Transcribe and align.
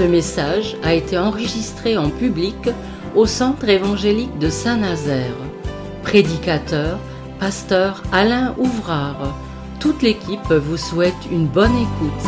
Ce 0.00 0.06
message 0.06 0.78
a 0.82 0.94
été 0.94 1.18
enregistré 1.18 1.98
en 1.98 2.08
public 2.08 2.56
au 3.14 3.26
Centre 3.26 3.68
évangélique 3.68 4.38
de 4.38 4.48
Saint-Nazaire. 4.48 5.36
Prédicateur, 6.02 6.98
pasteur 7.38 8.02
Alain 8.10 8.56
Ouvrard. 8.56 9.38
Toute 9.78 10.00
l'équipe 10.00 10.50
vous 10.50 10.78
souhaite 10.78 11.26
une 11.30 11.46
bonne 11.46 11.76
écoute. 11.76 12.26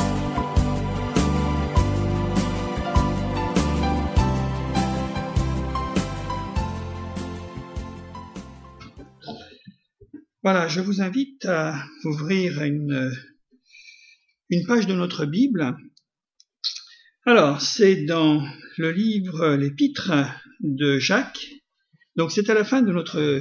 Voilà, 10.43 10.68
je 10.68 10.82
vous 10.82 11.00
invite 11.00 11.46
à 11.46 11.82
ouvrir 12.04 12.62
une, 12.64 13.11
une 14.50 14.67
page 14.67 14.86
de 14.86 14.93
notre 14.93 15.25
Bible. 15.25 15.75
Alors, 17.25 17.61
c'est 17.61 18.04
dans 18.04 18.44
le 18.79 18.90
livre 18.90 19.54
L'Épître 19.54 20.11
de 20.58 20.99
Jacques. 20.99 21.53
Donc, 22.17 22.32
c'est 22.32 22.50
à 22.50 22.54
la 22.54 22.64
fin 22.64 22.82
de 22.82 22.90
notre, 22.90 23.40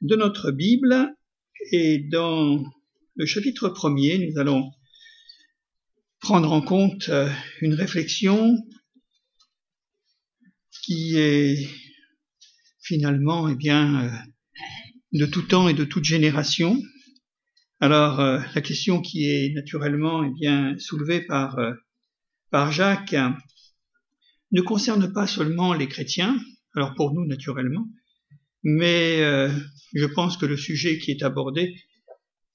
de 0.00 0.16
notre 0.16 0.50
Bible. 0.50 1.14
Et 1.70 1.98
dans 2.10 2.64
le 3.14 3.24
chapitre 3.24 3.68
premier, 3.68 4.18
nous 4.18 4.40
allons 4.40 4.72
prendre 6.18 6.50
en 6.50 6.60
compte 6.60 7.08
une 7.60 7.74
réflexion 7.74 8.56
qui 10.82 11.18
est 11.18 11.68
finalement, 12.82 13.48
eh 13.48 13.54
bien, 13.54 14.10
de 15.12 15.26
tout 15.26 15.42
temps 15.42 15.68
et 15.68 15.74
de 15.74 15.84
toute 15.84 16.04
génération. 16.04 16.76
Alors, 17.78 18.18
euh, 18.18 18.40
la 18.56 18.60
question 18.60 19.02
qui 19.02 19.30
est 19.30 19.54
naturellement 19.54 20.24
eh 20.24 20.30
bien, 20.30 20.76
soulevée 20.78 21.20
par, 21.20 21.58
euh, 21.58 21.72
Jacques 22.70 23.16
ne 24.52 24.60
concerne 24.62 25.12
pas 25.12 25.26
seulement 25.26 25.74
les 25.74 25.88
chrétiens, 25.88 26.40
alors 26.74 26.94
pour 26.94 27.12
nous 27.12 27.26
naturellement, 27.26 27.86
mais 28.62 29.20
euh, 29.20 29.50
je 29.94 30.06
pense 30.06 30.36
que 30.36 30.46
le 30.46 30.56
sujet 30.56 30.98
qui 30.98 31.10
est 31.10 31.22
abordé, 31.22 31.74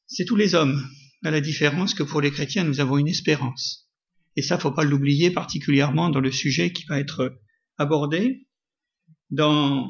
c'est 0.08 0.26
tous 0.26 0.36
les 0.36 0.56
hommes, 0.56 0.82
à 1.24 1.32
la 1.32 1.40
différence 1.40 1.94
que 1.94 2.04
pour 2.04 2.20
les 2.22 2.32
chrétiens, 2.32 2.64
nous 2.64 2.80
avons 2.80 2.98
une 2.98 3.08
espérance. 3.08 3.90
Et 4.36 4.42
ça, 4.42 4.58
faut 4.58 4.72
pas 4.72 4.84
l'oublier 4.84 5.32
particulièrement 5.32 6.10
dans 6.10 6.20
le 6.20 6.32
sujet 6.32 6.74
qui 6.74 6.86
va 6.86 7.00
être 7.00 7.40
abordé. 7.78 8.48
Dans 9.30 9.90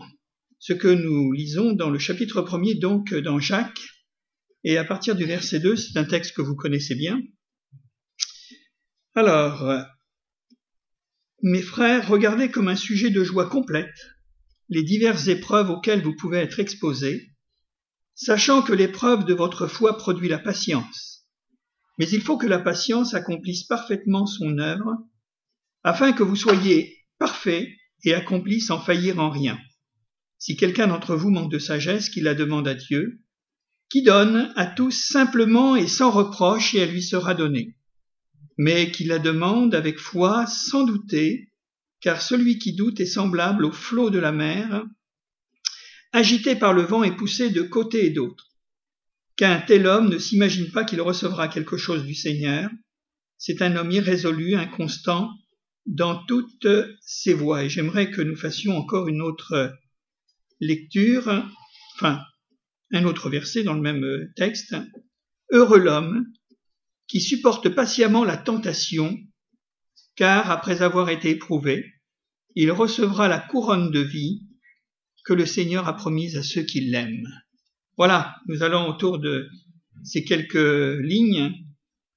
ce 0.59 0.73
que 0.73 0.88
nous 0.88 1.32
lisons 1.32 1.73
dans 1.73 1.89
le 1.89 2.00
chapitre 2.00 2.42
premier, 2.42 2.76
donc 2.76 3.14
dans 3.14 3.39
Jacques, 3.39 3.82
et 4.64 4.78
à 4.78 4.84
partir 4.84 5.16
du 5.16 5.26
verset 5.26 5.59
2, 5.59 5.76
c'est 5.76 5.98
un 5.98 6.06
texte 6.06 6.36
que 6.36 6.42
vous 6.42 6.56
connaissez 6.56 6.95
bien. 6.95 7.20
Alors, 9.16 9.86
mes 11.44 11.61
frères, 11.61 12.08
regardez 12.08 12.52
comme 12.52 12.67
un 12.67 12.75
sujet 12.75 13.09
de 13.09 13.23
joie 13.23 13.50
complète 13.50 13.95
les 14.70 14.84
diverses 14.84 15.28
épreuves 15.28 15.70
auxquelles 15.70 16.02
vous 16.02 16.16
pouvez 16.16 16.38
être 16.38 16.59
exposés, 16.59 17.33
sachant 18.16 18.61
que 18.61 18.72
l'épreuve 18.72 19.25
de 19.25 19.33
votre 19.33 19.67
foi 19.67 19.98
produit 19.98 20.30
la 20.30 20.39
patience. 20.39 21.28
Mais 22.00 22.08
il 22.08 22.22
faut 22.22 22.38
que 22.38 22.48
la 22.48 22.59
patience 22.59 23.14
accomplisse 23.14 23.66
parfaitement 23.66 24.25
son 24.25 24.58
œuvre, 24.59 24.95
afin 25.83 26.14
que 26.14 26.23
vous 26.23 26.38
soyez 26.38 27.06
parfaits 27.20 27.67
et 28.05 28.14
accomplis 28.14 28.61
sans 28.61 28.80
faillir 28.80 29.20
en 29.20 29.30
rien. 29.30 29.59
Si 30.38 30.55
quelqu'un 30.55 30.88
d'entre 30.88 31.16
vous 31.16 31.30
manque 31.30 31.52
de 31.52 31.59
sagesse, 31.59 32.09
qu'il 32.09 32.23
la 32.23 32.33
demande 32.33 32.67
à 32.67 32.73
Dieu, 32.73 33.22
qui 33.89 34.03
donne 34.03 34.53
à 34.55 34.66
tous 34.66 34.92
simplement 34.92 35.76
et 35.76 35.88
sans 35.88 36.11
reproche, 36.11 36.73
et 36.73 36.80
elle 36.80 36.92
lui 36.92 37.03
sera 37.03 37.33
donnée. 37.33 37.76
Mais 38.64 38.92
qu'il 38.92 39.08
la 39.08 39.17
demande 39.17 39.73
avec 39.73 39.98
foi, 39.98 40.45
sans 40.45 40.83
douter, 40.83 41.49
car 41.99 42.22
celui 42.22 42.60
qui 42.60 42.73
doute 42.73 42.99
est 42.99 43.08
semblable 43.08 43.66
au 43.66 43.72
flot 43.72 44.11
de 44.11 44.20
la 44.20 44.32
mer, 44.32 44.86
agité 46.11 46.55
par 46.55 46.71
le 46.71 46.83
vent 46.83 47.04
et 47.04 47.16
poussé 47.16 47.50
de 47.50 47.64
côté 47.64 48.05
et 48.05 48.11
d'autre. 48.11 48.52
Qu'un 49.36 49.60
tel 49.61 49.88
homme 49.88 50.10
ne 50.10 50.20
s'imagine 50.20 50.70
pas 50.70 50.83
qu'il 50.83 51.02
recevra 51.02 51.48
quelque 51.48 51.76
chose 51.76 52.05
du 52.05 52.14
Seigneur, 52.14 52.70
c'est 53.39 53.64
un 53.64 53.76
homme 53.76 53.89
irrésolu, 53.89 54.54
inconstant 54.54 55.32
dans 55.88 56.23
toutes 56.26 56.67
ses 57.02 57.33
voies. 57.33 57.64
Et 57.64 57.70
j'aimerais 57.70 58.11
que 58.11 58.21
nous 58.21 58.36
fassions 58.36 58.77
encore 58.77 59.08
une 59.08 59.23
autre 59.23 59.73
lecture, 60.60 61.50
enfin, 61.95 62.21
un 62.92 63.05
autre 63.05 63.32
verset 63.32 63.64
dans 63.64 63.73
le 63.73 63.82
même 63.82 64.05
texte. 64.36 64.76
Heureux 65.50 65.80
l'homme 65.80 66.27
qui 67.11 67.20
supporte 67.20 67.67
patiemment 67.67 68.23
la 68.23 68.38
tentation, 68.38 69.20
car 70.16 70.49
après 70.49 70.82
avoir 70.82 71.10
été 71.10 71.32
éprouvé, 71.32 71.86
il 72.55 72.72
recevra 72.72 73.27
la 73.27 73.38
couronne 73.38 73.92
de 73.92 73.99
vie 73.99 74.48
que 75.26 75.33
le 75.33 75.45
Seigneur 75.45 75.89
a 75.89 75.98
promise 75.98 76.38
à 76.38 76.44
ceux 76.44 76.64
qui 76.64 76.80
l'aiment. 76.80 77.27
Voilà, 77.98 78.38
nous 78.48 78.64
allons 78.64 78.88
autour 78.88 79.20
de 79.20 79.50
ces 80.05 80.23
quelques 80.23 81.02
lignes, 81.02 81.54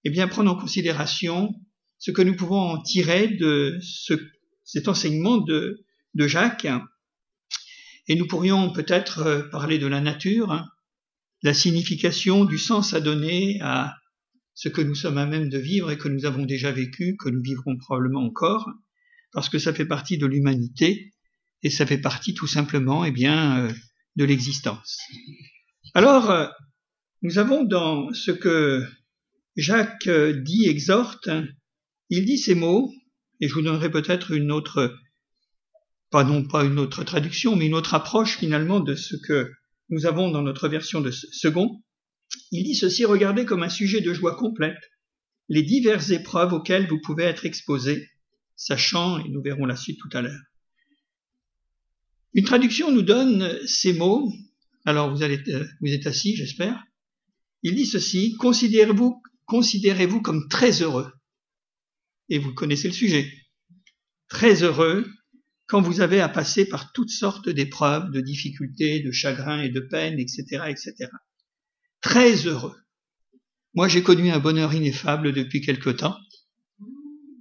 et 0.04 0.10
bien 0.10 0.28
prendre 0.28 0.53
en 0.53 0.56
considération 0.56 1.53
ce 1.99 2.12
que 2.12 2.22
nous 2.22 2.37
pouvons 2.37 2.60
en 2.60 2.81
tirer 2.81 3.27
de 3.27 3.77
ce, 3.83 4.15
cet 4.62 4.87
enseignement 4.87 5.38
de, 5.38 5.84
de 6.15 6.28
Jacques, 6.28 6.69
et 8.06 8.15
nous 8.15 8.28
pourrions 8.28 8.71
peut-être 8.71 9.19
euh, 9.27 9.43
parler 9.50 9.78
de 9.78 9.88
la 9.88 10.00
nature, 10.00 10.53
hein, 10.53 10.69
la 11.43 11.53
signification, 11.53 12.44
du 12.44 12.59
sens 12.59 12.94
à 12.94 13.00
donner 13.00 13.59
à 13.60 13.97
ce 14.54 14.69
que 14.69 14.81
nous 14.81 14.94
sommes 14.94 15.19
à 15.19 15.26
même 15.26 15.48
de 15.48 15.59
vivre 15.59 15.91
et 15.91 15.98
que 15.98 16.09
nous 16.09 16.26
avons 16.26 16.44
déjà 16.44 16.70
vécu, 16.70 17.16
que 17.19 17.28
nous 17.28 17.42
vivrons 17.42 17.76
probablement 17.76 18.25
encore, 18.25 18.70
parce 19.32 19.48
que 19.48 19.59
ça 19.59 19.75
fait 19.75 19.87
partie 19.87 20.19
de 20.19 20.26
l'humanité 20.26 21.12
et 21.62 21.70
ça 21.70 21.87
fait 21.87 21.98
partie 21.98 22.34
tout 22.34 22.47
simplement, 22.47 23.04
eh 23.04 23.10
bien, 23.10 23.66
euh, 23.66 23.72
de 24.16 24.25
l'existence. 24.25 24.98
Alors, 25.94 26.31
euh, 26.31 26.47
nous 27.22 27.38
avons 27.38 27.65
dans 27.65 28.12
ce 28.12 28.31
que 28.31 28.87
Jacques 29.56 30.09
dit, 30.09 30.66
exhorte, 30.69 31.28
il 32.10 32.25
dit 32.25 32.38
ces 32.38 32.54
mots, 32.54 32.92
et 33.41 33.48
je 33.48 33.54
vous 33.54 33.62
donnerai 33.62 33.91
peut-être 33.91 34.32
une 34.32 34.53
autre 34.53 34.97
pas 36.15 36.22
non 36.22 36.44
pas 36.44 36.65
une 36.65 36.78
autre 36.78 37.03
traduction, 37.03 37.56
mais 37.56 37.66
une 37.66 37.75
autre 37.75 37.94
approche 37.94 38.38
finalement 38.38 38.78
de 38.78 38.94
ce 38.94 39.16
que 39.16 39.50
nous 39.88 40.06
avons 40.06 40.31
dans 40.31 40.42
notre 40.42 40.69
version 40.69 41.00
de 41.00 41.10
second. 41.10 41.82
Il 42.50 42.64
dit 42.64 42.74
ceci, 42.74 43.04
regardez 43.04 43.44
comme 43.44 43.62
un 43.62 43.68
sujet 43.68 44.00
de 44.00 44.12
joie 44.12 44.36
complète 44.36 44.90
les 45.48 45.62
diverses 45.62 46.10
épreuves 46.10 46.52
auxquelles 46.52 46.88
vous 46.88 47.00
pouvez 47.00 47.24
être 47.24 47.44
exposés, 47.44 48.08
sachant, 48.56 49.18
et 49.18 49.28
nous 49.28 49.42
verrons 49.42 49.66
la 49.66 49.76
suite 49.76 49.98
tout 50.00 50.08
à 50.16 50.22
l'heure. 50.22 50.40
Une 52.32 52.44
traduction 52.44 52.90
nous 52.90 53.02
donne 53.02 53.58
ces 53.66 53.92
mots, 53.92 54.32
alors 54.84 55.14
vous, 55.14 55.22
euh, 55.22 55.66
vous 55.80 55.92
êtes 55.92 56.06
assis, 56.06 56.34
j'espère. 56.34 56.82
Il 57.62 57.74
dit 57.74 57.86
ceci, 57.86 58.34
considérez-vous 58.38 59.20
considérez-vous 59.46 60.22
comme 60.22 60.48
très 60.48 60.82
heureux. 60.82 61.12
Et 62.28 62.38
vous 62.38 62.54
connaissez 62.54 62.88
le 62.88 62.94
sujet. 62.94 63.30
Très 64.28 64.62
heureux 64.62 65.06
quand 65.66 65.80
vous 65.80 66.00
avez 66.00 66.20
à 66.20 66.28
passer 66.28 66.66
par 66.66 66.92
toutes 66.92 67.10
sortes 67.10 67.48
d'épreuves, 67.48 68.10
de 68.10 68.20
difficultés, 68.20 69.00
de 69.00 69.12
chagrins 69.12 69.62
et 69.62 69.70
de 69.70 69.80
peines, 69.80 70.18
etc., 70.18 70.64
etc. 70.68 71.10
Très 72.04 72.47
heureux. 72.47 72.76
Moi, 73.72 73.88
j'ai 73.88 74.03
connu 74.03 74.31
un 74.31 74.38
bonheur 74.38 74.75
ineffable 74.75 75.32
depuis 75.32 75.62
quelque 75.62 75.88
temps, 75.88 76.19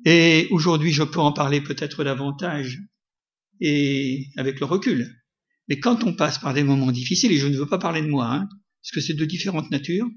et 0.05 0.47
aujourd'hui, 0.51 0.93
je 0.93 1.03
peux 1.03 1.19
en 1.19 1.33
parler 1.33 1.59
peut-être 1.59 2.05
davantage, 2.05 2.79
et 3.59 4.29
avec 4.37 4.61
le 4.61 4.65
recul. 4.65 5.13
Mais 5.67 5.81
quand 5.81 6.05
on 6.05 6.15
passe 6.15 6.39
par 6.39 6.53
des 6.53 6.63
moments 6.63 6.93
difficiles, 6.93 7.33
et 7.33 7.37
je 7.37 7.47
ne 7.47 7.57
veux 7.57 7.67
pas 7.67 7.77
parler 7.77 8.01
de 8.01 8.07
moi, 8.07 8.25
hein, 8.33 8.47
parce 8.81 8.91
que 8.93 9.01
c'est 9.01 9.15
de 9.15 9.25
différentes 9.25 9.69
natures, 9.69 10.07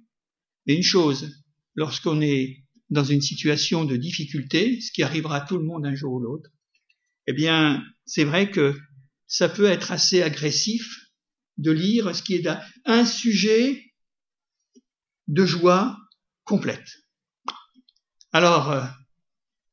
mais 0.67 0.77
une 0.77 0.85
chose, 0.85 1.43
lorsqu'on 1.75 2.21
est 2.21 2.63
dans 2.89 3.05
une 3.05 3.23
situation 3.23 3.85
de 3.85 3.97
difficulté, 3.97 4.81
ce 4.81 4.93
qui 4.93 5.03
arrivera 5.03 5.39
à 5.39 5.41
tout 5.41 5.59
le 5.59 5.65
monde 5.65 5.85
un 5.87 5.97
jour 5.97 6.13
ou 6.13 6.21
l'autre, 6.21 6.51
eh 7.27 7.33
bien, 7.33 7.85
c'est 8.05 8.25
vrai 8.25 8.53
que 8.53 8.79
ça 9.27 9.49
peut 9.49 9.67
être 9.67 9.91
assez 9.91 10.23
agressif 10.23 10.87
de 11.59 11.73
lire 11.73 12.15
ce 12.15 12.23
qui 12.23 12.35
est 12.37 12.49
un 12.85 13.05
sujet 13.05 13.83
de 15.29 15.45
joie 15.45 15.97
complète. 16.45 16.87
Alors, 18.33 18.71
euh, 18.71 18.85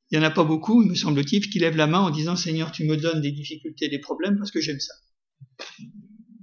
il 0.09 0.19
n'y 0.19 0.25
en 0.25 0.27
a 0.27 0.31
pas 0.31 0.43
beaucoup, 0.43 0.83
il 0.83 0.89
me 0.89 0.95
semble-t-il, 0.95 1.49
qui 1.49 1.59
lèvent 1.59 1.75
la 1.75 1.87
main 1.87 1.99
en 1.99 2.09
disant 2.09 2.35
Seigneur, 2.35 2.71
tu 2.71 2.85
me 2.85 2.97
donnes 2.97 3.21
des 3.21 3.31
difficultés, 3.31 3.89
des 3.89 3.99
problèmes 3.99 4.37
parce 4.37 4.51
que 4.51 4.61
j'aime 4.61 4.79
ça. 4.79 4.93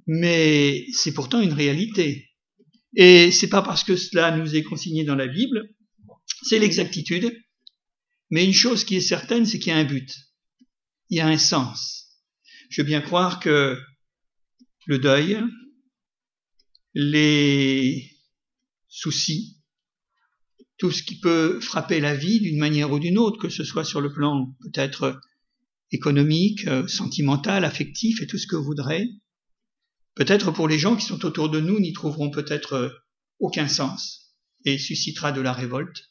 Mais 0.07 0.87
c'est 0.93 1.15
pourtant 1.15 1.41
une 1.41 1.53
réalité. 1.53 2.31
Et 2.97 3.31
c'est 3.31 3.49
pas 3.49 3.63
parce 3.63 3.85
que 3.85 3.97
cela 3.97 4.37
nous 4.37 4.57
est 4.57 4.65
consigné 4.65 5.05
dans 5.05 5.15
la 5.15 5.29
Bible, 5.29 5.75
c'est 6.43 6.59
l'exactitude. 6.59 7.33
Mais 8.31 8.45
une 8.45 8.53
chose 8.53 8.85
qui 8.85 8.97
est 8.97 9.01
certaine, 9.01 9.47
c'est 9.47 9.59
qu'il 9.59 9.73
y 9.73 9.77
a 9.77 9.79
un 9.79 9.85
but 9.85 10.11
il 11.11 11.19
y 11.19 11.21
a 11.21 11.27
un 11.27 11.39
sens. 11.39 12.09
Je 12.71 12.81
veux 12.81 12.87
bien 12.87 13.01
croire 13.01 13.41
que 13.41 13.79
le 14.87 14.99
deuil, 14.99 15.39
les 16.95 18.11
soucis, 18.91 19.57
tout 20.77 20.91
ce 20.91 21.03
qui 21.03 21.19
peut 21.21 21.61
frapper 21.61 22.01
la 22.01 22.15
vie 22.15 22.41
d'une 22.41 22.59
manière 22.59 22.93
ou 22.93 22.99
d'une 22.99 23.19
autre, 23.19 23.39
que 23.41 23.49
ce 23.49 23.65
soit 23.65 23.85
sur 23.85 24.01
le 24.01 24.13
plan 24.13 24.55
peut-être 24.61 25.21
économique, 25.93 26.67
euh, 26.67 26.87
sentimental, 26.87 27.65
affectif 27.65 28.21
et 28.21 28.27
tout 28.27 28.39
ce 28.39 28.47
que 28.47 28.57
vous 28.57 28.65
voudrez. 28.65 29.09
Peut-être 30.15 30.51
pour 30.51 30.69
les 30.69 30.79
gens 30.79 30.97
qui 30.97 31.05
sont 31.05 31.25
autour 31.25 31.49
de 31.51 31.61
nous 31.61 31.81
n'y 31.81 31.93
trouveront 31.93 32.31
peut-être 32.31 32.73
euh, 32.75 32.89
aucun 33.39 33.69
sens 33.69 34.35
et 34.65 34.79
suscitera 34.79 35.33
de 35.33 35.41
la 35.41 35.53
révolte, 35.53 36.11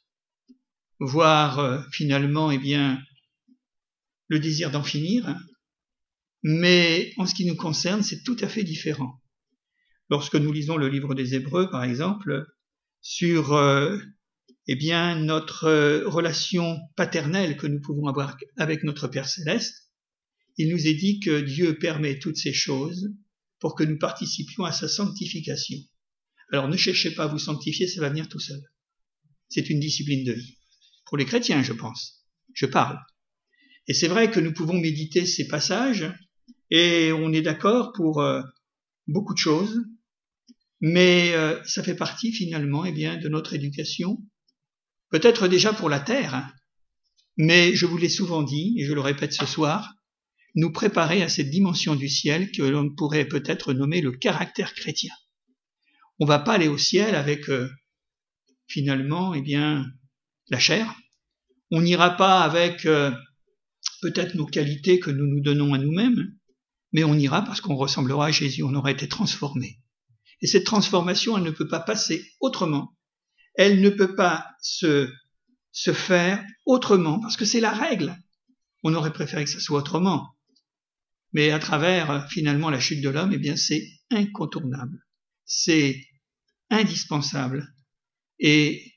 voire 1.00 1.60
euh, 1.60 1.81
finalement, 1.92 2.52
eh 2.52 2.58
bien, 2.58 3.02
le 4.28 4.40
désir 4.40 4.72
d'en 4.72 4.84
finir. 4.84 5.36
Mais 6.44 7.14
en 7.18 7.26
ce 7.26 7.36
qui 7.36 7.46
nous 7.46 7.56
concerne, 7.56 8.04
c'est 8.04 8.24
tout 8.24 8.38
à 8.40 8.48
fait 8.48 8.64
différent. 8.64 9.20
Lorsque 10.10 10.36
nous 10.36 10.52
lisons 10.52 10.78
le 10.78 10.88
livre 10.88 11.14
des 11.14 11.36
Hébreux, 11.36 11.70
par 11.70 11.84
exemple, 11.84 12.48
sur 13.09 13.57
eh 14.67 14.75
bien, 14.75 15.15
notre 15.15 15.63
euh, 15.63 16.07
relation 16.07 16.77
paternelle 16.95 17.57
que 17.57 17.65
nous 17.65 17.81
pouvons 17.81 18.07
avoir 18.07 18.38
avec 18.56 18.83
notre 18.83 19.07
Père 19.07 19.27
céleste, 19.27 19.89
il 20.57 20.69
nous 20.69 20.85
est 20.85 20.94
dit 20.94 21.19
que 21.19 21.41
Dieu 21.41 21.79
permet 21.79 22.19
toutes 22.19 22.38
ces 22.38 22.53
choses 22.53 23.09
pour 23.57 23.73
que 23.73 23.83
nous 23.83 23.97
participions 23.97 24.65
à 24.65 24.71
sa 24.71 24.88
sanctification. 24.88 25.79
Alors 26.51 26.67
ne 26.67 26.77
cherchez 26.77 27.09
pas 27.09 27.23
à 27.23 27.27
vous 27.27 27.39
sanctifier, 27.39 27.88
ça 27.88 28.00
va 28.00 28.09
venir 28.09 28.29
tout 28.29 28.39
seul. 28.39 28.61
C'est 29.47 29.71
une 29.71 29.79
discipline 29.79 30.23
de 30.23 30.33
vie. 30.33 30.59
Pour 31.07 31.17
les 31.17 31.25
chrétiens, 31.25 31.63
je 31.63 31.73
pense. 31.73 32.27
Je 32.53 32.67
parle. 32.67 33.00
Et 33.88 33.95
c'est 33.95 34.07
vrai 34.07 34.29
que 34.29 34.39
nous 34.39 34.53
pouvons 34.53 34.79
méditer 34.79 35.25
ces 35.25 35.47
passages 35.47 36.13
et 36.69 37.11
on 37.11 37.33
est 37.33 37.41
d'accord 37.41 37.91
pour 37.94 38.21
euh, 38.21 38.44
beaucoup 39.07 39.33
de 39.33 39.39
choses, 39.39 39.79
mais 40.81 41.34
euh, 41.34 41.62
ça 41.66 41.84
fait 41.84 41.96
partie 41.96 42.31
finalement 42.31 42.86
eh 42.86 42.92
bien, 42.92 43.18
de 43.18 43.30
notre 43.30 43.54
éducation 43.54 44.18
peut-être 45.10 45.48
déjà 45.48 45.74
pour 45.74 45.90
la 45.90 46.00
terre, 46.00 46.36
hein. 46.36 46.52
mais 47.38 47.76
je 47.76 47.86
vous 47.86 47.98
l'ai 47.98 48.10
souvent 48.10 48.44
dit, 48.44 48.76
et 48.78 48.86
je 48.86 48.94
le 48.94 49.02
répète 49.02 49.34
ce 49.34 49.46
soir, 49.46 49.96
nous 50.56 50.72
préparer 50.72 51.22
à 51.22 51.30
cette 51.30 51.50
dimension 51.50 51.96
du 51.96 52.10
ciel 52.10 52.52
que 52.52 52.64
l'on 52.64 52.94
pourrait 52.94 53.26
peut-être 53.26 53.74
nommer 53.74 54.02
le 54.02 54.12
caractère 54.12 54.74
chrétien. 54.74 55.14
On 56.20 56.26
va 56.26 56.40
pas 56.40 56.54
aller 56.54 56.68
au 56.68 56.78
ciel 56.78 57.16
avec 57.16 57.50
euh, 57.50 57.70
finalement, 58.68 59.34
eh 59.34 59.42
bien, 59.42 59.86
la 60.50 60.60
chair. 60.60 60.96
On 61.72 61.81
n'ira 61.81 62.18
pas 62.18 62.42
avec 62.42 62.86
euh, 62.86 63.12
peut-être 64.02 64.36
nos 64.36 64.46
qualités 64.46 65.00
que 65.00 65.12
nous 65.12 65.28
nous 65.28 65.42
donnons 65.42 65.74
à 65.74 65.78
nous-mêmes, 65.78 66.34
mais 66.92 67.04
on 67.04 67.14
ira 67.14 67.44
parce 67.44 67.62
qu'on 67.62 67.76
ressemblera 67.76 68.28
à 68.28 68.31
Jésus, 68.31 68.64
on 68.64 68.74
aura 68.74 68.92
été 68.92 69.08
transformé. 69.08 69.80
Et 70.41 70.47
cette 70.47 70.65
transformation, 70.65 71.38
elle 71.38 71.44
ne 71.44 71.51
peut 71.51 71.68
pas 71.68 71.80
passer 71.80 72.25
autrement 72.39 72.95
elle 73.59 73.81
ne 73.81 73.89
peut 73.89 74.15
pas 74.15 74.56
se, 74.62 75.12
se 75.74 75.91
faire 75.91 76.41
autrement, 76.65 77.19
parce 77.19 77.36
que 77.36 77.44
c'est 77.44 77.59
la 77.59 77.71
règle. 77.74 78.15
On 78.83 78.94
aurait 78.94 79.12
préféré 79.12 79.44
que 79.44 79.50
ça 79.50 79.59
soit 79.59 79.80
autrement. 79.80 80.30
Mais 81.33 81.51
à 81.51 81.59
travers 81.59 82.25
finalement 82.30 82.69
la 82.69 82.80
chute 82.80 83.01
de 83.01 83.09
l'homme, 83.09 83.33
eh 83.33 83.38
bien 83.38 83.57
c'est 83.57 83.86
incontournable. 84.12 85.06
C'est 85.44 86.01
indispensable. 86.69 87.68
Et 88.39 88.94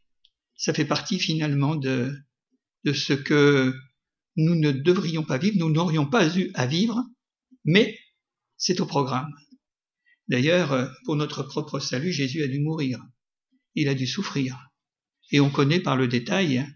ça 0.55 0.73
fait 0.73 0.85
partie 0.85 1.19
finalement 1.19 1.75
de, 1.75 2.17
de 2.85 2.93
ce 2.93 3.15
que 3.15 3.75
nous 4.37 4.55
ne 4.55 4.71
devrions 4.71 5.25
pas 5.25 5.39
vivre, 5.39 5.59
nous 5.59 5.73
n'aurions 5.73 6.07
pas 6.07 6.37
eu 6.37 6.53
à 6.55 6.67
vivre, 6.67 7.03
mais 7.65 7.99
c'est 8.57 8.81
au 8.81 8.87
programme. 8.87 9.35
D'ailleurs, 10.33 10.93
pour 11.05 11.15
notre 11.15 11.45
propre 11.45 11.79
salut, 11.79 12.13
Jésus 12.13 12.43
a 12.43 12.49
dû 12.49 12.59
mourir 12.59 12.99
il 13.75 13.89
a 13.89 13.95
dû 13.95 14.07
souffrir. 14.07 14.71
Et 15.31 15.41
on 15.41 15.51
connaît 15.51 15.81
par 15.81 15.97
le 15.97 16.09
détail, 16.09 16.67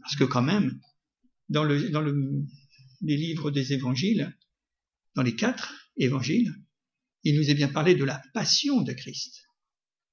parce 0.00 0.16
que 0.16 0.24
quand 0.24 0.42
même, 0.42 0.80
dans, 1.48 1.64
le, 1.64 1.90
dans 1.90 2.00
le, 2.00 2.14
les 3.02 3.16
livres 3.16 3.50
des 3.50 3.72
évangiles, 3.72 4.36
dans 5.14 5.22
les 5.22 5.36
quatre 5.36 5.74
évangiles, 5.96 6.52
il 7.22 7.36
nous 7.36 7.50
est 7.50 7.54
bien 7.54 7.68
parlé 7.68 7.94
de 7.94 8.04
la 8.04 8.20
passion 8.34 8.82
de 8.82 8.92
Christ. 8.92 9.42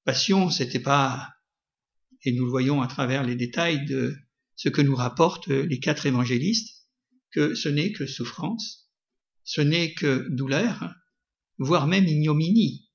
Passion, 0.04 0.50
c'était 0.50 0.80
pas, 0.80 1.30
et 2.24 2.32
nous 2.32 2.44
le 2.44 2.50
voyons 2.50 2.80
à 2.80 2.86
travers 2.86 3.24
les 3.24 3.36
détails 3.36 3.84
de 3.86 4.16
ce 4.56 4.68
que 4.68 4.80
nous 4.80 4.96
rapportent 4.96 5.48
les 5.48 5.80
quatre 5.80 6.06
évangélistes, 6.06 6.86
que 7.30 7.54
ce 7.54 7.68
n'est 7.68 7.92
que 7.92 8.06
souffrance, 8.06 8.90
ce 9.44 9.60
n'est 9.60 9.94
que 9.94 10.28
douleur, 10.30 10.94
voire 11.62 11.86
même 11.86 12.06
ignominie. 12.06 12.88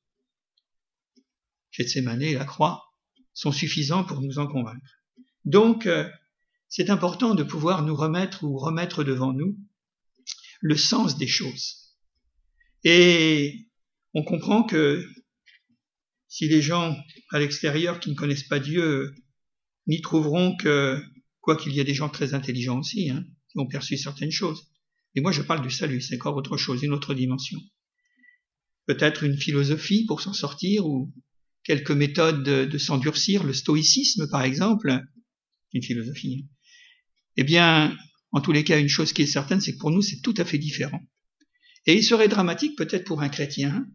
Gethsemane, 1.71 2.33
la 2.33 2.45
croix, 2.45 2.83
sont 3.33 3.51
suffisants 3.51 4.03
pour 4.03 4.21
nous 4.21 4.39
en 4.39 4.47
convaincre. 4.47 5.01
Donc, 5.45 5.85
euh, 5.85 6.09
c'est 6.69 6.89
important 6.89 7.35
de 7.35 7.43
pouvoir 7.43 7.83
nous 7.83 7.95
remettre 7.95 8.43
ou 8.43 8.57
remettre 8.57 9.03
devant 9.03 9.31
nous 9.31 9.57
le 10.61 10.75
sens 10.75 11.17
des 11.17 11.27
choses. 11.27 11.95
Et 12.83 13.69
on 14.13 14.23
comprend 14.23 14.63
que 14.63 15.07
si 16.27 16.47
les 16.47 16.61
gens 16.61 16.95
à 17.31 17.39
l'extérieur 17.39 17.99
qui 17.99 18.09
ne 18.09 18.15
connaissent 18.15 18.47
pas 18.47 18.59
Dieu 18.59 19.13
n'y 19.87 20.01
trouveront 20.01 20.55
que, 20.57 21.01
quoi 21.39 21.55
qu'il 21.55 21.73
y 21.73 21.79
ait 21.79 21.85
des 21.85 21.93
gens 21.93 22.09
très 22.09 22.33
intelligents 22.33 22.79
aussi, 22.79 23.09
hein, 23.09 23.23
qui 23.49 23.59
ont 23.59 23.67
perçu 23.67 23.97
certaines 23.97 24.31
choses. 24.31 24.69
Mais 25.15 25.21
moi, 25.21 25.31
je 25.31 25.41
parle 25.41 25.61
du 25.61 25.71
salut, 25.71 26.01
c'est 26.01 26.15
encore 26.15 26.35
autre 26.35 26.57
chose, 26.57 26.83
une 26.83 26.93
autre 26.93 27.13
dimension. 27.13 27.59
Peut-être 28.87 29.23
une 29.23 29.37
philosophie 29.37 30.05
pour 30.05 30.21
s'en 30.21 30.33
sortir 30.33 30.87
ou 30.87 31.13
quelques 31.63 31.91
méthodes 31.91 32.43
de, 32.43 32.77
s'endurcir, 32.77 33.43
le 33.43 33.53
stoïcisme 33.53 34.29
par 34.29 34.41
exemple, 34.43 35.01
une 35.73 35.83
philosophie. 35.83 36.47
Eh 37.35 37.43
bien, 37.43 37.95
en 38.31 38.41
tous 38.41 38.53
les 38.53 38.63
cas, 38.63 38.79
une 38.79 38.89
chose 38.89 39.13
qui 39.13 39.21
est 39.21 39.27
certaine, 39.27 39.61
c'est 39.61 39.73
que 39.73 39.79
pour 39.79 39.91
nous, 39.91 40.01
c'est 40.01 40.21
tout 40.21 40.33
à 40.37 40.45
fait 40.45 40.57
différent. 40.57 41.01
Et 41.85 41.95
il 41.95 42.03
serait 42.03 42.29
dramatique 42.29 42.77
peut-être 42.77 43.03
pour 43.03 43.21
un 43.21 43.29
chrétien, 43.29 43.85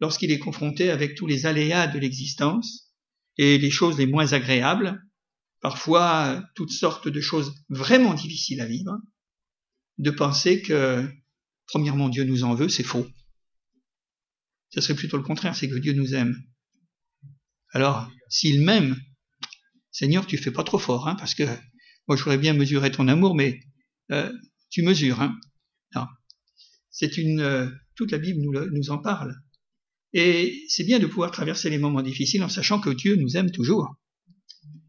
lorsqu'il 0.00 0.30
est 0.30 0.38
confronté 0.38 0.90
avec 0.90 1.14
tous 1.14 1.26
les 1.26 1.46
aléas 1.46 1.86
de 1.86 1.98
l'existence 1.98 2.92
et 3.38 3.58
les 3.58 3.70
choses 3.70 3.98
les 3.98 4.06
moins 4.06 4.32
agréables, 4.32 5.02
parfois 5.60 6.44
toutes 6.54 6.72
sortes 6.72 7.08
de 7.08 7.20
choses 7.20 7.54
vraiment 7.70 8.12
difficiles 8.12 8.60
à 8.60 8.66
vivre, 8.66 8.98
de 9.98 10.10
penser 10.10 10.60
que, 10.60 11.08
premièrement, 11.66 12.10
Dieu 12.10 12.24
nous 12.24 12.44
en 12.44 12.54
veut, 12.54 12.68
c'est 12.68 12.82
faux. 12.82 13.06
Ce 14.74 14.80
serait 14.80 14.96
plutôt 14.96 15.16
le 15.16 15.22
contraire, 15.22 15.54
c'est 15.54 15.68
que 15.68 15.78
Dieu 15.78 15.92
nous 15.92 16.16
aime. 16.16 16.36
Alors, 17.70 18.10
s'il 18.28 18.64
m'aime, 18.64 18.96
Seigneur, 19.92 20.26
tu 20.26 20.36
fais 20.36 20.50
pas 20.50 20.64
trop 20.64 20.78
fort, 20.78 21.06
hein, 21.06 21.14
parce 21.14 21.36
que 21.36 21.44
moi, 22.08 22.16
je 22.16 22.24
voudrais 22.24 22.38
bien 22.38 22.54
mesurer 22.54 22.90
ton 22.90 23.06
amour, 23.06 23.36
mais 23.36 23.60
euh, 24.10 24.32
tu 24.70 24.82
mesures. 24.82 25.20
Hein. 25.20 25.38
Non. 25.94 26.06
C'est 26.90 27.18
une 27.18 27.40
euh, 27.40 27.70
toute 27.94 28.10
la 28.10 28.18
Bible 28.18 28.40
nous, 28.72 28.90
en 28.90 28.98
parle. 28.98 29.36
Et 30.12 30.64
c'est 30.68 30.82
bien 30.82 30.98
de 30.98 31.06
pouvoir 31.06 31.30
traverser 31.30 31.70
les 31.70 31.78
moments 31.78 32.02
difficiles 32.02 32.42
en 32.42 32.48
sachant 32.48 32.80
que 32.80 32.90
Dieu 32.90 33.14
nous 33.14 33.36
aime 33.36 33.52
toujours. 33.52 33.94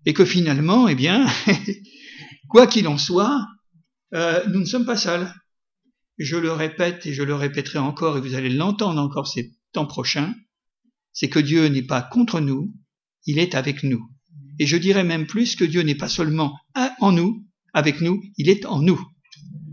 Et 0.07 0.15
que 0.15 0.25
finalement, 0.25 0.87
eh 0.87 0.95
bien, 0.95 1.27
quoi 2.49 2.65
qu'il 2.65 2.87
en 2.87 2.97
soit, 2.97 3.45
euh, 4.15 4.43
nous 4.47 4.61
ne 4.61 4.65
sommes 4.65 4.85
pas 4.87 4.97
seuls. 4.97 5.31
Je 6.17 6.37
le 6.37 6.51
répète 6.51 7.05
et 7.05 7.13
je 7.13 7.21
le 7.21 7.35
répéterai 7.35 7.77
encore, 7.77 8.17
et 8.17 8.21
vous 8.21 8.33
allez 8.33 8.49
l'entendre 8.49 8.99
encore 8.99 9.27
temps 9.75 9.85
prochains, 9.85 10.33
c'est 11.13 11.29
que 11.29 11.39
Dieu 11.39 11.67
n'est 11.67 11.83
pas 11.83 12.01
contre 12.01 12.39
nous, 12.39 12.73
il 13.25 13.39
est 13.39 13.55
avec 13.55 13.83
nous. 13.83 14.03
Et 14.59 14.65
je 14.65 14.77
dirais 14.77 15.03
même 15.03 15.27
plus 15.27 15.55
que 15.55 15.63
Dieu 15.63 15.81
n'est 15.81 15.95
pas 15.95 16.09
seulement 16.09 16.57
en 16.99 17.11
nous, 17.11 17.45
avec 17.73 18.01
nous, 18.01 18.21
il 18.37 18.49
est 18.49 18.65
en 18.65 18.81
nous. 18.81 18.99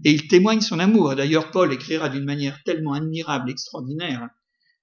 Et 0.04 0.12
il 0.12 0.26
témoigne 0.26 0.60
son 0.60 0.80
amour. 0.80 1.14
D'ailleurs, 1.14 1.50
Paul 1.50 1.72
écrira 1.72 2.08
d'une 2.08 2.24
manière 2.24 2.62
tellement 2.64 2.94
admirable, 2.94 3.50
extraordinaire, 3.50 4.28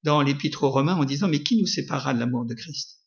dans 0.03 0.21
l'épître 0.21 0.63
aux 0.63 0.69
Romains 0.69 0.95
en 0.95 1.03
disant, 1.03 1.27
mais 1.27 1.43
qui 1.43 1.57
nous 1.57 1.67
séparera 1.67 2.13
de 2.13 2.19
l'amour 2.19 2.45
de 2.45 2.53
Christ? 2.53 2.99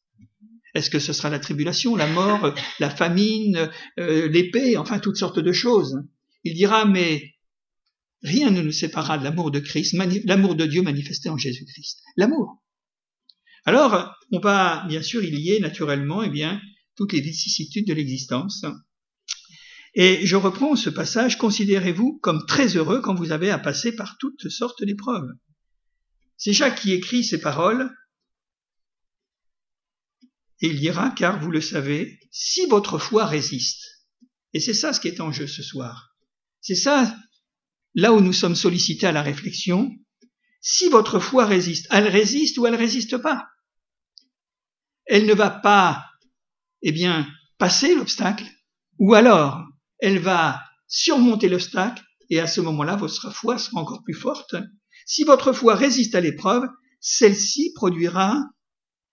Est-ce 0.75 0.91
que 0.91 0.99
ce 0.99 1.13
sera 1.13 1.31
la 1.31 1.39
tribulation, 1.39 1.97
la 1.97 2.07
mort, 2.07 2.55
la 2.81 2.91
famine, 2.91 3.71
euh, 3.99 4.29
l'épée, 4.29 4.77
enfin 4.77 4.99
toutes 4.99 5.17
sortes 5.17 5.39
de 5.39 5.53
choses? 5.53 6.03
Il 6.45 6.55
dira, 6.55 6.85
mais 6.85 7.32
rien 8.23 8.51
ne 8.51 8.63
nous 8.63 8.73
séparera 8.73 9.19
de 9.19 9.25
l'amour 9.25 9.51
de 9.51 9.59
Christ, 9.59 9.95
l'amour 10.25 10.55
de 10.55 10.67
Dieu 10.67 10.83
manifesté 10.83 11.29
en 11.29 11.37
Jésus-Christ. 11.37 12.03
L'amour. 12.17 12.63
Alors, 13.65 14.15
on 14.33 14.41
va 14.41 14.85
bien 14.89 15.03
sûr 15.03 15.23
y 15.23 15.31
lier 15.31 15.61
naturellement 15.61 16.23
eh 16.23 16.31
bien, 16.31 16.61
toutes 16.97 17.13
les 17.13 17.21
vicissitudes 17.21 17.87
de 17.87 17.95
l'existence. 17.95 18.65
Et 19.95 20.25
je 20.27 20.37
reprends 20.37 20.75
ce 20.75 20.91
passage, 20.91 21.37
considérez-vous 21.37 22.19
comme 22.23 22.47
très 22.47 22.77
heureux 22.77 23.01
quand 23.01 23.15
vous 23.15 23.33
avez 23.33 23.51
à 23.51 23.59
passer 23.59 23.95
par 23.95 24.17
toutes 24.19 24.49
sortes 24.49 24.83
d'épreuves. 24.83 25.29
C'est 26.37 26.53
Jacques 26.53 26.81
qui 26.81 26.93
écrit 26.93 27.23
ces 27.23 27.41
paroles, 27.41 27.91
et 30.61 30.69
il 30.69 30.81
dira, 30.81 31.11
car 31.11 31.41
vous 31.41 31.51
le 31.51 31.61
savez, 31.61 32.21
si 32.31 32.67
votre 32.67 32.99
foi 32.99 33.27
résiste, 33.27 33.85
et 34.55 34.61
c'est 34.61 34.75
ça 34.75 34.93
ce 34.93 35.01
qui 35.01 35.09
est 35.09 35.21
en 35.21 35.33
jeu 35.33 35.47
ce 35.47 35.63
soir, 35.63 36.17
c'est 36.61 36.75
ça 36.75 37.15
là 37.95 38.13
où 38.13 38.21
nous 38.21 38.33
sommes 38.33 38.57
sollicités 38.57 39.07
à 39.07 39.13
la 39.13 39.23
réflexion, 39.23 39.91
si 40.61 40.89
votre 40.89 41.19
foi 41.19 41.45
résiste, 41.45 41.87
elle 41.91 42.09
résiste 42.09 42.59
ou 42.59 42.67
elle 42.67 42.75
résiste 42.75 43.19
pas. 43.19 43.49
Elle 45.07 45.27
ne 45.27 45.35
va 45.35 45.51
pas, 45.51 46.05
eh 46.83 46.93
bien, 46.93 47.29
passer 47.59 47.95
l'obstacle, 47.95 48.47
ou 48.99 49.15
alors 49.15 49.65
elle 49.99 50.19
va 50.19 50.63
surmonter 50.89 51.49
l'obstacle, 51.49 52.03
et 52.31 52.41
à 52.41 52.47
ce 52.47 52.61
moment-là, 52.61 52.97
votre 52.97 53.33
foi 53.33 53.59
sera 53.59 53.81
encore 53.81 54.03
plus 54.03 54.15
forte. 54.15 54.55
Si 55.07 55.25
votre 55.25 55.53
foi 55.53 55.75
résiste 55.75 56.15
à 56.15 56.21
l'épreuve, 56.21 56.65
celle-ci 57.01 57.73
produira 57.75 58.41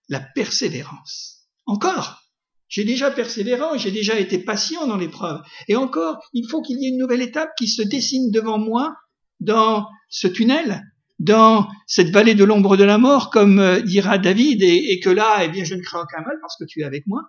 la 0.08 0.20
persévérance. 0.20 1.48
Encore, 1.66 2.22
j'ai 2.70 2.84
déjà 2.84 3.10
persévérant, 3.10 3.76
j'ai 3.76 3.90
déjà 3.90 4.18
été 4.18 4.38
patient 4.38 4.86
dans 4.86 4.96
l'épreuve. 4.96 5.42
Et 5.66 5.74
encore, 5.74 6.24
il 6.32 6.48
faut 6.48 6.62
qu'il 6.62 6.80
y 6.80 6.86
ait 6.86 6.90
une 6.90 6.98
nouvelle 6.98 7.20
étape 7.20 7.50
qui 7.58 7.66
se 7.66 7.82
dessine 7.82 8.30
devant 8.30 8.58
moi 8.58 8.96
dans 9.40 9.88
ce 10.08 10.28
tunnel, 10.28 10.84
dans 11.18 11.68
cette 11.88 12.10
vallée 12.10 12.36
de 12.36 12.44
l'ombre 12.44 12.76
de 12.76 12.84
la 12.84 12.96
mort, 12.96 13.30
comme 13.30 13.58
euh, 13.58 13.80
dira 13.80 14.18
David, 14.18 14.62
et, 14.62 15.00
que 15.00 15.10
là, 15.10 15.44
eh 15.44 15.48
bien, 15.48 15.64
je 15.64 15.74
ne 15.74 15.82
crains 15.82 16.02
aucun 16.02 16.22
mal 16.22 16.36
parce 16.40 16.56
que 16.56 16.64
tu 16.64 16.82
es 16.82 16.84
avec 16.84 17.08
moi. 17.08 17.22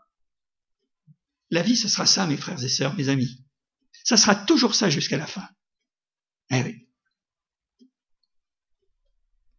La 1.50 1.64
vie, 1.64 1.76
ce 1.76 1.88
sera 1.88 2.06
ça, 2.06 2.28
mes 2.28 2.38
frères 2.38 2.64
et 2.64 2.70
sœurs, 2.70 2.96
mes 2.96 3.10
amis. 3.10 3.44
Ça 4.04 4.18
sera 4.18 4.36
toujours 4.36 4.76
ça 4.76 4.92
jusqu'à 4.92 5.18
la 5.18 5.26
fin. 5.26 5.48
Eh. 6.52 6.88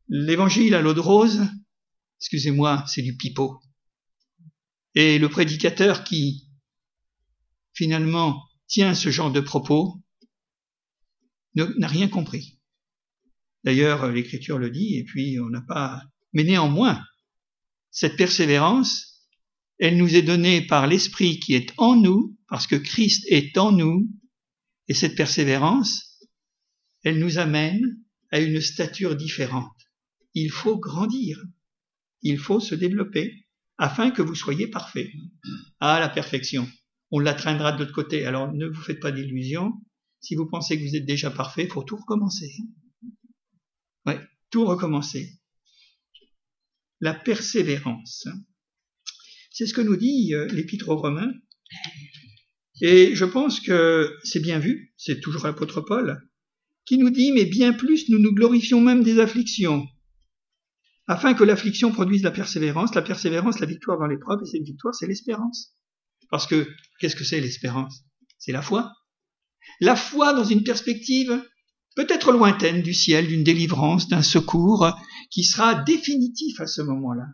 L'évangile 0.08 0.76
à 0.76 0.80
l'eau 0.80 0.94
de 0.94 1.00
rose, 1.00 1.40
excusez-moi, 2.20 2.84
c'est 2.86 3.02
du 3.02 3.16
pipeau. 3.16 3.60
Et 4.94 5.18
le 5.18 5.28
prédicateur 5.28 6.04
qui, 6.04 6.49
finalement, 7.75 8.42
tient 8.66 8.94
ce 8.94 9.11
genre 9.11 9.32
de 9.32 9.40
propos, 9.40 10.02
n'a 11.54 11.87
rien 11.87 12.08
compris. 12.08 12.58
D'ailleurs, 13.64 14.11
l'Écriture 14.11 14.58
le 14.58 14.70
dit, 14.70 14.96
et 14.96 15.04
puis 15.04 15.38
on 15.38 15.49
n'a 15.49 15.61
pas... 15.61 16.02
Mais 16.32 16.44
néanmoins, 16.44 17.02
cette 17.90 18.16
persévérance, 18.16 19.28
elle 19.78 19.96
nous 19.96 20.14
est 20.14 20.22
donnée 20.22 20.66
par 20.66 20.87
l'Esprit 20.87 21.38
qui 21.38 21.54
est 21.54 21.72
en 21.76 21.96
nous, 21.96 22.37
parce 22.49 22.66
que 22.66 22.76
Christ 22.76 23.25
est 23.28 23.56
en 23.58 23.72
nous, 23.72 24.08
et 24.88 24.94
cette 24.94 25.14
persévérance, 25.14 26.18
elle 27.02 27.18
nous 27.18 27.38
amène 27.38 27.99
à 28.30 28.40
une 28.40 28.61
stature 28.61 29.16
différente. 29.16 29.76
Il 30.34 30.50
faut 30.50 30.78
grandir, 30.78 31.42
il 32.22 32.38
faut 32.38 32.61
se 32.61 32.75
développer 32.75 33.41
afin 33.82 34.12
que 34.12 34.22
vous 34.22 34.36
soyez 34.36 34.68
parfaits. 34.68 35.10
Ah, 35.80 35.98
la 35.98 36.08
perfection. 36.08 36.70
On 37.10 37.18
la 37.18 37.34
traînera 37.34 37.72
de 37.72 37.80
l'autre 37.80 37.92
côté. 37.92 38.24
Alors 38.24 38.52
ne 38.52 38.68
vous 38.68 38.80
faites 38.80 39.00
pas 39.00 39.10
d'illusions. 39.10 39.72
Si 40.20 40.36
vous 40.36 40.46
pensez 40.46 40.78
que 40.78 40.84
vous 40.84 40.94
êtes 40.94 41.04
déjà 41.04 41.32
parfait, 41.32 41.64
il 41.64 41.72
faut 41.72 41.82
tout 41.82 41.96
recommencer. 41.96 42.48
Oui, 44.06 44.14
tout 44.50 44.64
recommencer. 44.64 45.40
La 47.00 47.12
persévérance. 47.12 48.28
C'est 49.50 49.66
ce 49.66 49.74
que 49.74 49.80
nous 49.80 49.96
dit 49.96 50.32
euh, 50.32 50.46
l'Épître 50.52 50.88
aux 50.88 50.96
Romains. 50.96 51.32
Et 52.82 53.16
je 53.16 53.24
pense 53.24 53.58
que 53.58 54.16
c'est 54.22 54.40
bien 54.40 54.60
vu, 54.60 54.94
c'est 54.96 55.20
toujours 55.20 55.44
l'apôtre 55.44 55.80
Paul, 55.80 56.22
qui 56.84 56.98
nous 56.98 57.10
dit, 57.10 57.32
mais 57.32 57.46
bien 57.46 57.72
plus, 57.72 58.08
nous 58.10 58.20
nous 58.20 58.32
glorifions 58.32 58.80
même 58.80 59.02
des 59.02 59.18
afflictions, 59.18 59.88
afin 61.12 61.35
que 61.35 61.45
l'affliction 61.45 61.92
produise 61.92 62.23
la 62.23 62.31
persévérance, 62.31 62.95
la 62.95 63.02
persévérance, 63.02 63.61
la 63.61 63.66
victoire 63.66 63.99
dans 63.99 64.07
l'épreuve, 64.07 64.40
et 64.42 64.47
cette 64.47 64.62
victoire, 64.62 64.95
c'est 64.95 65.07
l'espérance. 65.07 65.75
Parce 66.31 66.47
que, 66.47 66.66
qu'est-ce 66.99 67.16
que 67.16 67.25
c'est 67.25 67.40
l'espérance? 67.40 68.04
C'est 68.38 68.52
la 68.52 68.62
foi. 68.62 68.92
La 69.81 69.95
foi 69.95 70.33
dans 70.33 70.45
une 70.45 70.64
perspective 70.64 71.42
peut-être 71.97 72.33
lointaine 72.33 72.81
du 72.81 72.95
ciel, 72.95 73.26
d'une 73.26 73.45
délivrance, 73.45 74.09
d'un 74.09 74.23
secours, 74.23 74.90
qui 75.31 75.45
sera 75.45 75.75
définitif 75.75 76.59
à 76.61 76.66
ce 76.66 76.81
moment-là. 76.81 77.26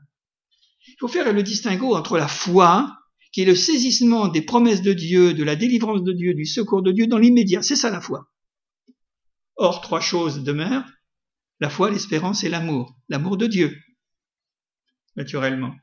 Il 0.89 0.97
faut 0.99 1.07
faire 1.07 1.33
le 1.33 1.45
distinguo 1.45 1.95
entre 1.95 2.19
la 2.19 2.27
foi, 2.27 2.97
qui 3.33 3.43
est 3.43 3.45
le 3.45 3.55
saisissement 3.55 4.27
des 4.27 4.43
promesses 4.43 4.83
de 4.83 4.93
Dieu, 4.93 5.35
de 5.35 5.45
la 5.45 5.55
délivrance 5.55 6.03
de 6.03 6.13
Dieu, 6.13 6.35
du 6.35 6.47
secours 6.47 6.83
de 6.83 6.91
Dieu 6.91 7.07
dans 7.07 7.19
l'immédiat. 7.19 7.63
C'est 7.63 7.77
ça 7.77 7.91
la 7.91 8.01
foi. 8.01 8.29
Or, 9.55 9.81
trois 9.81 10.01
choses 10.01 10.43
demeurent 10.43 10.85
la 11.61 11.71
foi, 11.71 11.91
l'espérance 11.91 12.45
et 12.45 12.49
l'amour. 12.49 12.97
L'amour 13.09 13.37
de 13.37 13.47
Dieu, 13.47 13.77
naturellement. 15.17 15.75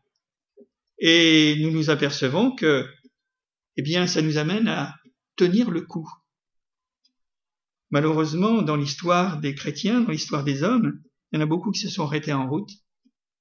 Et 1.00 1.58
nous 1.62 1.72
nous 1.72 1.90
apercevons 1.90 2.56
que, 2.56 2.88
eh 3.76 3.82
bien, 3.82 4.08
ça 4.08 4.22
nous 4.22 4.38
amène 4.38 4.68
à 4.68 4.96
tenir 5.36 5.70
le 5.70 5.82
coup. 5.82 6.10
Malheureusement, 7.90 8.62
dans 8.62 8.76
l'histoire 8.76 9.40
des 9.40 9.54
chrétiens, 9.54 10.02
dans 10.02 10.12
l'histoire 10.12 10.44
des 10.44 10.64
hommes, 10.64 11.02
il 11.32 11.36
y 11.36 11.40
en 11.40 11.44
a 11.44 11.46
beaucoup 11.46 11.72
qui 11.72 11.82
se 11.82 11.90
sont 11.90 12.04
arrêtés 12.04 12.34
en 12.34 12.50
route 12.50 12.72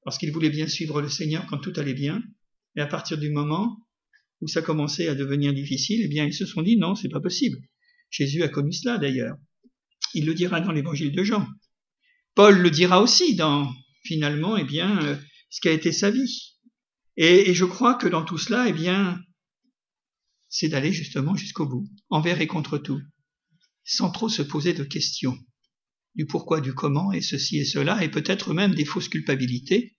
parce 0.04 0.18
qu'ils 0.18 0.32
voulaient 0.32 0.50
bien 0.50 0.66
suivre 0.66 1.00
le 1.00 1.08
Seigneur 1.08 1.46
quand 1.46 1.58
tout 1.58 1.72
allait 1.76 1.94
bien. 1.94 2.22
Et 2.76 2.80
à 2.80 2.86
partir 2.86 3.18
du 3.18 3.30
moment 3.30 3.78
où 4.40 4.48
ça 4.48 4.60
commençait 4.60 5.08
à 5.08 5.14
devenir 5.14 5.54
difficile, 5.54 6.02
eh 6.04 6.08
bien, 6.08 6.24
ils 6.24 6.34
se 6.34 6.44
sont 6.44 6.62
dit 6.62 6.76
non, 6.76 6.94
c'est 6.94 7.08
pas 7.08 7.20
possible. 7.20 7.58
Jésus 8.10 8.42
a 8.42 8.48
connu 8.48 8.72
cela 8.72 8.98
d'ailleurs. 8.98 9.36
Il 10.12 10.26
le 10.26 10.34
dira 10.34 10.60
dans 10.60 10.72
l'évangile 10.72 11.12
de 11.12 11.24
Jean. 11.24 11.46
Paul 12.34 12.58
le 12.58 12.70
dira 12.70 13.00
aussi 13.00 13.36
dans, 13.36 13.72
finalement, 14.02 14.56
eh 14.56 14.64
bien, 14.64 15.02
euh, 15.02 15.16
ce 15.50 15.60
qu'a 15.60 15.70
été 15.70 15.92
sa 15.92 16.10
vie. 16.10 16.56
Et, 17.16 17.54
je 17.54 17.64
crois 17.64 17.94
que 17.94 18.08
dans 18.08 18.24
tout 18.24 18.38
cela, 18.38 18.68
eh 18.68 18.72
bien, 18.72 19.20
c'est 20.48 20.68
d'aller 20.68 20.92
justement 20.92 21.36
jusqu'au 21.36 21.66
bout, 21.66 21.88
envers 22.10 22.40
et 22.40 22.48
contre 22.48 22.78
tout, 22.78 23.00
sans 23.84 24.10
trop 24.10 24.28
se 24.28 24.42
poser 24.42 24.72
de 24.72 24.84
questions 24.84 25.38
du 26.16 26.26
pourquoi, 26.26 26.60
du 26.60 26.74
comment, 26.74 27.12
et 27.12 27.20
ceci 27.20 27.58
et 27.58 27.64
cela, 27.64 28.02
et 28.04 28.08
peut-être 28.08 28.54
même 28.54 28.74
des 28.74 28.84
fausses 28.84 29.08
culpabilités, 29.08 29.96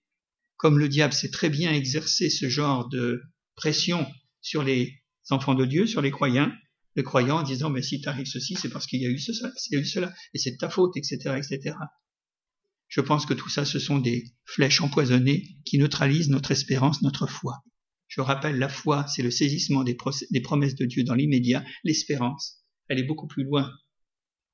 comme 0.56 0.78
le 0.78 0.88
diable 0.88 1.12
sait 1.12 1.30
très 1.30 1.50
bien 1.50 1.72
exercer 1.72 2.30
ce 2.30 2.48
genre 2.48 2.88
de 2.88 3.22
pression 3.54 4.06
sur 4.40 4.62
les 4.62 5.02
enfants 5.28 5.54
de 5.54 5.66
Dieu, 5.66 5.86
sur 5.86 6.00
les 6.00 6.10
croyants, 6.10 6.52
les 6.94 7.02
croyants 7.02 7.40
en 7.40 7.42
disant, 7.42 7.68
mais 7.68 7.82
si 7.82 8.00
t'arrive 8.00 8.26
ceci, 8.26 8.56
c'est 8.56 8.70
parce 8.70 8.86
qu'il 8.86 9.02
y 9.02 9.06
a 9.06 9.10
eu 9.10 9.18
cela, 9.18 9.52
il 9.70 9.74
y 9.74 9.76
a 9.76 9.80
eu 9.80 9.86
cela, 9.86 10.14
et 10.32 10.38
c'est 10.38 10.52
de 10.52 10.56
ta 10.56 10.70
faute, 10.70 10.96
etc., 10.96 11.36
etc. 11.36 11.76
Je 12.88 13.00
pense 13.00 13.26
que 13.26 13.34
tout 13.34 13.48
ça, 13.48 13.64
ce 13.64 13.78
sont 13.78 13.98
des 13.98 14.32
flèches 14.44 14.80
empoisonnées 14.80 15.44
qui 15.64 15.78
neutralisent 15.78 16.30
notre 16.30 16.52
espérance, 16.52 17.02
notre 17.02 17.26
foi. 17.26 17.64
Je 18.08 18.20
rappelle, 18.20 18.58
la 18.58 18.68
foi, 18.68 19.06
c'est 19.08 19.22
le 19.22 19.30
saisissement 19.30 19.82
des, 19.82 19.94
promesses 19.94 20.76
de 20.76 20.84
Dieu 20.84 21.02
dans 21.02 21.14
l'immédiat. 21.14 21.64
L'espérance, 21.82 22.64
elle 22.88 22.98
est 22.98 23.04
beaucoup 23.04 23.26
plus 23.26 23.44
loin. 23.44 23.72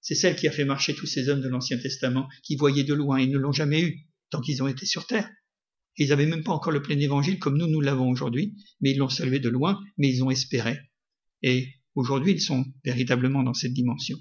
C'est 0.01 0.15
celle 0.15 0.37
qui 0.37 0.49
a 0.49 0.53
fait 0.53 0.65
marcher 0.65 0.95
tous 0.95 1.07
ces 1.07 1.29
hommes 1.29 1.43
de 1.43 1.49
l'Ancien 1.49 1.79
Testament, 1.79 2.29
qui 2.43 2.57
voyaient 2.57 2.85
de 2.85 2.95
loin 2.95 3.19
et 3.19 3.27
ne 3.27 3.39
l'ont 3.39 3.53
jamais 3.53 3.83
eu, 3.83 4.09
tant 4.31 4.41
qu'ils 4.41 4.63
ont 4.63 4.69
été 4.69 4.87
sur 4.87 5.07
terre. 5.07 5.31
ils 5.99 6.09
n'avaient 6.09 6.27
même 6.27 6.43
pas 6.43 6.53
encore 6.53 6.73
le 6.73 6.83
plein 6.83 6.99
évangile 6.99 7.39
comme 7.39 7.59
nous, 7.59 7.69
nous 7.69 7.83
l'avons 7.83 8.11
aujourd'hui, 8.11 8.57
mais 8.81 8.93
ils 8.93 8.99
l'ont 8.99 9.11
salué 9.11 9.39
de 9.39 9.51
loin, 9.51 9.79
mais 9.99 10.09
ils 10.09 10.25
ont 10.25 10.31
espéré. 10.31 10.81
Et 11.43 11.69
aujourd'hui, 11.95 12.33
ils 12.33 12.41
sont 12.41 12.65
véritablement 12.85 13.43
dans 13.43 13.55
cette 13.55 13.75
dimension. 13.75 14.19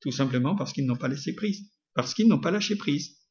Tout 0.00 0.10
simplement 0.10 0.56
parce 0.56 0.72
qu'ils 0.72 0.86
n'ont 0.86 0.96
pas 0.96 1.08
laissé 1.08 1.34
prise, 1.34 1.70
parce 1.94 2.14
qu'ils 2.14 2.26
n'ont 2.26 2.40
pas 2.40 2.50
lâché 2.50 2.74
prise. 2.76 3.21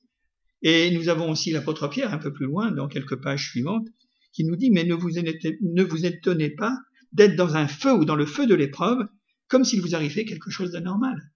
Et 0.61 0.91
nous 0.91 1.09
avons 1.09 1.31
aussi 1.31 1.51
l'apôtre 1.51 1.87
Pierre 1.87 2.13
un 2.13 2.17
peu 2.17 2.31
plus 2.31 2.45
loin, 2.45 2.71
dans 2.71 2.87
quelques 2.87 3.21
pages 3.21 3.49
suivantes, 3.49 3.87
qui 4.33 4.43
nous 4.43 4.55
dit, 4.55 4.71
mais 4.71 4.83
ne 4.83 4.93
vous, 4.93 5.09
ne 5.09 5.83
vous 5.83 6.05
étonnez 6.05 6.51
pas 6.51 6.77
d'être 7.11 7.35
dans 7.35 7.55
un 7.55 7.67
feu 7.67 7.93
ou 7.93 8.05
dans 8.05 8.15
le 8.15 8.25
feu 8.25 8.47
de 8.47 8.55
l'épreuve, 8.55 8.99
comme 9.47 9.65
s'il 9.65 9.81
vous 9.81 9.95
arrivait 9.95 10.25
quelque 10.25 10.49
chose 10.49 10.71
d'anormal. 10.71 11.31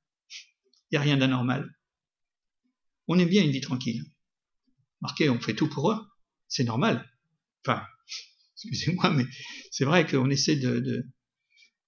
Il 0.89 0.93
n'y 0.93 0.97
a 0.99 1.01
rien 1.01 1.17
d'anormal. 1.17 1.75
On 3.07 3.19
aime 3.19 3.29
bien 3.29 3.43
une 3.43 3.51
vie 3.51 3.61
tranquille. 3.61 4.03
Marquez, 5.01 5.29
on 5.29 5.39
fait 5.39 5.55
tout 5.55 5.67
pour 5.67 5.91
eux. 5.91 5.99
C'est 6.47 6.63
normal. 6.63 7.09
Enfin, 7.65 7.83
excusez-moi, 8.55 9.11
mais 9.11 9.25
c'est 9.71 9.85
vrai 9.85 10.07
qu'on 10.07 10.29
essaie 10.29 10.55
de... 10.55 11.05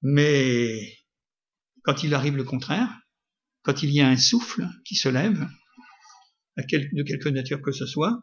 Mais 0.02 0.98
quand 1.84 2.04
il 2.04 2.14
arrive 2.14 2.36
le 2.36 2.44
contraire, 2.44 2.90
quand 3.64 3.84
il 3.84 3.92
y 3.92 4.02
a 4.02 4.08
un 4.08 4.18
souffle 4.18 4.68
qui 4.86 4.96
se 4.96 5.10
lève, 5.10 5.48
de 6.58 7.04
quelque 7.04 7.30
nature 7.30 7.62
que 7.62 7.72
ce 7.72 7.86
soit, 7.86 8.22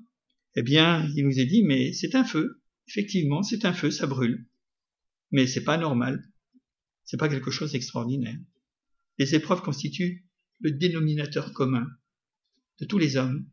eh 0.57 0.63
bien, 0.63 1.09
il 1.17 1.25
nous 1.25 1.39
est 1.39 1.47
dit, 1.47 1.63
mais 1.63 1.93
c'est 1.93 2.15
un 2.15 2.25
feu. 2.25 2.63
Effectivement, 2.89 3.43
c'est 3.43 3.65
un 3.65 3.73
feu, 3.73 3.91
ça 3.91 4.07
brûle. 4.07 4.47
Mais 5.31 5.47
c'est 5.47 5.65
pas 5.65 5.79
normal. 5.79 6.23
C'est 7.05 7.17
pas 7.17 7.29
quelque 7.29 7.51
chose 7.51 7.73
d'extraordinaire. 7.73 8.39
Les 9.19 9.35
épreuves 9.35 9.63
constituent 9.63 10.27
le 10.61 10.71
dénominateur 10.71 11.53
commun 11.53 11.87
de 12.81 12.87
tous 12.87 12.99
les 12.99 13.17
hommes, 13.17 13.49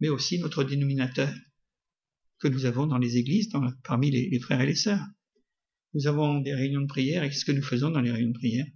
mais 0.00 0.08
aussi 0.08 0.38
notre 0.38 0.64
dénominateur 0.64 1.32
que 2.38 2.48
nous 2.48 2.66
avons 2.66 2.86
dans 2.86 2.98
les 2.98 3.16
églises, 3.16 3.50
parmi 3.82 4.10
les, 4.10 4.28
les, 4.28 4.40
frères 4.40 4.60
et 4.60 4.66
les 4.66 4.74
sœurs. 4.74 5.04
Nous 5.94 6.06
avons 6.06 6.40
des 6.40 6.54
réunions 6.54 6.82
de 6.82 6.86
prière, 6.86 7.24
et 7.24 7.30
qu'est-ce 7.30 7.44
que 7.44 7.52
nous 7.52 7.62
faisons 7.62 7.90
dans 7.90 8.00
les 8.00 8.10
réunions 8.10 8.32
de 8.32 8.38
prière 8.38 8.66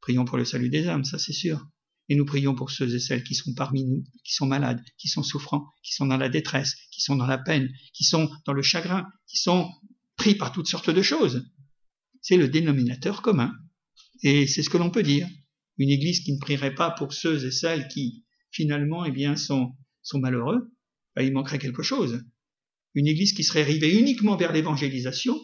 Prions 0.00 0.24
pour 0.24 0.36
le 0.36 0.44
salut 0.44 0.68
des 0.68 0.88
âmes, 0.88 1.04
ça 1.04 1.18
c'est 1.18 1.32
sûr. 1.32 1.64
Et 2.08 2.16
nous 2.16 2.26
prions 2.26 2.54
pour 2.54 2.70
ceux 2.70 2.94
et 2.94 3.00
celles 3.00 3.24
qui 3.24 3.34
sont 3.34 3.54
parmi 3.54 3.84
nous, 3.84 4.04
qui 4.24 4.34
sont 4.34 4.46
malades, 4.46 4.82
qui 4.98 5.08
sont 5.08 5.22
souffrants, 5.22 5.66
qui 5.82 5.94
sont 5.94 6.06
dans 6.06 6.18
la 6.18 6.28
détresse, 6.28 6.74
qui 6.90 7.00
sont 7.00 7.16
dans 7.16 7.26
la 7.26 7.38
peine, 7.38 7.70
qui 7.94 8.04
sont 8.04 8.30
dans 8.44 8.52
le 8.52 8.62
chagrin, 8.62 9.08
qui 9.26 9.38
sont 9.38 9.70
pris 10.16 10.34
par 10.34 10.52
toutes 10.52 10.68
sortes 10.68 10.90
de 10.90 11.02
choses. 11.02 11.46
C'est 12.20 12.36
le 12.36 12.48
dénominateur 12.48 13.22
commun. 13.22 13.52
Et 14.22 14.46
c'est 14.46 14.62
ce 14.62 14.70
que 14.70 14.78
l'on 14.78 14.90
peut 14.90 15.02
dire. 15.02 15.28
Une 15.78 15.90
église 15.90 16.20
qui 16.20 16.32
ne 16.32 16.38
prierait 16.38 16.74
pas 16.74 16.90
pour 16.90 17.12
ceux 17.12 17.44
et 17.44 17.50
celles 17.50 17.88
qui, 17.88 18.24
finalement, 18.50 19.04
eh 19.04 19.10
bien, 19.10 19.36
sont, 19.36 19.74
malheureux, 20.14 20.70
ben, 21.16 21.22
il 21.22 21.32
manquerait 21.32 21.58
quelque 21.58 21.82
chose. 21.82 22.22
Une 22.94 23.06
église 23.06 23.32
qui 23.32 23.44
serait 23.44 23.64
rivée 23.64 23.98
uniquement 23.98 24.36
vers 24.36 24.52
l'évangélisation, 24.52 25.38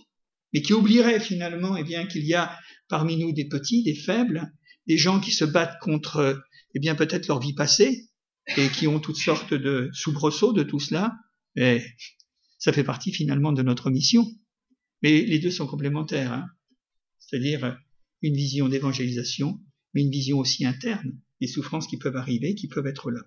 mais 0.53 0.63
qui 0.63 0.73
oublierait 0.73 1.21
finalement 1.21 1.77
eh 1.77 1.85
bien 1.85 2.07
qu'il 2.07 2.25
y 2.25 2.35
a 2.35 2.57
parmi 2.89 3.17
nous 3.17 3.33
des 3.33 3.49
petits, 3.49 3.83
des 3.83 3.95
faibles, 3.95 4.53
des 4.87 4.99
gens 4.99 5.21
qui 5.21 5.33
se 5.33 5.45
battent 5.45 5.79
contre 5.81 6.41
eh 6.75 6.81
bien 6.81 6.95
peut-être 6.95 7.29
leur 7.29 7.41
vie 7.41 7.55
passée 7.55 8.09
et 8.57 8.69
qui 8.69 8.87
ont 8.87 9.01
toutes 9.01 9.17
sortes 9.17 9.55
de 9.55 9.91
soubresauts 9.93 10.53
de 10.53 10.63
tout 10.63 10.81
cela. 10.81 11.15
Et 11.57 11.83
ça 12.59 12.73
fait 12.73 12.85
partie 12.85 13.13
finalement 13.13 13.53
de 13.53 13.63
notre 13.63 13.91
mission. 13.91 14.27
Mais 15.03 15.23
les 15.23 15.39
deux 15.39 15.51
sont 15.51 15.67
complémentaires, 15.67 16.33
hein. 16.33 16.47
c'est-à-dire 17.19 17.79
une 18.23 18.35
vision 18.35 18.69
d'évangélisation, 18.69 19.59
mais 19.95 20.03
une 20.03 20.11
vision 20.11 20.39
aussi 20.39 20.67
interne 20.67 21.19
des 21.41 21.47
souffrances 21.47 21.87
qui 21.87 21.97
peuvent 21.97 22.17
arriver, 22.17 22.55
qui 22.55 22.69
peuvent 22.69 22.87
être 22.87 23.11
là. 23.11 23.23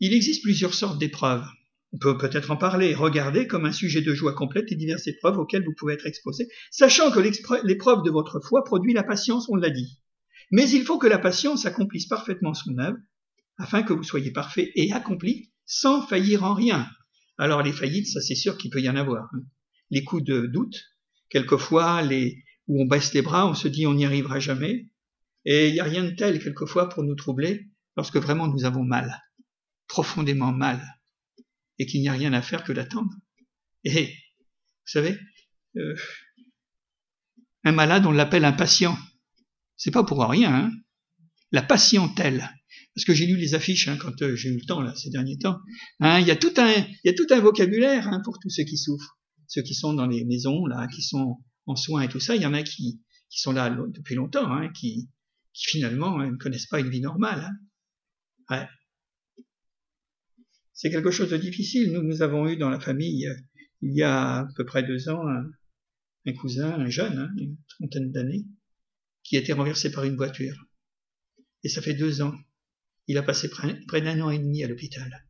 Il 0.00 0.14
existe 0.14 0.42
plusieurs 0.42 0.74
sortes 0.74 0.98
d'épreuves. 0.98 1.44
On 1.92 1.98
peut 1.98 2.16
peut-être 2.16 2.50
en 2.50 2.56
parler, 2.56 2.94
regarder 2.94 3.46
comme 3.46 3.64
un 3.64 3.72
sujet 3.72 4.00
de 4.00 4.14
joie 4.14 4.34
complète 4.34 4.70
les 4.70 4.76
diverses 4.76 5.06
épreuves 5.06 5.38
auxquelles 5.38 5.64
vous 5.64 5.74
pouvez 5.76 5.94
être 5.94 6.06
exposé, 6.06 6.48
sachant 6.70 7.10
que 7.10 7.20
l'épreuve 7.20 8.02
de 8.04 8.10
votre 8.10 8.40
foi 8.40 8.62
produit 8.64 8.92
la 8.92 9.02
patience, 9.02 9.48
on 9.48 9.56
l'a 9.56 9.70
dit. 9.70 9.98
Mais 10.50 10.68
il 10.70 10.84
faut 10.84 10.98
que 10.98 11.06
la 11.06 11.18
patience 11.18 11.66
accomplisse 11.66 12.06
parfaitement 12.06 12.54
son 12.54 12.78
œuvre, 12.78 12.98
afin 13.58 13.82
que 13.82 13.92
vous 13.92 14.04
soyez 14.04 14.30
parfait 14.30 14.70
et 14.74 14.92
accompli, 14.92 15.52
sans 15.66 16.06
faillir 16.06 16.44
en 16.44 16.54
rien. 16.54 16.88
Alors 17.36 17.62
les 17.62 17.72
faillites, 17.72 18.08
ça 18.08 18.20
c'est 18.20 18.34
sûr 18.34 18.56
qu'il 18.56 18.70
peut 18.70 18.80
y 18.80 18.88
en 18.88 18.96
avoir. 18.96 19.28
Hein. 19.34 19.42
Les 19.90 20.04
coups 20.04 20.24
de 20.24 20.46
doute, 20.46 20.76
quelquefois 21.28 22.02
les, 22.02 22.42
où 22.66 22.82
on 22.82 22.86
baisse 22.86 23.12
les 23.14 23.22
bras, 23.22 23.48
on 23.48 23.54
se 23.54 23.68
dit 23.68 23.86
on 23.86 23.94
n'y 23.94 24.06
arrivera 24.06 24.40
jamais, 24.40 24.88
et 25.44 25.68
il 25.68 25.74
n'y 25.74 25.80
a 25.80 25.84
rien 25.84 26.04
de 26.04 26.10
tel 26.10 26.42
quelquefois 26.42 26.88
pour 26.88 27.02
nous 27.02 27.14
troubler 27.14 27.68
lorsque 27.96 28.16
vraiment 28.16 28.48
nous 28.48 28.64
avons 28.64 28.84
mal, 28.84 29.22
profondément 29.86 30.52
mal, 30.52 30.80
et 31.78 31.86
qu'il 31.86 32.00
n'y 32.00 32.08
a 32.08 32.12
rien 32.12 32.32
à 32.32 32.42
faire 32.42 32.64
que 32.64 32.72
d'attendre. 32.72 33.12
Et, 33.84 34.06
vous 34.06 34.92
savez, 34.92 35.18
euh, 35.76 35.94
un 37.64 37.72
malade, 37.72 38.06
on 38.06 38.12
l'appelle 38.12 38.44
un 38.44 38.52
patient. 38.52 38.96
C'est 39.78 39.92
pas 39.92 40.04
pour 40.04 40.22
rien, 40.28 40.54
hein. 40.54 40.72
La 41.50 41.62
patientèle. 41.62 42.50
Parce 42.94 43.04
que 43.06 43.14
j'ai 43.14 43.26
lu 43.26 43.36
les 43.36 43.54
affiches 43.54 43.88
hein, 43.88 43.96
quand 43.96 44.20
euh, 44.22 44.34
j'ai 44.34 44.50
eu 44.50 44.56
le 44.56 44.66
temps 44.66 44.82
là 44.82 44.94
ces 44.96 45.08
derniers 45.08 45.38
temps. 45.38 45.60
Hein, 46.00 46.18
il 46.18 46.26
y 46.26 46.32
a 46.32 46.36
tout 46.36 46.52
un, 46.58 47.40
vocabulaire 47.40 48.08
hein, 48.08 48.20
pour 48.24 48.38
tous 48.40 48.50
ceux 48.50 48.64
qui 48.64 48.76
souffrent, 48.76 49.18
ceux 49.46 49.62
qui 49.62 49.74
sont 49.74 49.94
dans 49.94 50.06
les 50.06 50.24
maisons 50.24 50.66
là, 50.66 50.88
qui 50.88 51.00
sont 51.00 51.38
en 51.66 51.76
soins 51.76 52.02
et 52.02 52.08
tout 52.08 52.18
ça. 52.18 52.34
Il 52.34 52.42
y 52.42 52.46
en 52.46 52.54
a 52.54 52.62
qui, 52.64 53.00
sont 53.30 53.52
là 53.52 53.70
depuis 53.70 54.16
longtemps, 54.16 54.68
qui, 54.72 55.08
finalement 55.54 56.18
ne 56.18 56.36
connaissent 56.36 56.66
pas 56.66 56.80
une 56.80 56.90
vie 56.90 57.00
normale. 57.00 57.48
Ouais. 58.50 58.66
C'est 60.72 60.90
quelque 60.90 61.12
chose 61.12 61.30
de 61.30 61.36
difficile. 61.36 61.92
Nous, 61.92 62.22
avons 62.22 62.48
eu 62.48 62.56
dans 62.56 62.68
la 62.68 62.80
famille, 62.80 63.26
euh, 63.28 63.34
il 63.82 63.94
y 63.94 64.02
a 64.02 64.38
à 64.38 64.48
peu 64.56 64.64
près 64.64 64.82
deux 64.82 65.08
ans, 65.08 65.26
un, 65.26 65.44
un 66.26 66.32
cousin, 66.32 66.80
un 66.80 66.88
jeune, 66.88 67.32
une 67.38 67.56
trentaine 67.68 68.10
d'années, 68.10 68.44
qui 69.22 69.36
a 69.36 69.40
été 69.40 69.52
renversé 69.52 69.90
par 69.90 70.04
une 70.04 70.16
voiture. 70.16 70.56
Et 71.64 71.68
ça 71.68 71.82
fait 71.82 71.94
deux 71.94 72.22
ans. 72.22 72.34
Il 73.06 73.18
a 73.18 73.22
passé 73.22 73.48
près, 73.48 74.00
d'un 74.00 74.20
an 74.20 74.30
et 74.30 74.38
demi 74.38 74.62
à 74.64 74.68
l'hôpital 74.68 75.24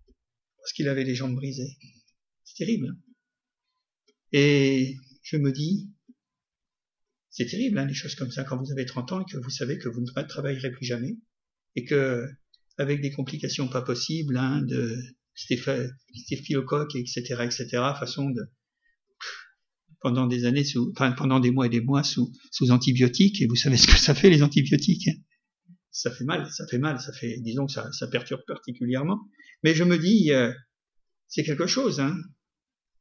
parce 0.68 0.72
qu'il 0.74 0.88
avait 0.88 1.04
les 1.04 1.14
jambes 1.14 1.34
brisées. 1.34 1.78
C'est 2.44 2.56
terrible. 2.56 2.88
Hein. 2.88 2.98
Et 4.32 4.96
je 5.22 5.38
me 5.38 5.50
dis, 5.50 5.90
c'est 7.30 7.46
terrible, 7.46 7.78
hein, 7.78 7.86
les 7.86 7.94
choses 7.94 8.14
comme 8.14 8.30
ça, 8.30 8.44
quand 8.44 8.58
vous 8.58 8.70
avez 8.72 8.84
30 8.84 9.12
ans 9.12 9.20
et 9.20 9.24
que 9.30 9.38
vous 9.38 9.48
savez 9.48 9.78
que 9.78 9.88
vous 9.88 10.02
ne 10.02 10.22
travaillerez 10.26 10.70
plus 10.70 10.84
jamais, 10.84 11.16
et 11.74 11.84
que, 11.84 12.28
avec 12.76 13.00
des 13.00 13.10
complications 13.10 13.68
pas 13.68 13.80
possibles, 13.80 14.36
hein, 14.36 14.60
de 14.60 14.96
staphylocoque, 15.34 16.96
etc., 16.96 17.20
etc., 17.44 17.66
façon 17.98 18.28
de, 18.28 18.42
pendant 20.00 20.26
des 20.26 20.44
années 20.44 20.64
sous, 20.64 20.92
enfin, 20.92 21.12
pendant 21.12 21.40
des 21.40 21.50
mois 21.50 21.66
et 21.66 21.70
des 21.70 21.80
mois 21.80 22.02
sous, 22.02 22.32
sous 22.50 22.70
antibiotiques, 22.70 23.42
et 23.42 23.46
vous 23.46 23.56
savez 23.56 23.76
ce 23.76 23.86
que 23.86 23.98
ça 23.98 24.14
fait, 24.14 24.30
les 24.30 24.42
antibiotiques. 24.42 25.08
Hein. 25.08 25.72
ça 25.90 26.10
fait 26.10 26.24
mal, 26.24 26.48
ça 26.50 26.66
fait 26.66 26.78
mal, 26.78 27.00
ça 27.00 27.12
fait, 27.12 27.38
disons 27.40 27.66
que 27.66 27.72
ça, 27.72 27.90
ça 27.92 28.06
perturbe 28.08 28.42
particulièrement. 28.46 29.20
Mais 29.64 29.74
je 29.74 29.84
me 29.84 29.98
dis, 29.98 30.32
euh, 30.32 30.52
c'est 31.26 31.44
quelque 31.44 31.66
chose, 31.66 32.00
hein. 32.00 32.16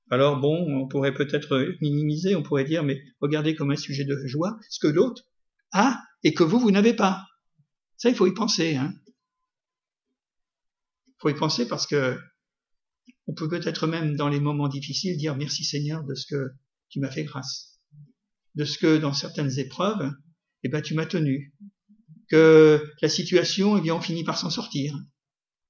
Alors 0.09 0.39
bon, 0.39 0.65
on 0.81 0.87
pourrait 0.87 1.13
peut-être 1.13 1.75
minimiser, 1.81 2.35
on 2.35 2.43
pourrait 2.43 2.63
dire, 2.63 2.83
mais 2.83 3.01
regardez 3.19 3.55
comme 3.55 3.71
un 3.71 3.75
sujet 3.75 4.05
de 4.05 4.25
joie 4.25 4.57
ce 4.69 4.79
que 4.79 4.87
l'autre 4.87 5.23
a 5.71 6.01
et 6.23 6.33
que 6.33 6.43
vous, 6.43 6.59
vous 6.59 6.71
n'avez 6.71 6.93
pas. 6.93 7.25
Ça, 7.97 8.09
il 8.09 8.15
faut 8.15 8.25
y 8.25 8.33
penser. 8.33 8.77
Hein. 8.77 8.93
Il 11.07 11.15
faut 11.19 11.29
y 11.29 11.33
penser 11.33 11.67
parce 11.67 11.85
que 11.85 12.17
on 13.27 13.33
peut 13.33 13.49
peut-être 13.49 13.85
même 13.87 14.15
dans 14.15 14.29
les 14.29 14.39
moments 14.39 14.69
difficiles 14.69 15.17
dire 15.17 15.35
merci 15.35 15.65
Seigneur 15.65 16.05
de 16.05 16.15
ce 16.15 16.25
que 16.25 16.51
tu 16.89 16.99
m'as 16.99 17.11
fait 17.11 17.23
grâce, 17.23 17.79
de 18.55 18.65
ce 18.65 18.77
que 18.77 18.97
dans 18.97 19.13
certaines 19.13 19.59
épreuves, 19.59 20.11
eh 20.63 20.69
ben 20.69 20.81
tu 20.81 20.93
m'as 20.93 21.05
tenu, 21.05 21.53
que 22.29 22.83
la 23.01 23.09
situation, 23.09 23.77
eh 23.77 23.81
bien 23.81 23.95
on 23.95 24.01
finit 24.01 24.23
par 24.23 24.37
s'en 24.37 24.49
sortir. 24.49 24.95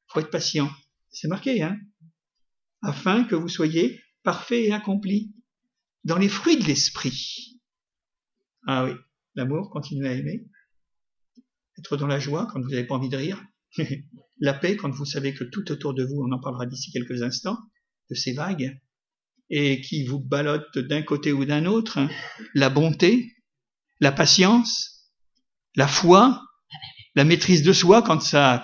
Faut 0.07 0.19
être 0.19 0.31
patient. 0.31 0.71
C'est 1.09 1.27
marqué, 1.27 1.61
hein, 1.61 1.77
afin 2.81 3.23
que 3.23 3.35
vous 3.35 3.49
soyez 3.49 4.01
parfait 4.23 4.65
et 4.65 4.73
accompli, 4.73 5.33
dans 6.03 6.17
les 6.17 6.29
fruits 6.29 6.57
de 6.57 6.65
l'esprit. 6.65 7.59
Ah 8.65 8.85
oui, 8.85 8.91
l'amour, 9.35 9.69
continuer 9.69 10.07
à 10.07 10.13
aimer, 10.13 10.45
être 11.77 11.97
dans 11.97 12.07
la 12.07 12.19
joie 12.19 12.47
quand 12.51 12.61
vous 12.61 12.69
n'avez 12.69 12.85
pas 12.85 12.95
envie 12.95 13.09
de 13.09 13.17
rire, 13.17 13.43
la 14.39 14.53
paix 14.53 14.75
quand 14.75 14.89
vous 14.89 15.05
savez 15.05 15.33
que 15.33 15.43
tout 15.43 15.71
autour 15.71 15.93
de 15.93 16.03
vous, 16.03 16.21
on 16.21 16.31
en 16.31 16.39
parlera 16.39 16.65
d'ici 16.65 16.91
quelques 16.91 17.21
instants, 17.21 17.57
de 18.09 18.15
ces 18.15 18.33
vagues, 18.33 18.79
et 19.49 19.81
qui 19.81 20.05
vous 20.05 20.19
ballottent 20.19 20.77
d'un 20.77 21.01
côté 21.01 21.31
ou 21.31 21.45
d'un 21.45 21.65
autre, 21.65 21.97
hein. 21.97 22.09
la 22.53 22.69
bonté, 22.69 23.33
la 23.99 24.11
patience, 24.11 25.09
la 25.75 25.87
foi, 25.87 26.43
la 27.15 27.23
maîtrise 27.23 27.63
de 27.63 27.73
soi 27.73 28.01
quand 28.01 28.21
ça... 28.21 28.61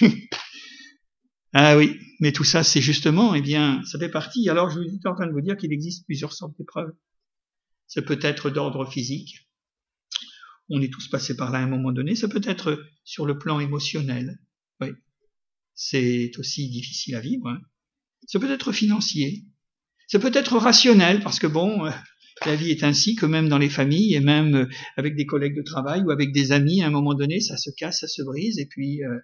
ah 1.52 1.76
oui, 1.76 1.98
mais 2.20 2.32
tout 2.32 2.44
ça, 2.44 2.62
c'est 2.62 2.80
justement, 2.80 3.34
eh 3.34 3.42
bien, 3.42 3.82
ça 3.84 3.98
fait 3.98 4.08
partie. 4.08 4.48
Alors, 4.48 4.70
je 4.70 4.80
suis 4.80 4.98
en 5.04 5.14
train 5.14 5.26
de 5.26 5.32
vous 5.32 5.40
dire 5.40 5.56
qu'il 5.56 5.72
existe 5.72 6.06
plusieurs 6.06 6.32
sortes 6.32 6.56
d'épreuves. 6.56 6.92
Ça 7.86 8.00
peut 8.00 8.18
être 8.22 8.48
d'ordre 8.48 8.90
physique. 8.90 9.48
On 10.68 10.80
est 10.80 10.92
tous 10.92 11.08
passés 11.08 11.36
par 11.36 11.50
là 11.50 11.58
à 11.58 11.62
un 11.62 11.68
moment 11.68 11.92
donné. 11.92 12.14
Ça 12.14 12.28
peut 12.28 12.40
être 12.44 12.82
sur 13.04 13.26
le 13.26 13.38
plan 13.38 13.60
émotionnel. 13.60 14.38
Oui. 14.80 14.88
C'est 15.74 16.30
aussi 16.38 16.70
difficile 16.70 17.16
à 17.16 17.20
vivre. 17.20 17.48
Hein. 17.48 17.60
Peut 18.32 18.50
être 18.50 18.72
financier. 18.72 19.44
Ça 20.12 20.18
peut 20.18 20.30
être 20.34 20.58
rationnel 20.58 21.22
parce 21.22 21.38
que 21.38 21.46
bon, 21.46 21.86
euh, 21.86 21.90
la 22.44 22.54
vie 22.54 22.70
est 22.70 22.84
ainsi 22.84 23.14
que 23.14 23.24
même 23.24 23.48
dans 23.48 23.56
les 23.56 23.70
familles 23.70 24.12
et 24.12 24.20
même 24.20 24.54
euh, 24.54 24.68
avec 24.98 25.16
des 25.16 25.24
collègues 25.24 25.56
de 25.56 25.62
travail 25.62 26.02
ou 26.02 26.10
avec 26.10 26.32
des 26.32 26.52
amis, 26.52 26.82
à 26.82 26.88
un 26.88 26.90
moment 26.90 27.14
donné, 27.14 27.40
ça 27.40 27.56
se 27.56 27.70
casse, 27.70 28.00
ça 28.00 28.08
se 28.08 28.20
brise 28.20 28.58
et 28.58 28.66
puis 28.66 29.02
euh, 29.02 29.18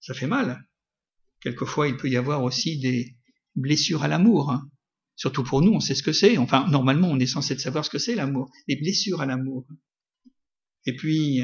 ça 0.00 0.14
fait 0.14 0.26
mal. 0.26 0.64
Quelquefois, 1.42 1.86
il 1.86 1.98
peut 1.98 2.08
y 2.08 2.16
avoir 2.16 2.42
aussi 2.44 2.78
des 2.78 3.14
blessures 3.56 4.04
à 4.04 4.08
l'amour. 4.08 4.50
Hein. 4.50 4.70
Surtout 5.16 5.44
pour 5.44 5.60
nous, 5.60 5.72
on 5.72 5.80
sait 5.80 5.94
ce 5.94 6.02
que 6.02 6.14
c'est. 6.14 6.38
Enfin, 6.38 6.66
normalement, 6.70 7.10
on 7.10 7.18
est 7.18 7.26
censé 7.26 7.58
savoir 7.58 7.84
ce 7.84 7.90
que 7.90 7.98
c'est 7.98 8.14
l'amour. 8.14 8.50
Des 8.68 8.76
blessures 8.76 9.20
à 9.20 9.26
l'amour. 9.26 9.66
Et 10.86 10.96
puis, 10.96 11.42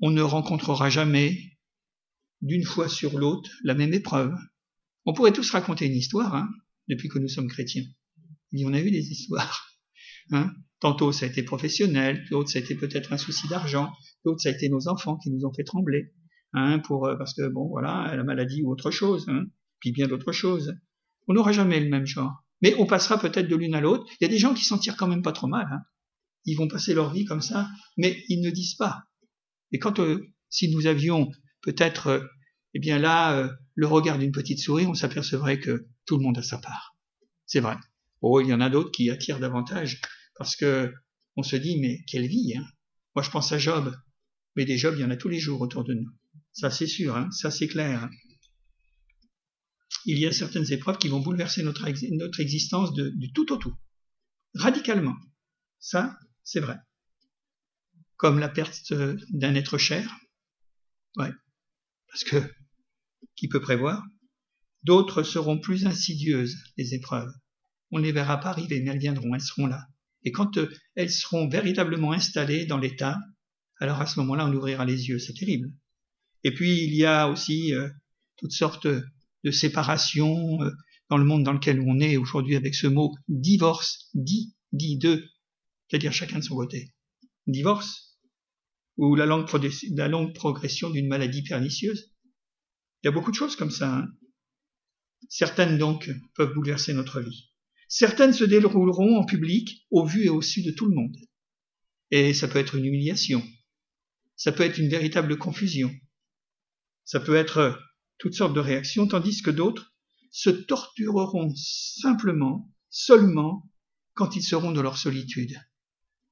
on 0.00 0.10
ne 0.12 0.22
rencontrera 0.22 0.88
jamais, 0.88 1.58
d'une 2.40 2.64
fois 2.64 2.88
sur 2.88 3.18
l'autre, 3.18 3.50
la 3.64 3.74
même 3.74 3.92
épreuve. 3.92 4.32
On 5.04 5.12
pourrait 5.12 5.34
tous 5.34 5.50
raconter 5.50 5.84
une 5.84 5.96
histoire, 5.96 6.34
hein, 6.34 6.48
depuis 6.92 7.08
que 7.08 7.18
nous 7.18 7.28
sommes 7.28 7.48
chrétiens. 7.48 7.84
Il 8.52 8.66
on 8.66 8.72
a 8.72 8.80
eu 8.80 8.90
des 8.90 9.10
histoires. 9.10 9.68
Hein. 10.30 10.52
Tantôt 10.78 11.10
ça 11.10 11.26
a 11.26 11.28
été 11.28 11.42
professionnel, 11.42 12.24
d'autres 12.30 12.50
ça 12.50 12.58
a 12.58 12.62
été 12.62 12.76
peut-être 12.76 13.12
un 13.12 13.18
souci 13.18 13.48
d'argent, 13.48 13.90
d'autres 14.24 14.40
ça 14.40 14.50
a 14.50 14.52
été 14.52 14.68
nos 14.68 14.88
enfants 14.88 15.16
qui 15.16 15.30
nous 15.30 15.44
ont 15.44 15.52
fait 15.52 15.64
trembler 15.64 16.12
hein, 16.52 16.78
pour 16.78 17.06
euh, 17.06 17.16
parce 17.16 17.34
que 17.34 17.48
bon 17.48 17.68
voilà 17.68 18.14
la 18.14 18.22
maladie 18.22 18.62
ou 18.62 18.70
autre 18.70 18.90
chose, 18.90 19.26
hein, 19.28 19.46
puis 19.80 19.90
bien 19.90 20.06
d'autres 20.06 20.32
choses. 20.32 20.76
On 21.26 21.34
n'aura 21.34 21.52
jamais 21.52 21.80
le 21.80 21.88
même 21.88 22.06
genre, 22.06 22.44
mais 22.62 22.74
on 22.78 22.86
passera 22.86 23.18
peut-être 23.18 23.48
de 23.48 23.56
l'une 23.56 23.74
à 23.74 23.80
l'autre. 23.80 24.06
Il 24.20 24.24
y 24.24 24.26
a 24.26 24.30
des 24.30 24.38
gens 24.38 24.54
qui 24.54 24.64
s'en 24.64 24.78
tirent 24.78 24.96
quand 24.96 25.08
même 25.08 25.22
pas 25.22 25.32
trop 25.32 25.48
mal. 25.48 25.66
Hein. 25.70 25.80
Ils 26.44 26.56
vont 26.56 26.68
passer 26.68 26.94
leur 26.94 27.12
vie 27.12 27.24
comme 27.24 27.42
ça, 27.42 27.68
mais 27.96 28.22
ils 28.28 28.40
ne 28.40 28.50
disent 28.50 28.76
pas. 28.76 29.04
Et 29.72 29.78
quand 29.78 30.00
euh, 30.00 30.20
si 30.48 30.70
nous 30.70 30.86
avions 30.86 31.30
peut-être 31.62 32.06
euh, 32.08 32.20
eh 32.74 32.78
bien 32.78 32.98
là 32.98 33.36
euh, 33.36 33.48
le 33.74 33.86
regard 33.86 34.18
d'une 34.18 34.32
petite 34.32 34.60
souris, 34.60 34.86
on 34.86 34.94
s'apercevrait 34.94 35.60
que 35.60 35.86
tout 36.06 36.16
le 36.16 36.22
monde 36.22 36.38
a 36.38 36.42
sa 36.42 36.58
part. 36.58 36.96
C'est 37.46 37.60
vrai. 37.60 37.76
Oh, 38.20 38.40
il 38.40 38.48
y 38.48 38.54
en 38.54 38.60
a 38.60 38.70
d'autres 38.70 38.90
qui 38.90 39.10
attirent 39.10 39.40
davantage 39.40 40.00
parce 40.36 40.56
que 40.56 40.92
on 41.36 41.42
se 41.42 41.56
dit 41.56 41.78
mais 41.80 42.04
quelle 42.06 42.26
vie 42.26 42.54
hein 42.56 42.66
Moi 43.14 43.22
je 43.22 43.30
pense 43.30 43.52
à 43.52 43.58
Job, 43.58 43.94
mais 44.56 44.64
des 44.64 44.78
Jobs 44.78 44.94
il 44.96 45.00
y 45.00 45.04
en 45.04 45.10
a 45.10 45.16
tous 45.16 45.28
les 45.28 45.38
jours 45.38 45.60
autour 45.60 45.84
de 45.84 45.94
nous. 45.94 46.10
Ça 46.52 46.70
c'est 46.70 46.86
sûr, 46.86 47.16
hein, 47.16 47.30
ça 47.30 47.50
c'est 47.50 47.68
clair. 47.68 48.08
Il 50.04 50.18
y 50.18 50.26
a 50.26 50.32
certaines 50.32 50.70
épreuves 50.72 50.98
qui 50.98 51.08
vont 51.08 51.20
bouleverser 51.20 51.62
notre, 51.62 51.86
existence 51.86 52.92
de, 52.94 53.10
du 53.10 53.32
tout 53.32 53.52
au 53.52 53.56
tout, 53.56 53.74
radicalement. 54.54 55.14
Ça, 55.78 56.18
c'est 56.42 56.60
vrai. 56.60 56.76
Comme 58.16 58.38
la 58.38 58.48
perte 58.48 58.92
d'un 59.30 59.54
être 59.54 59.78
cher. 59.78 60.18
Ouais. 61.16 61.30
Parce 62.08 62.24
que, 62.24 62.36
qui 63.36 63.48
peut 63.48 63.60
prévoir 63.60 64.04
D'autres 64.84 65.22
seront 65.22 65.58
plus 65.58 65.86
insidieuses, 65.86 66.56
les 66.76 66.94
épreuves. 66.94 67.32
on 67.90 67.98
ne 67.98 68.04
les 68.04 68.12
verra 68.12 68.38
pas 68.38 68.50
arriver, 68.50 68.80
mais 68.80 68.90
elles 68.90 68.98
viendront, 68.98 69.34
elles 69.34 69.40
seront 69.42 69.66
là. 69.66 69.86
Et 70.24 70.32
quand 70.32 70.56
euh, 70.56 70.70
elles 70.94 71.10
seront 71.10 71.48
véritablement 71.48 72.12
installées 72.12 72.66
dans 72.66 72.78
l'état, 72.78 73.18
alors 73.78 74.00
à 74.00 74.06
ce 74.06 74.18
moment-là, 74.20 74.46
on 74.46 74.52
ouvrira 74.54 74.84
les 74.84 75.08
yeux. 75.08 75.18
C'est 75.18 75.34
terrible. 75.34 75.72
Et 76.44 76.52
puis, 76.52 76.84
il 76.84 76.94
y 76.94 77.04
a 77.04 77.28
aussi 77.28 77.74
euh, 77.74 77.88
toutes 78.36 78.52
sortes 78.52 78.86
de 78.86 79.50
séparations 79.50 80.62
euh, 80.62 80.70
dans 81.10 81.18
le 81.18 81.24
monde 81.24 81.44
dans 81.44 81.52
lequel 81.52 81.80
on 81.80 82.00
est 82.00 82.16
aujourd'hui 82.16 82.56
avec 82.56 82.74
ce 82.74 82.86
mot 82.86 83.14
divorce, 83.28 84.08
dit, 84.14 84.54
dit 84.72 84.98
deux, 84.98 85.24
c'est-à-dire 85.88 86.12
chacun 86.12 86.38
de 86.38 86.44
son 86.44 86.56
côté. 86.56 86.94
Divorce, 87.46 88.18
ou 88.96 89.14
la 89.14 89.26
longue, 89.26 89.46
progression 90.34 90.90
d'une 90.90 91.08
maladie 91.08 91.42
pernicieuse. 91.42 92.12
Il 93.02 93.06
y 93.06 93.08
a 93.08 93.12
beaucoup 93.12 93.30
de 93.30 93.36
choses 93.36 93.56
comme 93.56 93.70
ça. 93.70 93.98
Hein. 93.98 94.08
Certaines 95.34 95.78
donc 95.78 96.10
peuvent 96.34 96.52
bouleverser 96.52 96.92
notre 96.92 97.22
vie. 97.22 97.48
Certaines 97.88 98.34
se 98.34 98.44
dérouleront 98.44 99.16
en 99.16 99.24
public, 99.24 99.86
au 99.90 100.04
vu 100.04 100.26
et 100.26 100.28
au 100.28 100.42
su 100.42 100.60
de 100.60 100.72
tout 100.72 100.84
le 100.84 100.94
monde. 100.94 101.16
Et 102.10 102.34
ça 102.34 102.48
peut 102.48 102.58
être 102.58 102.74
une 102.74 102.84
humiliation. 102.84 103.42
Ça 104.36 104.52
peut 104.52 104.62
être 104.62 104.76
une 104.76 104.90
véritable 104.90 105.38
confusion. 105.38 105.90
Ça 107.06 107.18
peut 107.18 107.34
être 107.34 107.80
toutes 108.18 108.34
sortes 108.34 108.52
de 108.52 108.60
réactions, 108.60 109.06
tandis 109.06 109.40
que 109.40 109.50
d'autres 109.50 109.94
se 110.32 110.50
tortureront 110.50 111.50
simplement, 111.56 112.70
seulement, 112.90 113.70
quand 114.12 114.36
ils 114.36 114.42
seront 114.42 114.72
dans 114.72 114.82
leur 114.82 114.98
solitude. 114.98 115.58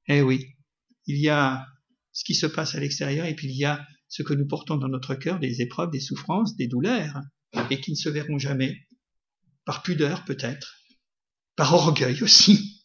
Eh 0.08 0.20
oui, 0.20 0.58
il 1.06 1.16
y 1.16 1.30
a 1.30 1.66
ce 2.12 2.22
qui 2.22 2.34
se 2.34 2.44
passe 2.44 2.74
à 2.74 2.80
l'extérieur 2.80 3.24
et 3.24 3.34
puis 3.34 3.48
il 3.48 3.56
y 3.56 3.64
a 3.64 3.82
ce 4.08 4.22
que 4.22 4.34
nous 4.34 4.46
portons 4.46 4.76
dans 4.76 4.88
notre 4.88 5.14
cœur, 5.14 5.38
des 5.40 5.62
épreuves, 5.62 5.90
des 5.90 6.00
souffrances, 6.00 6.54
des 6.56 6.68
douleurs, 6.68 7.18
et 7.70 7.80
qui 7.80 7.92
ne 7.92 7.96
se 7.96 8.10
verront 8.10 8.38
jamais, 8.38 8.76
par 9.70 9.84
pudeur 9.84 10.24
peut-être, 10.24 10.80
par 11.54 11.72
orgueil 11.74 12.24
aussi, 12.24 12.82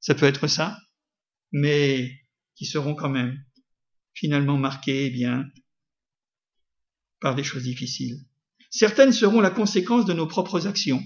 ça 0.00 0.14
peut 0.14 0.26
être 0.26 0.48
ça, 0.48 0.78
mais 1.50 2.12
qui 2.56 2.66
seront 2.66 2.94
quand 2.94 3.08
même 3.08 3.42
finalement 4.12 4.58
marqués 4.58 5.06
eh 5.06 5.10
bien 5.10 5.46
par 7.20 7.36
des 7.36 7.42
choses 7.42 7.62
difficiles. 7.62 8.20
Certaines 8.68 9.14
seront 9.14 9.40
la 9.40 9.48
conséquence 9.48 10.04
de 10.04 10.12
nos 10.12 10.26
propres 10.26 10.66
actions. 10.66 11.02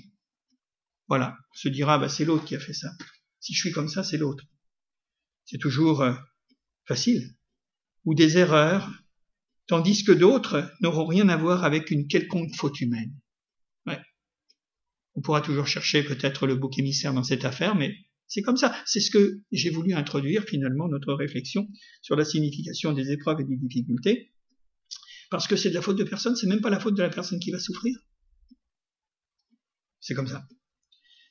Voilà, 1.06 1.38
on 1.52 1.54
se 1.54 1.68
dira 1.68 1.96
bah, 1.96 2.08
c'est 2.08 2.24
l'autre 2.24 2.44
qui 2.44 2.56
a 2.56 2.58
fait 2.58 2.74
ça. 2.74 2.90
Si 3.38 3.54
je 3.54 3.60
suis 3.60 3.70
comme 3.70 3.88
ça, 3.88 4.02
c'est 4.02 4.18
l'autre. 4.18 4.42
C'est 5.44 5.58
toujours 5.58 6.02
euh, 6.02 6.14
facile. 6.86 7.36
Ou 8.04 8.16
des 8.16 8.36
erreurs, 8.36 8.90
tandis 9.68 10.02
que 10.02 10.10
d'autres 10.10 10.68
n'auront 10.80 11.06
rien 11.06 11.28
à 11.28 11.36
voir 11.36 11.62
avec 11.62 11.92
une 11.92 12.08
quelconque 12.08 12.56
faute 12.56 12.80
humaine. 12.80 13.14
On 15.14 15.20
pourra 15.20 15.40
toujours 15.40 15.66
chercher 15.66 16.02
peut-être 16.02 16.46
le 16.46 16.56
bouc 16.56 16.78
émissaire 16.78 17.12
dans 17.12 17.22
cette 17.22 17.44
affaire, 17.44 17.74
mais 17.74 17.94
c'est 18.26 18.42
comme 18.42 18.56
ça. 18.56 18.74
C'est 18.86 19.00
ce 19.00 19.10
que 19.10 19.40
j'ai 19.50 19.70
voulu 19.70 19.92
introduire 19.92 20.44
finalement 20.44 20.88
notre 20.88 21.12
réflexion 21.14 21.68
sur 22.00 22.16
la 22.16 22.24
signification 22.24 22.92
des 22.92 23.10
épreuves 23.10 23.40
et 23.40 23.44
des 23.44 23.56
difficultés, 23.56 24.32
parce 25.30 25.46
que 25.46 25.56
c'est 25.56 25.70
de 25.70 25.74
la 25.74 25.82
faute 25.82 25.98
de 25.98 26.04
personne, 26.04 26.36
c'est 26.36 26.46
même 26.46 26.60
pas 26.60 26.70
la 26.70 26.80
faute 26.80 26.96
de 26.96 27.02
la 27.02 27.10
personne 27.10 27.40
qui 27.40 27.50
va 27.50 27.58
souffrir. 27.58 27.96
C'est 30.00 30.14
comme 30.14 30.26
ça. 30.26 30.46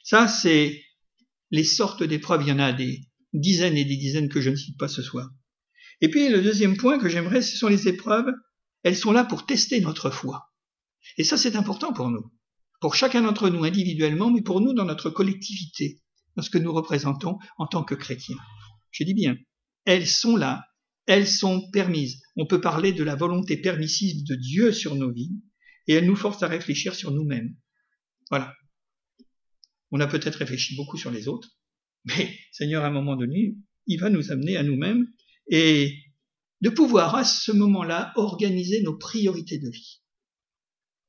Ça, 0.04 0.28
c'est 0.28 0.82
les 1.52 1.63
sortes 1.63 2.04
d'épreuves. 2.04 2.44
Il 2.44 2.50
y 2.50 2.52
en 2.52 2.60
a 2.60 2.72
des 2.72 3.02
dizaines 3.34 3.78
et 3.78 3.86
des 3.86 3.98
dizaines 3.98 4.30
que 4.30 4.42
je 4.42 4.50
ne 4.50 4.56
cite 4.56 4.78
pas 4.78 4.88
ce 4.88 5.02
soir. 5.02 5.30
Et 6.02 6.10
puis 6.10 6.30
le 6.30 6.42
deuxième 6.42 6.78
point 6.78 6.98
que 6.98 7.10
j'aimerais, 7.10 7.42
ce 7.42 7.58
sont 7.58 7.68
les 7.68 7.88
épreuves. 7.88 8.32
Elles 8.84 8.96
sont 8.96 9.12
là 9.12 9.26
pour 9.26 9.46
tester 9.46 9.82
notre 9.82 10.10
foi. 10.10 10.54
Et 11.18 11.24
ça, 11.24 11.38
c'est 11.38 11.56
important 11.56 11.92
pour 11.92 12.10
nous. 12.10 12.32
Pour 12.80 12.96
chacun 12.96 13.22
d'entre 13.22 13.50
nous 13.50 13.63
individuellement, 13.63 14.32
mais 14.32 14.42
pour 14.42 14.62
nous 14.62 14.74
dans 14.74 14.86
notre 14.86 15.10
collectivité, 15.10 16.02
dans 16.36 16.44
ce 16.44 16.50
que 16.50 16.58
nous 16.58 16.72
représentons 16.72 17.38
en 17.58 17.68
tant 17.68 17.84
que 17.84 17.96
chrétiens. 17.96 18.38
Je 18.92 19.04
dis 19.04 19.13
bien, 19.13 19.38
elles 19.86 20.08
sont 20.08 20.36
là, 20.36 20.65
elles 21.06 21.28
sont 21.28 21.70
permises. 21.72 22.22
On 22.38 22.46
peut 22.46 22.62
parler 22.62 22.94
de 22.94 23.04
la 23.04 23.15
volonté 23.15 23.58
permissive 23.58 24.24
de 24.26 24.36
Dieu 24.36 24.72
sur 24.72 24.96
nos 24.96 25.12
vies, 25.12 25.32
et 25.88 25.94
elles 25.94 26.06
nous 26.06 26.15
forcent 26.15 26.44
à 26.44 26.48
réfléchir 26.48 26.96
sur 26.96 27.12
nous-mêmes. 27.12 27.56
Voilà. 28.30 28.54
On 29.92 30.00
a 30.00 30.08
peut-être 30.08 30.36
réfléchi 30.36 30.76
beaucoup 30.76 30.98
sur 30.98 31.12
les 31.12 31.28
autres, 31.28 31.50
mais 32.06 32.38
Seigneur, 32.52 32.84
à 32.84 32.88
un 32.88 32.92
moment 32.92 33.15
donné, 33.15 33.56
il 33.88 34.00
va 34.00 34.10
nous 34.10 34.32
amener 34.32 34.56
à 34.56 34.63
nous-mêmes 34.63 35.08
et 35.50 35.98
de 36.62 36.70
pouvoir 36.70 37.15
à 37.15 37.24
ce 37.24 37.52
moment-là 37.52 38.13
organiser 38.15 38.84
nos 38.84 38.98
priorités 38.98 39.58
de 39.58 39.70
vie. 39.70 40.02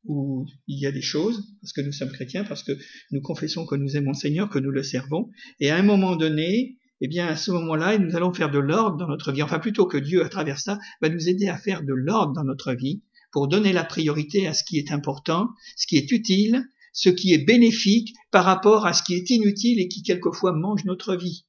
Où 0.04 0.46
il 0.66 0.80
y 0.80 0.86
a 0.86 0.92
des 0.92 1.02
choses, 1.02 1.54
parce 1.60 1.72
que 1.72 1.82
nous 1.82 1.92
sommes 1.92 2.10
chrétiens, 2.10 2.44
parce 2.44 2.62
que 2.62 2.72
nous 3.10 3.20
confessons 3.20 3.66
que 3.66 3.74
nous 3.74 3.96
aimons 3.96 4.12
le 4.12 4.16
Seigneur, 4.16 4.48
que 4.48 4.58
nous 4.58 4.70
le 4.70 4.82
servons, 4.82 5.30
et 5.60 5.70
à 5.70 5.76
un 5.76 5.82
moment 5.82 6.16
donné, 6.16 6.78
eh 7.02 7.08
bien, 7.08 7.26
à 7.26 7.36
ce 7.36 7.50
moment-là, 7.50 7.98
nous 7.98 8.16
allons 8.16 8.32
faire 8.32 8.50
de 8.50 8.58
l'ordre 8.58 8.96
dans 8.96 9.08
notre 9.08 9.32
vie. 9.32 9.42
Enfin, 9.42 9.58
plutôt 9.58 9.86
que 9.86 9.98
Dieu, 9.98 10.24
à 10.24 10.28
travers 10.28 10.58
ça, 10.58 10.78
va 11.00 11.08
nous 11.08 11.28
aider 11.28 11.48
à 11.48 11.58
faire 11.58 11.82
de 11.82 11.92
l'ordre 11.92 12.32
dans 12.34 12.44
notre 12.44 12.72
vie, 12.72 13.02
pour 13.32 13.48
donner 13.48 13.72
la 13.72 13.84
priorité 13.84 14.46
à 14.46 14.54
ce 14.54 14.64
qui 14.64 14.78
est 14.78 14.92
important, 14.92 15.48
ce 15.76 15.86
qui 15.86 15.96
est 15.96 16.10
utile, 16.10 16.64
ce 16.92 17.08
qui 17.08 17.32
est 17.32 17.44
bénéfique 17.44 18.14
par 18.30 18.44
rapport 18.44 18.86
à 18.86 18.92
ce 18.92 19.02
qui 19.02 19.14
est 19.14 19.30
inutile 19.30 19.80
et 19.80 19.88
qui 19.88 20.02
quelquefois 20.02 20.52
mange 20.52 20.84
notre 20.84 21.14
vie, 21.14 21.46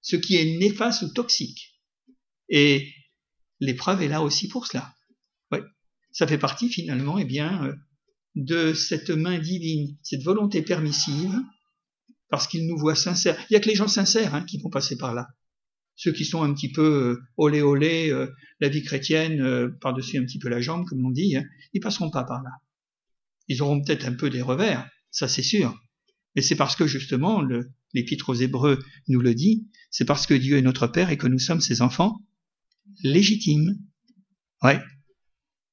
ce 0.00 0.16
qui 0.16 0.36
est 0.36 0.58
néfaste 0.58 1.02
ou 1.02 1.12
toxique. 1.12 1.80
Et 2.48 2.88
l'épreuve 3.60 4.02
est 4.02 4.08
là 4.08 4.22
aussi 4.22 4.48
pour 4.48 4.66
cela. 4.66 4.94
Ouais. 5.52 5.62
Ça 6.12 6.26
fait 6.26 6.38
partie 6.38 6.68
finalement, 6.68 7.18
eh 7.18 7.24
bien, 7.24 7.64
euh, 7.64 7.74
de 8.38 8.72
cette 8.72 9.10
main 9.10 9.38
divine, 9.38 9.96
cette 10.02 10.22
volonté 10.22 10.62
permissive, 10.62 11.34
parce 12.30 12.46
qu'il 12.46 12.66
nous 12.66 12.78
voit 12.78 12.94
sincères. 12.94 13.36
Il 13.50 13.54
y 13.54 13.56
a 13.56 13.60
que 13.60 13.68
les 13.68 13.74
gens 13.74 13.88
sincères 13.88 14.34
hein, 14.34 14.44
qui 14.44 14.58
vont 14.58 14.70
passer 14.70 14.96
par 14.96 15.12
là. 15.12 15.26
Ceux 15.96 16.12
qui 16.12 16.24
sont 16.24 16.44
un 16.44 16.54
petit 16.54 16.70
peu 16.70 16.82
euh, 16.82 17.22
olé 17.36 17.62
olé, 17.62 18.10
euh, 18.10 18.28
la 18.60 18.68
vie 18.68 18.84
chrétienne 18.84 19.40
euh, 19.40 19.68
par-dessus 19.80 20.18
un 20.18 20.24
petit 20.24 20.38
peu 20.38 20.48
la 20.48 20.60
jambe, 20.60 20.86
comme 20.86 21.04
on 21.04 21.10
dit, 21.10 21.36
hein, 21.36 21.44
ils 21.72 21.80
passeront 21.80 22.10
pas 22.10 22.22
par 22.22 22.42
là. 22.44 22.50
Ils 23.48 23.60
auront 23.60 23.82
peut-être 23.82 24.06
un 24.06 24.14
peu 24.14 24.30
des 24.30 24.42
revers, 24.42 24.88
ça 25.10 25.26
c'est 25.26 25.42
sûr. 25.42 25.76
Mais 26.36 26.42
c'est 26.42 26.54
parce 26.54 26.76
que 26.76 26.86
justement, 26.86 27.42
l'Épître 27.92 28.28
aux 28.28 28.34
Hébreux 28.34 28.78
nous 29.08 29.20
le 29.20 29.34
dit, 29.34 29.66
c'est 29.90 30.04
parce 30.04 30.26
que 30.26 30.34
Dieu 30.34 30.58
est 30.58 30.62
notre 30.62 30.86
Père 30.86 31.10
et 31.10 31.16
que 31.16 31.26
nous 31.26 31.40
sommes 31.40 31.60
ses 31.60 31.82
enfants 31.82 32.20
légitimes. 33.02 33.78
Ouais. 34.62 34.80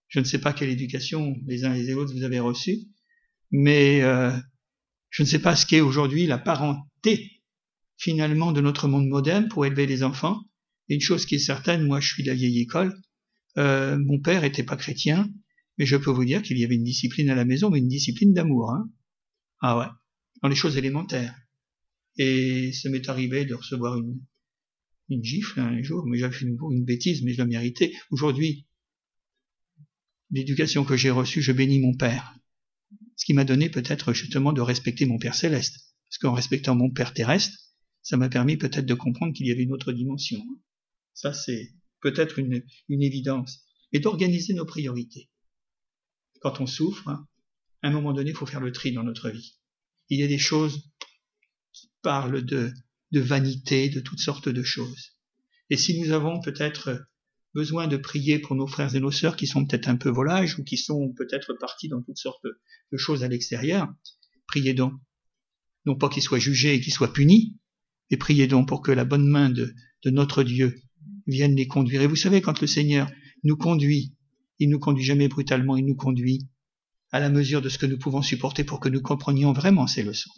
Je 0.08 0.20
ne 0.20 0.26
sais 0.26 0.39
pas 0.39 0.54
quelle 0.54 0.70
éducation 0.70 1.36
les 1.46 1.65
uns 1.65 1.74
et 1.74 1.84
les 1.84 1.94
autres 1.94 2.13
vous 2.13 2.24
avez 2.24 2.39
reçue, 2.39 2.80
mais 3.52 4.02
euh, 4.02 4.32
je 5.10 5.24
ne 5.24 5.28
sais 5.28 5.39
pas 5.39 5.56
ce 5.56 5.65
qu'est 5.65 5.82
aujourd'hui 5.82 6.28
la 6.28 6.38
parenté 6.38 7.41
finalement 7.98 8.52
de 8.52 8.62
notre 8.62 8.88
monde 8.88 9.08
moderne 9.08 9.48
pour 9.48 9.65
élever 9.65 9.88
les 9.88 10.04
enfants. 10.04 10.41
Une 10.89 11.02
chose 11.02 11.26
qui 11.26 11.36
est 11.36 11.39
certaine, 11.39 11.86
moi 11.86 12.00
je 12.00 12.13
suis 12.13 12.24
de 12.24 12.30
la 12.30 12.36
vieille 12.36 12.62
école, 12.62 12.96
euh, 13.58 13.98
mon 13.98 14.20
père 14.20 14.44
était 14.44 14.63
pas 14.63 14.76
chrétien, 14.76 15.30
mais 15.78 15.86
je 15.86 15.98
peux 15.98 16.12
vous 16.12 16.26
dire 16.26 16.41
qu'il 16.41 16.58
y 16.58 16.65
avait 16.65 16.76
une 16.76 16.84
discipline 16.84 17.30
à 17.30 17.36
la 17.36 17.46
maison, 17.46 17.70
mais 17.70 17.80
une 17.80 17.88
discipline 17.88 18.34
d'amour. 18.34 18.72
Hein. 18.72 18.89
Ah 19.62 19.78
ouais, 19.78 19.88
dans 20.41 20.50
les 20.50 20.56
choses 20.56 20.78
élémentaires. 20.78 21.36
Et 22.18 22.72
ça 22.72 22.89
m'est 22.89 23.10
arrivé 23.10 23.46
de 23.46 23.56
recevoir 23.56 23.98
une, 23.98 24.20
gifle 25.24 25.60
un 25.60 25.82
jour, 25.82 26.06
mais 26.08 26.18
j'avais 26.18 26.36
fait 26.36 26.46
une, 26.46 26.58
une 26.72 26.86
bêtise, 26.86 27.24
mais 27.24 27.34
je 27.34 27.38
la 27.38 27.46
méritais. 27.46 27.94
Aujourd'hui, 28.10 28.65
l'éducation 30.36 30.84
que 30.84 30.98
j'ai 30.98 31.12
reçue, 31.12 31.41
je 31.41 31.54
bénis 31.54 31.80
mon 31.80 31.95
père. 31.95 32.36
Ce 33.15 33.24
qui 33.24 33.34
m'a 33.34 33.45
donné 33.45 33.69
peut-être 33.69 34.12
justement 34.12 34.52
de 34.52 34.60
respecter 34.60 35.06
mon 35.06 35.17
Père 35.17 35.34
céleste. 35.34 35.95
Parce 36.10 36.17
qu'en 36.17 36.34
respectant 36.34 36.76
mon 36.76 36.91
Père 36.91 37.13
terrestre, 37.13 37.58
ça 38.02 38.17
m'a 38.17 38.28
permis 38.28 38.58
peut-être 38.58 38.86
de 38.86 38.93
comprendre 38.93 39.34
qu'il 39.34 39.48
y 39.48 39.52
avait 39.52 39.63
une 39.63 39.71
autre 39.71 39.93
dimension. 39.93 40.43
Ça, 41.13 41.32
c'est 41.32 41.71
peut-être 42.02 42.38
une, 42.38 42.62
évidence. 42.89 43.62
Et 43.93 44.00
d'organiser 44.00 44.54
nos 44.54 44.65
priorités 44.65 45.30
quand 46.41 46.60
on 46.60 46.67
souffre, 46.67 47.08
hein, 47.08 47.26
à 47.82 47.88
un 47.88 47.91
moment 47.91 48.12
donné, 48.12 48.32
il 48.32 48.36
faut 48.36 48.45
faire 48.45 48.60
le 48.60 48.74
tri 48.74 48.91
dans 48.91 49.04
notre 49.04 49.30
vie. 49.30 49.56
Il 50.10 50.19
y 50.19 50.24
a 50.24 50.28
des 50.28 50.38
choses 50.38 50.91
qui 51.71 51.89
parlent 52.02 52.43
de 52.43 52.74
vanité, 53.13 53.89
de 53.89 54.02
toutes 54.02 54.19
sortes 54.19 54.50
de 54.50 54.63
choses. 54.63 55.13
Et 55.69 55.78
si 55.78 56.00
nous 56.02 56.12
avons 56.12 56.41
peut-être 56.41 57.08
besoin 57.56 57.88
de 57.88 57.96
prier 57.96 58.38
pour 58.38 58.54
nos 58.54 58.68
frères 58.68 58.96
et 58.96 59.00
nos 59.00 59.12
sœurs 59.12 59.38
qui 59.38 59.48
sont 59.48 59.65
peut-être 59.65 59.88
un 59.88 59.96
peu 59.96 60.10
volages 60.10 60.60
ou 60.60 60.63
qui 60.63 60.76
sont 60.76 61.13
peut-être 61.13 61.54
partis 61.54 61.88
dans 61.88 62.02
toutes 62.02 62.18
sortes 62.18 62.46
de 62.91 62.98
choses 62.98 63.24
à 63.24 63.30
l'extérieur, 63.30 63.88
priez 64.46 64.74
donc. 64.74 64.94
Non 65.86 65.96
pas 65.96 66.10
qu'ils 66.10 66.22
soient 66.22 66.39
jugés 66.39 66.76
et 66.76 66.82
qu'ils 66.82 66.94
soient 66.94 67.13
punis, 67.13 67.56
mais 68.12 68.18
priez 68.18 68.48
donc 68.48 68.68
pour 68.68 68.82
que 68.82 68.91
la 68.91 69.06
bonne 69.06 69.28
main 69.28 69.50
de, 69.50 69.74
notre 70.06 70.44
Dieu 70.44 70.76
vienne 71.26 71.56
les 71.56 71.68
conduire. 71.68 72.02
Et 72.02 72.08
vous 72.08 72.15
savez, 72.15 72.41
quand 72.41 72.62
le 72.62 72.68
Seigneur 72.68 73.10
nous 73.44 73.58
conduit 73.58 74.13
il 74.60 74.70
nous 74.70 74.80
conduit 74.80 75.04
jamais 75.04 75.28
brutalement, 75.28 75.76
il 75.76 75.86
nous 75.86 75.96
conduit 75.96 76.48
à 77.12 77.20
la 77.20 77.30
mesure 77.30 77.62
de 77.62 77.70
ce 77.70 77.78
que 77.78 77.86
nous 77.86 77.98
pouvons 77.98 78.22
supporter 78.22 78.63
pour 78.63 78.80
que 78.80 78.89
nous 78.89 79.02
comprenions 79.02 79.52
vraiment 79.54 79.88
ces 79.88 80.04
leçons. 80.04 80.32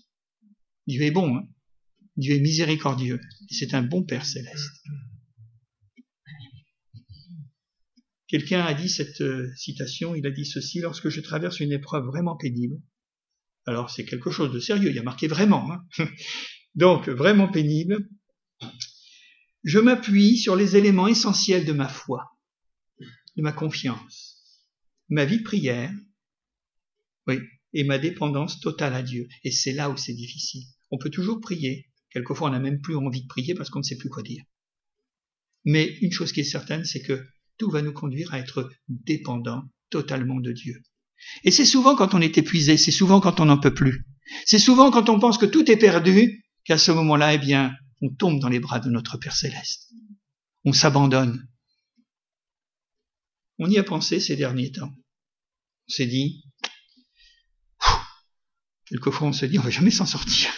Dieu 0.87 1.03
est 1.03 1.11
bon, 1.11 1.37
hein 1.37 1.47
Dieu 2.15 2.35
est 2.35 2.39
miséricordieux, 2.39 3.21
c'est 3.49 3.73
un 3.73 3.83
bon 3.83 4.03
Père 4.03 4.25
céleste. 4.25 4.71
Quelqu'un 8.27 8.61
a 8.61 8.73
dit 8.73 8.89
cette 8.89 9.21
euh, 9.21 9.49
citation, 9.55 10.13
il 10.15 10.25
a 10.27 10.31
dit 10.31 10.45
ceci, 10.45 10.81
lorsque 10.81 11.09
je 11.09 11.21
traverse 11.21 11.59
une 11.59 11.71
épreuve 11.71 12.05
vraiment 12.05 12.35
pénible, 12.35 12.81
alors 13.65 13.89
c'est 13.89 14.05
quelque 14.05 14.31
chose 14.31 14.51
de 14.51 14.59
sérieux, 14.59 14.89
il 14.89 14.95
y 14.95 14.99
a 14.99 15.03
marqué 15.03 15.27
vraiment, 15.27 15.71
hein 15.71 15.85
Donc, 16.75 17.09
vraiment 17.09 17.47
pénible. 17.51 18.07
Je 19.63 19.79
m'appuie 19.79 20.37
sur 20.37 20.55
les 20.55 20.75
éléments 20.75 21.07
essentiels 21.07 21.65
de 21.65 21.73
ma 21.73 21.87
foi, 21.87 22.37
de 23.35 23.41
ma 23.41 23.51
confiance, 23.51 24.63
ma 25.09 25.25
vie 25.25 25.39
de 25.39 25.43
prière, 25.43 25.91
oui, 27.25 27.39
et 27.73 27.83
ma 27.83 27.97
dépendance 27.97 28.59
totale 28.59 28.93
à 28.93 29.01
Dieu. 29.01 29.27
Et 29.43 29.51
c'est 29.51 29.73
là 29.73 29.89
où 29.89 29.97
c'est 29.97 30.13
difficile. 30.13 30.63
On 30.91 30.97
peut 30.97 31.09
toujours 31.09 31.41
prier. 31.41 31.89
Quelquefois, 32.11 32.49
on 32.49 32.51
n'a 32.51 32.59
même 32.59 32.79
plus 32.79 32.95
envie 32.95 33.23
de 33.23 33.27
prier 33.27 33.53
parce 33.53 33.69
qu'on 33.69 33.79
ne 33.79 33.83
sait 33.83 33.97
plus 33.97 34.09
quoi 34.09 34.23
dire. 34.23 34.43
Mais 35.65 35.97
une 36.01 36.11
chose 36.11 36.31
qui 36.31 36.41
est 36.41 36.45
certaine, 36.45 36.85
c'est 36.85 37.01
que 37.01 37.27
tout 37.57 37.69
va 37.69 37.81
nous 37.81 37.93
conduire 37.93 38.33
à 38.33 38.39
être 38.39 38.69
dépendants 38.87 39.63
totalement 39.89 40.39
de 40.39 40.51
Dieu. 40.51 40.81
Et 41.43 41.51
c'est 41.51 41.65
souvent 41.65 41.95
quand 41.95 42.13
on 42.13 42.21
est 42.21 42.37
épuisé, 42.37 42.77
c'est 42.77 42.91
souvent 42.91 43.19
quand 43.19 43.39
on 43.39 43.45
n'en 43.45 43.59
peut 43.59 43.73
plus. 43.73 44.05
C'est 44.45 44.59
souvent 44.59 44.91
quand 44.91 45.09
on 45.09 45.19
pense 45.19 45.37
que 45.37 45.45
tout 45.45 45.69
est 45.71 45.77
perdu, 45.77 46.43
qu'à 46.65 46.77
ce 46.77 46.91
moment-là, 46.91 47.33
eh 47.33 47.37
bien, 47.37 47.73
on 48.01 48.09
tombe 48.13 48.39
dans 48.39 48.49
les 48.49 48.59
bras 48.59 48.79
de 48.79 48.89
notre 48.89 49.17
Père 49.17 49.35
céleste. 49.35 49.91
On 50.65 50.73
s'abandonne. 50.73 51.47
On 53.57 53.69
y 53.69 53.77
a 53.77 53.83
pensé 53.83 54.19
ces 54.19 54.35
derniers 54.35 54.71
temps. 54.71 54.91
On 55.87 55.91
s'est 55.91 56.05
dit, 56.05 56.43
quelquefois 58.85 59.29
on 59.29 59.33
se 59.33 59.45
dit, 59.45 59.57
on 59.57 59.63
va 59.63 59.69
jamais 59.69 59.91
s'en 59.91 60.05
sortir. 60.05 60.51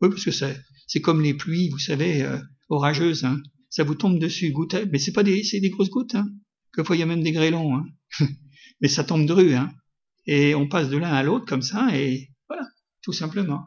Oui, 0.00 0.08
parce 0.08 0.24
que 0.24 0.30
c'est 0.30 1.00
comme 1.00 1.22
les 1.22 1.34
pluies, 1.34 1.68
vous 1.68 1.78
savez, 1.78 2.22
euh, 2.22 2.38
orageuses. 2.68 3.24
Hein. 3.24 3.42
Ça 3.70 3.84
vous 3.84 3.94
tombe 3.94 4.18
dessus, 4.18 4.50
goutte, 4.50 4.74
mais 4.90 4.98
c'est 4.98 5.12
pas 5.12 5.22
des, 5.22 5.44
c'est 5.44 5.60
des 5.60 5.70
grosses 5.70 5.90
gouttes. 5.90 6.14
Hein. 6.14 6.26
Quelquefois 6.72 6.96
il 6.96 7.00
y 7.00 7.02
a 7.02 7.06
même 7.06 7.22
des 7.22 7.32
grêlons. 7.32 7.76
Hein. 7.76 7.86
mais 8.80 8.88
ça 8.88 9.04
tombe 9.04 9.26
dru. 9.26 9.54
Hein. 9.54 9.72
Et 10.26 10.54
on 10.54 10.68
passe 10.68 10.88
de 10.88 10.96
l'un 10.96 11.12
à 11.12 11.22
l'autre 11.22 11.46
comme 11.46 11.62
ça, 11.62 11.88
et 11.96 12.30
voilà, 12.48 12.66
tout 13.02 13.12
simplement. 13.12 13.66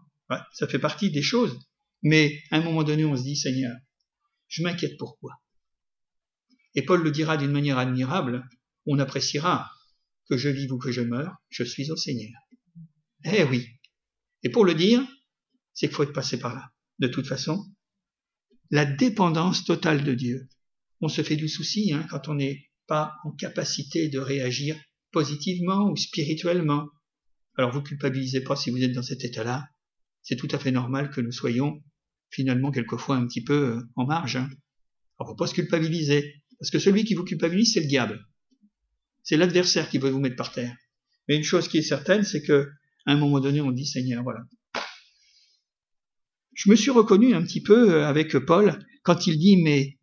Ça 0.53 0.67
fait 0.67 0.79
partie 0.79 1.11
des 1.11 1.21
choses. 1.21 1.59
Mais 2.03 2.41
à 2.51 2.57
un 2.57 2.63
moment 2.63 2.83
donné, 2.83 3.03
on 3.03 3.15
se 3.15 3.23
dit, 3.23 3.35
Seigneur, 3.35 3.75
je 4.47 4.63
m'inquiète 4.63 4.97
pourquoi. 4.97 5.41
Et 6.73 6.83
Paul 6.83 7.03
le 7.03 7.11
dira 7.11 7.37
d'une 7.37 7.51
manière 7.51 7.77
admirable, 7.77 8.47
on 8.85 8.99
appréciera 8.99 9.69
que 10.29 10.37
je 10.37 10.49
vive 10.49 10.71
ou 10.71 10.77
que 10.77 10.91
je 10.91 11.01
meure, 11.01 11.35
je 11.49 11.63
suis 11.63 11.91
au 11.91 11.95
Seigneur. 11.95 12.39
Eh 13.25 13.43
oui. 13.43 13.67
Et 14.43 14.49
pour 14.49 14.65
le 14.65 14.73
dire, 14.73 15.05
c'est 15.73 15.87
qu'il 15.87 15.95
faut 15.95 16.03
être 16.03 16.13
passé 16.13 16.39
par 16.39 16.55
là. 16.55 16.71
De 16.99 17.07
toute 17.07 17.27
façon, 17.27 17.65
la 18.71 18.85
dépendance 18.85 19.65
totale 19.65 20.03
de 20.03 20.13
Dieu. 20.13 20.47
On 21.01 21.09
se 21.09 21.21
fait 21.21 21.35
du 21.35 21.49
souci 21.49 21.91
hein, 21.93 22.05
quand 22.09 22.29
on 22.29 22.35
n'est 22.35 22.69
pas 22.87 23.13
en 23.25 23.31
capacité 23.31 24.07
de 24.07 24.17
réagir 24.17 24.77
positivement 25.11 25.89
ou 25.89 25.97
spirituellement. 25.97 26.87
Alors 27.57 27.73
vous 27.73 27.81
culpabilisez 27.81 28.41
pas 28.41 28.55
si 28.55 28.71
vous 28.71 28.81
êtes 28.81 28.93
dans 28.93 29.03
cet 29.03 29.25
état-là. 29.25 29.67
C'est 30.23 30.37
tout 30.37 30.47
à 30.51 30.57
fait 30.57 30.71
normal 30.71 31.09
que 31.09 31.19
nous 31.19 31.33
soyons 31.33 31.83
finalement 32.29 32.71
quelquefois 32.71 33.17
un 33.17 33.27
petit 33.27 33.43
peu 33.43 33.75
euh, 33.75 33.81
en 33.97 34.05
marge. 34.05 34.37
Hein. 34.37 34.49
Alors 35.19 35.31
faut 35.31 35.35
pas 35.35 35.47
se 35.47 35.53
culpabiliser, 35.53 36.33
parce 36.57 36.71
que 36.71 36.79
celui 36.79 37.03
qui 37.03 37.13
vous 37.13 37.25
culpabilise, 37.25 37.73
c'est 37.73 37.81
le 37.81 37.87
diable. 37.87 38.25
C'est 39.23 39.35
l'adversaire 39.35 39.89
qui 39.89 39.97
veut 39.97 40.09
vous 40.09 40.21
mettre 40.21 40.37
par 40.37 40.53
terre. 40.53 40.75
Mais 41.27 41.35
une 41.35 41.43
chose 41.43 41.67
qui 41.67 41.77
est 41.77 41.83
certaine, 41.83 42.23
c'est 42.23 42.41
que 42.41 42.69
à 43.05 43.11
un 43.11 43.17
moment 43.17 43.41
donné, 43.41 43.59
on 43.59 43.71
dit 43.71 43.85
Seigneur, 43.85 44.23
voilà. 44.23 44.41
Je 46.63 46.69
me 46.69 46.75
suis 46.75 46.91
reconnu 46.91 47.33
un 47.33 47.41
petit 47.41 47.61
peu 47.61 47.95
euh, 47.95 48.07
avec 48.07 48.37
Paul 48.37 48.85
quand 49.01 49.25
il 49.25 49.39
dit 49.39 49.57
mais 49.57 49.97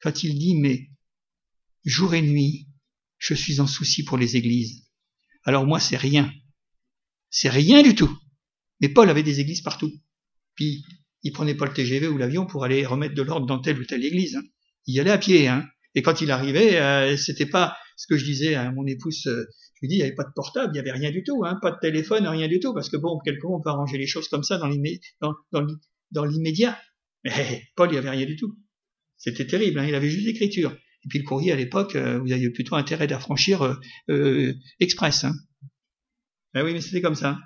quand 0.00 0.24
il 0.24 0.36
dit 0.36 0.56
mais 0.56 0.90
jour 1.84 2.14
et 2.14 2.22
nuit, 2.22 2.66
je 3.18 3.32
suis 3.32 3.60
en 3.60 3.68
souci 3.68 4.02
pour 4.02 4.18
les 4.18 4.36
églises. 4.36 4.88
Alors 5.44 5.66
moi, 5.66 5.78
c'est 5.78 5.96
rien. 5.96 6.32
C'est 7.30 7.48
rien 7.48 7.80
du 7.80 7.94
tout. 7.94 8.10
Mais 8.80 8.88
Paul 8.88 9.08
avait 9.08 9.22
des 9.22 9.38
églises 9.38 9.60
partout. 9.60 9.92
Puis, 10.56 10.84
il 11.22 11.30
prenait 11.30 11.54
pas 11.54 11.66
le 11.66 11.72
TGV 11.72 12.08
ou 12.08 12.18
l'avion 12.18 12.44
pour 12.44 12.64
aller 12.64 12.84
remettre 12.84 13.14
de 13.14 13.22
l'ordre 13.22 13.46
dans 13.46 13.60
telle 13.60 13.78
ou 13.78 13.84
telle 13.84 14.04
église. 14.04 14.34
Hein. 14.34 14.42
Il 14.86 14.96
y 14.96 15.00
allait 15.00 15.12
à 15.12 15.18
pied. 15.18 15.46
Hein. 15.46 15.64
Et 15.94 16.02
quand 16.02 16.20
il 16.20 16.32
arrivait, 16.32 16.80
euh, 16.80 17.16
c'était 17.16 17.46
pas 17.46 17.76
ce 17.96 18.06
que 18.06 18.16
je 18.16 18.24
disais 18.24 18.54
à 18.54 18.70
mon 18.70 18.86
épouse. 18.86 19.26
Euh, 19.26 19.46
je 19.74 19.80
lui 19.82 19.88
dis, 19.88 19.94
il 19.96 19.98
n'y 19.98 20.04
avait 20.04 20.14
pas 20.14 20.24
de 20.24 20.32
portable, 20.34 20.70
il 20.70 20.74
n'y 20.74 20.78
avait 20.80 20.92
rien 20.92 21.10
du 21.10 21.22
tout, 21.22 21.44
hein, 21.44 21.58
pas 21.60 21.70
de 21.70 21.78
téléphone, 21.80 22.26
rien 22.26 22.48
du 22.48 22.60
tout, 22.60 22.72
parce 22.72 22.88
que 22.88 22.96
bon, 22.96 23.18
quelquefois 23.24 23.56
on 23.56 23.60
peut 23.60 23.70
arranger 23.70 23.98
les 23.98 24.06
choses 24.06 24.28
comme 24.28 24.42
ça 24.42 24.58
dans 24.58 24.68
l'immédiat. 26.24 26.78
Mais 27.24 27.64
Paul, 27.76 27.88
il 27.88 27.92
n'y 27.92 27.98
avait 27.98 28.10
rien 28.10 28.26
du 28.26 28.36
tout. 28.36 28.56
C'était 29.16 29.46
terrible, 29.46 29.78
hein, 29.78 29.86
il 29.86 29.94
avait 29.94 30.10
juste 30.10 30.26
l'écriture. 30.26 30.76
Et 31.04 31.08
puis 31.08 31.18
le 31.18 31.24
courrier 31.24 31.52
à 31.52 31.56
l'époque, 31.56 31.96
euh, 31.96 32.18
vous 32.18 32.32
aviez 32.32 32.50
plutôt 32.50 32.76
intérêt 32.76 33.06
d'affranchir 33.06 33.62
euh, 33.62 33.74
euh, 34.10 34.54
express. 34.80 35.24
Hein. 35.24 35.34
Ben 36.52 36.64
oui, 36.64 36.72
mais 36.72 36.80
c'était 36.80 37.02
comme 37.02 37.14
ça. 37.14 37.38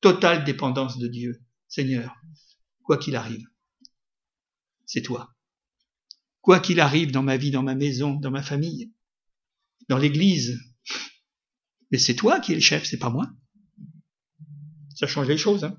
Totale 0.00 0.44
dépendance 0.44 0.98
de 0.98 1.08
Dieu. 1.08 1.40
Seigneur, 1.68 2.14
quoi 2.82 2.98
qu'il 2.98 3.16
arrive, 3.16 3.46
c'est 4.86 5.02
toi. 5.02 5.34
Quoi 6.40 6.58
qu'il 6.58 6.80
arrive 6.80 7.12
dans 7.12 7.22
ma 7.22 7.36
vie, 7.36 7.50
dans 7.50 7.62
ma 7.62 7.74
maison, 7.74 8.14
dans 8.14 8.30
ma 8.30 8.42
famille, 8.42 8.92
dans 9.90 9.98
l'église, 9.98 10.56
mais 11.90 11.98
c'est 11.98 12.14
toi 12.14 12.38
qui 12.38 12.52
es 12.52 12.54
le 12.54 12.60
chef, 12.60 12.84
c'est 12.84 12.96
pas 12.96 13.10
moi. 13.10 13.28
Ça 14.94 15.08
change 15.08 15.26
les 15.26 15.36
choses. 15.36 15.64
Hein. 15.64 15.76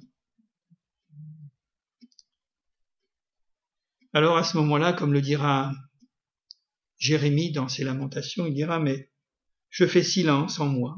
Alors 4.12 4.38
à 4.38 4.43
ce 4.43 4.58
moment-là, 4.58 4.91
comme 4.91 5.13
le 5.13 5.21
dira 5.21 5.74
Jérémie 6.97 7.54
dans 7.54 7.69
ses 7.69 7.86
lamentations, 7.86 8.45
il 8.45 8.54
dira, 8.54 8.80
mais 8.80 9.10
je 9.69 9.88
fais 9.88 10.04
silence 10.04 10.60
en 10.60 10.67
moi, 10.67 10.97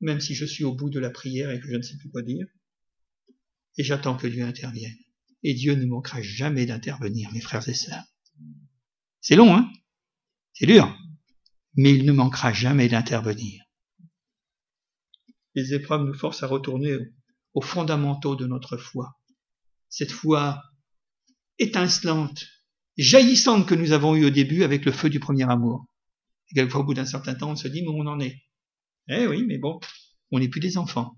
même 0.00 0.18
si 0.18 0.34
je 0.34 0.44
suis 0.44 0.64
au 0.64 0.74
bout 0.74 0.90
de 0.90 0.98
la 0.98 1.10
prière 1.10 1.52
et 1.52 1.60
que 1.60 1.68
je 1.68 1.76
ne 1.76 1.82
sais 1.82 1.96
plus 1.98 2.10
quoi 2.10 2.22
dire, 2.22 2.48
et 3.76 3.84
j'attends 3.84 4.16
que 4.16 4.26
Dieu 4.26 4.44
intervienne. 4.44 4.98
Et 5.44 5.54
Dieu 5.54 5.76
ne 5.76 5.86
manquera 5.86 6.20
jamais 6.20 6.66
d'intervenir, 6.66 7.32
mes 7.32 7.40
frères 7.40 7.68
et 7.68 7.74
sœurs. 7.74 8.02
C'est 9.20 9.36
long, 9.36 9.54
hein? 9.54 9.70
C'est 10.52 10.66
dur, 10.66 10.97
mais 11.78 11.94
il 11.94 12.04
ne 12.04 12.12
manquera 12.12 12.52
jamais 12.52 12.88
d'intervenir. 12.88 13.62
Les 15.54 15.74
épreuves 15.74 16.04
nous 16.04 16.12
forcent 16.12 16.42
à 16.42 16.48
retourner 16.48 16.96
aux 17.54 17.60
fondamentaux 17.60 18.34
de 18.34 18.48
notre 18.48 18.76
foi. 18.76 19.16
Cette 19.88 20.10
foi 20.10 20.60
étincelante, 21.60 22.44
jaillissante 22.96 23.68
que 23.68 23.76
nous 23.76 23.92
avons 23.92 24.16
eue 24.16 24.26
au 24.26 24.30
début 24.30 24.64
avec 24.64 24.84
le 24.84 24.90
feu 24.90 25.08
du 25.08 25.20
premier 25.20 25.48
amour. 25.48 25.86
Et 26.50 26.56
quelquefois, 26.56 26.80
au 26.80 26.84
bout 26.84 26.94
d'un 26.94 27.06
certain 27.06 27.36
temps, 27.36 27.52
on 27.52 27.56
se 27.56 27.68
dit, 27.68 27.82
mais 27.82 27.90
on 27.90 28.08
en 28.08 28.18
est. 28.18 28.42
Eh 29.08 29.28
oui, 29.28 29.44
mais 29.46 29.58
bon, 29.58 29.78
on 30.32 30.40
n'est 30.40 30.48
plus 30.48 30.60
des 30.60 30.78
enfants. 30.78 31.16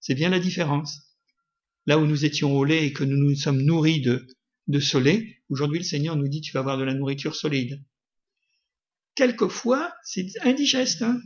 C'est 0.00 0.16
bien 0.16 0.28
la 0.28 0.40
différence. 0.40 1.16
Là 1.86 2.00
où 2.00 2.04
nous 2.04 2.24
étions 2.24 2.52
au 2.52 2.64
lait 2.64 2.86
et 2.86 2.92
que 2.92 3.04
nous 3.04 3.16
nous 3.16 3.36
sommes 3.36 3.62
nourris 3.62 4.00
de, 4.00 4.26
de 4.66 4.98
lait, 4.98 5.38
aujourd'hui 5.48 5.78
le 5.78 5.84
Seigneur 5.84 6.16
nous 6.16 6.26
dit, 6.26 6.40
tu 6.40 6.50
vas 6.50 6.60
avoir 6.60 6.78
de 6.78 6.84
la 6.84 6.94
nourriture 6.94 7.36
solide. 7.36 7.80
Quelquefois, 9.18 9.92
c'est 10.04 10.28
indigeste. 10.42 11.02
Hein 11.02 11.20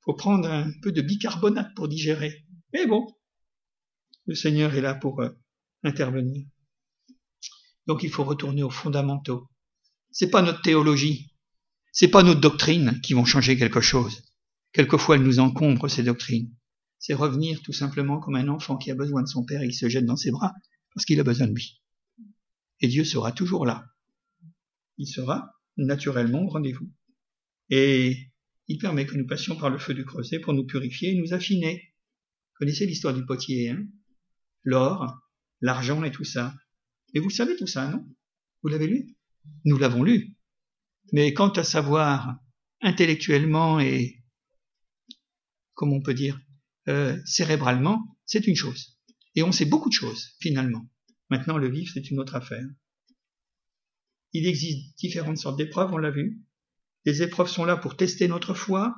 faut 0.00 0.14
prendre 0.14 0.50
un 0.50 0.72
peu 0.82 0.90
de 0.90 1.00
bicarbonate 1.00 1.72
pour 1.76 1.86
digérer. 1.86 2.44
Mais 2.72 2.88
bon, 2.88 3.06
le 4.26 4.34
Seigneur 4.34 4.74
est 4.74 4.80
là 4.80 4.96
pour 4.96 5.20
euh, 5.20 5.28
intervenir. 5.84 6.44
Donc 7.86 8.02
il 8.02 8.10
faut 8.10 8.24
retourner 8.24 8.64
aux 8.64 8.70
fondamentaux. 8.70 9.48
C'est 10.10 10.28
pas 10.28 10.42
notre 10.42 10.60
théologie, 10.60 11.36
c'est 11.92 12.08
pas 12.08 12.24
notre 12.24 12.40
doctrine 12.40 13.00
qui 13.00 13.14
vont 13.14 13.24
changer 13.24 13.56
quelque 13.56 13.80
chose. 13.80 14.24
Quelquefois 14.72 15.14
elles 15.14 15.22
nous 15.22 15.38
encombrent 15.38 15.88
ces 15.88 16.02
doctrines. 16.02 16.52
C'est 16.98 17.14
revenir 17.14 17.62
tout 17.62 17.72
simplement 17.72 18.18
comme 18.18 18.34
un 18.34 18.48
enfant 18.48 18.76
qui 18.76 18.90
a 18.90 18.96
besoin 18.96 19.22
de 19.22 19.28
son 19.28 19.44
père, 19.44 19.62
il 19.62 19.72
se 19.72 19.88
jette 19.88 20.04
dans 20.04 20.16
ses 20.16 20.32
bras 20.32 20.52
parce 20.92 21.04
qu'il 21.04 21.20
a 21.20 21.24
besoin 21.24 21.46
de 21.46 21.54
lui. 21.54 21.80
Et 22.80 22.88
Dieu 22.88 23.04
sera 23.04 23.30
toujours 23.30 23.66
là. 23.66 23.84
Il 24.96 25.06
sera 25.06 25.52
naturellement 25.78 26.46
rendez-vous. 26.46 26.92
Et 27.70 28.30
il 28.66 28.78
permet 28.78 29.06
que 29.06 29.16
nous 29.16 29.26
passions 29.26 29.56
par 29.56 29.70
le 29.70 29.78
feu 29.78 29.94
du 29.94 30.04
creuset 30.04 30.40
pour 30.40 30.52
nous 30.52 30.66
purifier 30.66 31.12
et 31.12 31.20
nous 31.20 31.32
affiner. 31.32 31.94
Vous 32.50 32.58
connaissez 32.58 32.86
l'histoire 32.86 33.14
du 33.14 33.24
potier, 33.24 33.70
hein? 33.70 33.86
L'or, 34.64 35.16
l'argent 35.60 36.02
et 36.04 36.10
tout 36.10 36.24
ça. 36.24 36.54
Et 37.14 37.20
vous 37.20 37.30
savez 37.30 37.56
tout 37.56 37.66
ça, 37.66 37.88
non? 37.88 38.06
Vous 38.62 38.68
l'avez 38.68 38.86
lu? 38.86 39.16
Nous 39.64 39.78
l'avons 39.78 40.02
lu. 40.02 40.36
Mais 41.12 41.32
quant 41.32 41.50
à 41.50 41.64
savoir 41.64 42.38
intellectuellement 42.80 43.80
et, 43.80 44.22
comment 45.74 45.96
on 45.96 46.02
peut 46.02 46.14
dire, 46.14 46.40
euh, 46.88 47.18
cérébralement, 47.24 48.18
c'est 48.26 48.46
une 48.46 48.56
chose. 48.56 48.98
Et 49.34 49.42
on 49.42 49.52
sait 49.52 49.64
beaucoup 49.64 49.88
de 49.88 49.94
choses, 49.94 50.36
finalement. 50.40 50.86
Maintenant, 51.30 51.56
le 51.56 51.70
vivre, 51.70 51.90
c'est 51.92 52.10
une 52.10 52.18
autre 52.18 52.34
affaire. 52.34 52.66
Il 54.32 54.46
existe 54.46 54.98
différentes 54.98 55.38
sortes 55.38 55.56
d'épreuves, 55.56 55.92
on 55.92 55.98
l'a 55.98 56.10
vu. 56.10 56.42
Les 57.04 57.22
épreuves 57.22 57.48
sont 57.48 57.64
là 57.64 57.76
pour 57.76 57.96
tester 57.96 58.28
notre 58.28 58.54
foi. 58.54 58.94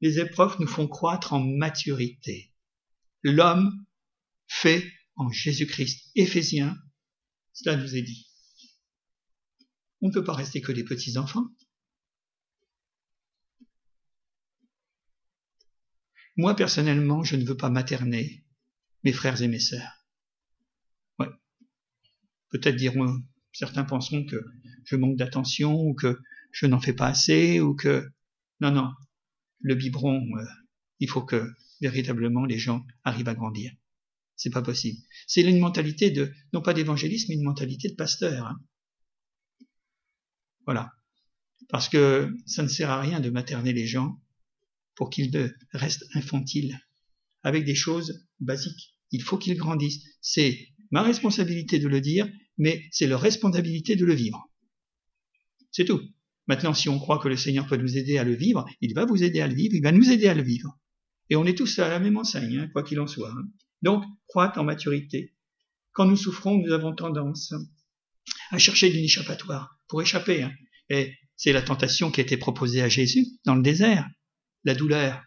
Les 0.00 0.18
épreuves 0.18 0.56
nous 0.60 0.66
font 0.66 0.88
croître 0.88 1.32
en 1.32 1.40
maturité. 1.40 2.54
L'homme 3.22 3.84
fait 4.48 4.90
en 5.16 5.30
Jésus-Christ. 5.30 6.10
Éphésiens 6.14 6.76
cela 7.52 7.76
nous 7.76 7.94
est 7.94 8.02
dit. 8.02 8.26
On 10.00 10.08
ne 10.08 10.12
peut 10.12 10.24
pas 10.24 10.32
rester 10.32 10.62
que 10.62 10.72
des 10.72 10.84
petits-enfants. 10.84 11.46
Moi, 16.36 16.56
personnellement, 16.56 17.22
je 17.22 17.36
ne 17.36 17.44
veux 17.44 17.56
pas 17.56 17.68
materner 17.68 18.46
mes 19.04 19.12
frères 19.12 19.42
et 19.42 19.48
mes 19.48 19.60
sœurs. 19.60 20.06
Peut-être 22.48 22.76
diront, 22.76 23.22
certains 23.52 23.84
penseront 23.84 24.24
que 24.24 24.42
je 24.90 24.96
manque 24.96 25.16
d'attention 25.16 25.80
ou 25.80 25.94
que 25.94 26.18
je 26.50 26.66
n'en 26.66 26.80
fais 26.80 26.92
pas 26.92 27.06
assez 27.06 27.60
ou 27.60 27.74
que 27.74 28.10
non 28.60 28.72
non. 28.72 28.90
Le 29.60 29.76
biberon 29.76 30.20
euh, 30.36 30.44
il 30.98 31.08
faut 31.08 31.22
que 31.22 31.48
véritablement 31.80 32.44
les 32.44 32.58
gens 32.58 32.84
arrivent 33.04 33.28
à 33.28 33.34
grandir. 33.34 33.72
C'est 34.34 34.50
pas 34.50 34.62
possible. 34.62 34.98
C'est 35.28 35.42
une 35.42 35.60
mentalité 35.60 36.10
de 36.10 36.32
non 36.52 36.60
pas 36.60 36.74
d'évangélisme 36.74 37.26
mais 37.28 37.36
une 37.36 37.44
mentalité 37.44 37.88
de 37.88 37.94
pasteur 37.94 38.46
hein. 38.46 38.58
voilà. 40.64 40.92
Parce 41.68 41.88
que 41.88 42.34
ça 42.46 42.64
ne 42.64 42.68
sert 42.68 42.90
à 42.90 43.00
rien 43.00 43.20
de 43.20 43.30
materner 43.30 43.72
les 43.72 43.86
gens 43.86 44.20
pour 44.96 45.08
qu'ils 45.08 45.54
restent 45.72 46.06
infantiles 46.14 46.80
avec 47.44 47.64
des 47.64 47.76
choses 47.76 48.26
basiques. 48.40 48.96
Il 49.12 49.22
faut 49.22 49.38
qu'ils 49.38 49.56
grandissent. 49.56 50.04
C'est 50.20 50.58
ma 50.90 51.02
responsabilité 51.02 51.78
de 51.78 51.86
le 51.86 52.00
dire 52.00 52.28
mais 52.58 52.82
c'est 52.90 53.06
leur 53.06 53.20
responsabilité 53.20 53.94
de 53.94 54.04
le 54.04 54.14
vivre 54.14 54.49
c'est 55.70 55.84
tout 55.84 56.00
Maintenant, 56.50 56.74
si 56.74 56.88
on 56.88 56.98
croit 56.98 57.20
que 57.20 57.28
le 57.28 57.36
Seigneur 57.36 57.64
peut 57.68 57.76
nous 57.76 57.96
aider 57.96 58.18
à 58.18 58.24
le 58.24 58.34
vivre, 58.34 58.66
il 58.80 58.92
va 58.92 59.04
vous 59.04 59.22
aider 59.22 59.40
à 59.40 59.46
le 59.46 59.54
vivre, 59.54 59.76
il 59.76 59.82
va 59.82 59.92
nous 59.92 60.10
aider 60.10 60.26
à 60.26 60.34
le 60.34 60.42
vivre. 60.42 60.76
Et 61.28 61.36
on 61.36 61.46
est 61.46 61.56
tous 61.56 61.78
à 61.78 61.88
la 61.88 62.00
même 62.00 62.16
enseigne, 62.16 62.58
hein, 62.58 62.68
quoi 62.72 62.82
qu'il 62.82 62.98
en 62.98 63.06
soit. 63.06 63.30
Hein. 63.30 63.44
Donc, 63.82 64.02
croître 64.26 64.58
en 64.58 64.64
maturité. 64.64 65.32
Quand 65.92 66.06
nous 66.06 66.16
souffrons, 66.16 66.58
nous 66.58 66.72
avons 66.72 66.92
tendance 66.92 67.54
à 68.50 68.58
chercher 68.58 68.90
d'une 68.90 69.04
échappatoire 69.04 69.78
pour 69.86 70.02
échapper. 70.02 70.42
Hein. 70.42 70.50
Et 70.88 71.14
c'est 71.36 71.52
la 71.52 71.62
tentation 71.62 72.10
qui 72.10 72.20
a 72.20 72.24
été 72.24 72.36
proposée 72.36 72.82
à 72.82 72.88
Jésus 72.88 73.26
dans 73.44 73.54
le 73.54 73.62
désert. 73.62 74.08
La 74.64 74.74
douleur 74.74 75.22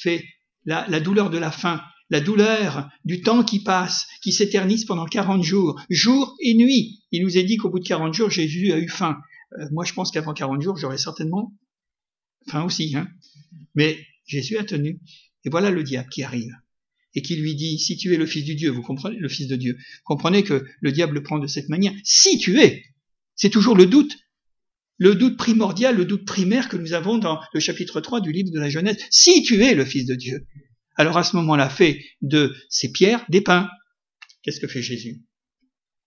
fait 0.00 0.24
la, 0.64 0.84
la 0.88 0.98
douleur 0.98 1.30
de 1.30 1.38
la 1.38 1.52
faim, 1.52 1.80
la 2.10 2.20
douleur 2.20 2.88
du 3.04 3.22
temps 3.22 3.44
qui 3.44 3.62
passe, 3.62 4.04
qui 4.20 4.32
s'éternise 4.32 4.84
pendant 4.84 5.06
40 5.06 5.44
jours, 5.44 5.80
jour 5.90 6.34
et 6.40 6.54
nuit. 6.54 7.04
Il 7.12 7.22
nous 7.22 7.38
est 7.38 7.44
dit 7.44 7.56
qu'au 7.56 7.70
bout 7.70 7.78
de 7.78 7.86
40 7.86 8.14
jours, 8.14 8.30
Jésus 8.30 8.72
a 8.72 8.78
eu 8.78 8.88
faim. 8.88 9.16
Euh, 9.58 9.66
moi, 9.72 9.84
je 9.84 9.92
pense 9.92 10.10
qu'avant 10.10 10.34
40 10.34 10.62
jours, 10.62 10.76
j'aurais 10.76 10.98
certainement 10.98 11.56
faim 12.48 12.64
aussi. 12.64 12.94
Hein. 12.96 13.08
Mais 13.74 13.98
Jésus 14.26 14.58
a 14.58 14.64
tenu. 14.64 15.00
Et 15.44 15.50
voilà 15.50 15.70
le 15.70 15.82
diable 15.82 16.08
qui 16.08 16.22
arrive 16.22 16.52
et 17.14 17.22
qui 17.22 17.36
lui 17.36 17.54
dit, 17.54 17.78
si 17.78 17.96
tu 17.96 18.14
es 18.14 18.16
le 18.16 18.26
Fils 18.26 18.44
du 18.44 18.54
Dieu, 18.54 18.70
vous 18.70 18.82
comprenez, 18.82 19.18
le 19.18 19.28
Fils 19.28 19.48
de 19.48 19.56
Dieu, 19.56 19.76
comprenez 20.04 20.44
que 20.44 20.64
le 20.80 20.92
diable 20.92 21.14
le 21.14 21.22
prend 21.22 21.38
de 21.38 21.46
cette 21.46 21.68
manière. 21.68 21.92
Si 22.04 22.38
tu 22.38 22.60
es, 22.60 22.84
c'est 23.34 23.50
toujours 23.50 23.76
le 23.76 23.86
doute, 23.86 24.16
le 24.98 25.14
doute 25.14 25.36
primordial, 25.36 25.96
le 25.96 26.04
doute 26.04 26.24
primaire 26.24 26.68
que 26.68 26.76
nous 26.76 26.92
avons 26.92 27.18
dans 27.18 27.40
le 27.52 27.60
chapitre 27.60 28.00
3 28.00 28.20
du 28.20 28.32
livre 28.32 28.50
de 28.52 28.60
la 28.60 28.70
Genèse. 28.70 28.98
Si 29.10 29.42
tu 29.42 29.62
es 29.62 29.74
le 29.74 29.84
Fils 29.84 30.06
de 30.06 30.14
Dieu, 30.14 30.46
alors 30.94 31.16
à 31.16 31.24
ce 31.24 31.36
moment-là, 31.36 31.68
fait 31.68 32.04
de 32.20 32.54
ces 32.68 32.92
pierres 32.92 33.24
des 33.28 33.40
pains. 33.40 33.68
Qu'est-ce 34.42 34.60
que 34.60 34.68
fait 34.68 34.82
Jésus? 34.82 35.22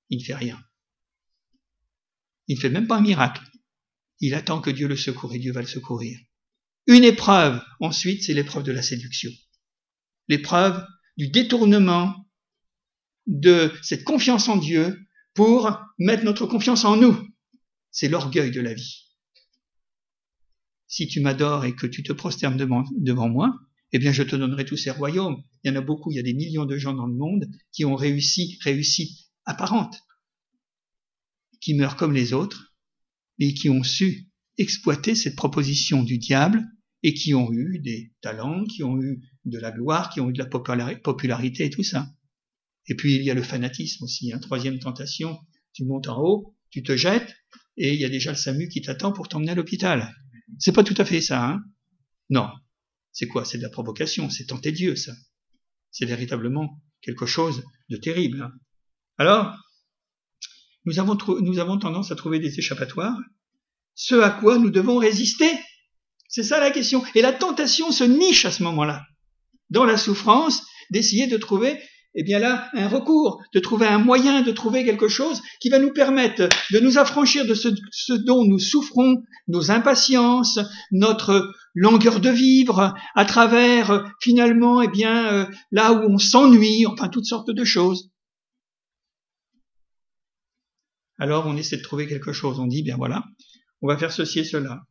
Il 0.10 0.20
ne 0.20 0.24
fait 0.24 0.36
rien. 0.36 0.60
Il 2.48 2.56
ne 2.56 2.62
fait 2.62 2.70
même 2.70 2.88
pas 2.88 2.98
un 2.98 3.02
miracle. 3.02 3.44
Il 4.20 4.34
attend 4.34 4.62
que 4.62 4.70
Dieu 4.70 4.88
le 4.88 4.96
secoue 4.96 5.32
et 5.34 5.40
Dieu 5.40 5.52
va 5.52 5.62
le 5.62 5.68
secourir. 5.68 6.18
Une 6.88 7.04
épreuve, 7.04 7.62
ensuite, 7.80 8.24
c'est 8.24 8.34
l'épreuve 8.34 8.64
de 8.64 8.72
la 8.72 8.82
séduction. 8.82 9.32
L'épreuve 10.28 10.86
du 11.18 11.30
détournement 11.30 12.28
de 13.28 13.72
cette 13.82 14.04
confiance 14.04 14.50
en 14.50 14.58
Dieu 14.58 15.00
pour 15.34 15.80
mettre 15.98 16.24
notre 16.24 16.46
confiance 16.46 16.86
en 16.86 16.98
nous. 16.98 17.18
C'est 17.92 18.10
l'orgueil 18.10 18.52
de 18.52 18.62
la 18.62 18.74
vie. 18.74 19.04
Si 20.88 21.08
tu 21.08 21.22
m'adores 21.22 21.66
et 21.66 21.76
que 21.76 21.88
tu 21.88 22.04
te 22.04 22.14
prosternes 22.14 22.58
devant, 22.58 23.30
moi, 23.30 23.54
eh 23.94 24.00
bien 24.00 24.12
je 24.12 24.24
te 24.24 24.36
donnerai 24.36 24.66
tous 24.66 24.78
ces 24.78 24.92
royaumes. 24.92 25.42
Il 25.64 25.72
y 25.72 25.74
en 25.74 25.78
a 25.78 25.82
beaucoup, 25.82 26.12
il 26.12 26.16
y 26.16 26.20
a 26.20 26.24
des 26.24 26.34
millions 26.34 26.66
de 26.66 26.78
gens 26.78 26.94
dans 26.94 27.08
le 27.08 27.16
monde 27.16 27.50
qui 27.72 27.86
ont 27.86 27.96
réussi, 27.96 28.60
réussi 28.64 29.32
apparente, 29.46 30.04
qui 31.64 31.74
meurent 31.74 31.96
comme 31.96 32.14
les 32.14 32.34
autres, 32.34 32.76
mais 33.40 33.54
qui 33.54 33.70
ont 33.70 33.84
su 33.84 34.28
exploiter 34.58 35.16
cette 35.16 35.38
proposition 35.38 36.04
du 36.04 36.18
diable 36.18 36.62
et 37.04 37.14
qui 37.14 37.34
ont 37.34 37.52
eu 37.54 37.80
des 37.80 38.14
talents, 38.22 38.66
qui 38.66 38.84
ont 38.84 39.02
eu 39.02 39.22
de 39.46 39.60
la 39.60 39.72
gloire, 39.72 40.10
qui 40.10 40.20
ont 40.20 40.30
eu 40.30 40.34
de 40.34 40.40
la 40.40 40.46
popularité 40.46 41.66
et 41.66 41.70
tout 41.70 41.84
ça. 41.84 42.10
Et 42.88 42.96
puis 42.96 43.16
il 43.16 43.24
y 43.24 43.32
a 43.32 43.34
le 43.34 43.42
fanatisme 43.42 44.04
aussi, 44.04 44.34
hein. 44.34 44.40
troisième 44.40 44.78
tentation, 44.78 45.40
tu 45.72 45.86
montes 45.86 46.10
en 46.10 46.22
haut, 46.22 46.54
tu 46.70 46.84
te 46.84 46.98
jettes, 46.98 47.34
et 47.78 47.94
il 47.94 48.00
y 48.00 48.06
a 48.06 48.10
déjà 48.10 48.32
le 48.32 48.38
SAMU 48.38 48.68
qui 48.68 48.82
t'attend 48.82 49.14
pour 49.14 49.30
t'emmener 49.30 49.52
à 49.52 49.56
l'hôpital. 49.56 50.14
C'est 50.60 50.74
pas 50.74 50.84
tout 50.84 50.96
à 50.98 51.06
fait 51.06 51.22
ça, 51.22 51.46
hein 51.46 51.64
Non. 52.30 52.50
C'est 53.14 53.28
quoi? 53.28 53.46
C'est 53.46 53.58
de 53.58 53.64
la 53.64 53.70
provocation, 53.70 54.30
c'est 54.30 54.48
tenter 54.48 54.74
Dieu, 54.74 54.98
ça. 54.98 55.14
C'est 55.92 56.06
véritablement 56.06 56.82
quelque 57.02 57.26
chose 57.26 57.64
de 57.90 57.96
terrible. 57.96 58.42
Hein. 58.42 58.52
Alors, 59.18 59.56
nous 60.86 61.00
avons, 61.00 61.18
nous 61.42 61.60
avons 61.60 61.78
tendance 61.78 62.12
à 62.12 62.16
trouver 62.16 62.40
des 62.40 62.60
échappatoires, 62.60 63.18
ce 63.96 64.16
à 64.16 64.30
quoi 64.30 64.58
nous 64.58 64.70
devons 64.70 64.98
résister. 64.98 65.50
C'est 66.28 66.44
ça 66.44 66.60
la 66.60 66.72
question. 66.72 67.04
Et 67.16 67.22
la 67.22 67.32
tentation 67.32 67.92
se 67.92 68.04
niche 68.04 68.46
à 68.46 68.52
ce 68.52 68.64
moment-là, 68.64 69.04
dans 69.70 69.86
la 69.86 69.98
souffrance, 69.98 70.64
d'essayer 70.90 71.28
de 71.28 71.38
trouver, 71.38 71.80
eh 72.16 72.24
bien 72.24 72.40
là, 72.40 72.70
un 72.74 72.88
recours, 72.88 73.42
de 73.54 73.60
trouver 73.60 73.88
un 73.88 74.00
moyen, 74.00 74.42
de 74.42 74.52
trouver 74.52 74.84
quelque 74.84 75.08
chose 75.08 75.42
qui 75.62 75.70
va 75.70 75.80
nous 75.80 75.94
permettre 75.94 76.50
de 76.72 76.80
nous 76.80 76.98
affranchir 76.98 77.46
de 77.46 77.54
ce, 77.54 77.70
ce 77.92 78.14
dont 78.14 78.44
nous 78.46 78.60
souffrons, 78.60 79.24
nos 79.48 79.72
impatiences, 79.72 80.60
notre 80.92 81.54
longueur 81.76 82.20
de 82.20 82.30
vivre, 82.30 82.94
à 83.16 83.26
travers 83.26 84.12
finalement, 84.20 84.82
eh 84.82 84.88
bien, 84.88 85.28
euh, 85.32 85.46
là 85.72 85.94
où 85.94 86.12
on 86.12 86.18
s'ennuie, 86.18 86.86
enfin 86.86 87.10
toutes 87.10 87.26
sortes 87.26 87.52
de 87.52 87.64
choses 87.64 88.13
alors 91.24 91.48
on 91.48 91.56
essaie 91.56 91.78
de 91.78 91.82
trouver 91.82 92.06
quelque 92.06 92.34
chose. 92.34 92.60
On 92.60 92.68
dit, 92.68 92.84
bien 92.84 92.98
voilà, 92.98 93.24
on 93.82 93.88
va 93.88 93.98
faire 93.98 94.12
ceci 94.12 94.40
et 94.40 94.44
cela. 94.44 94.84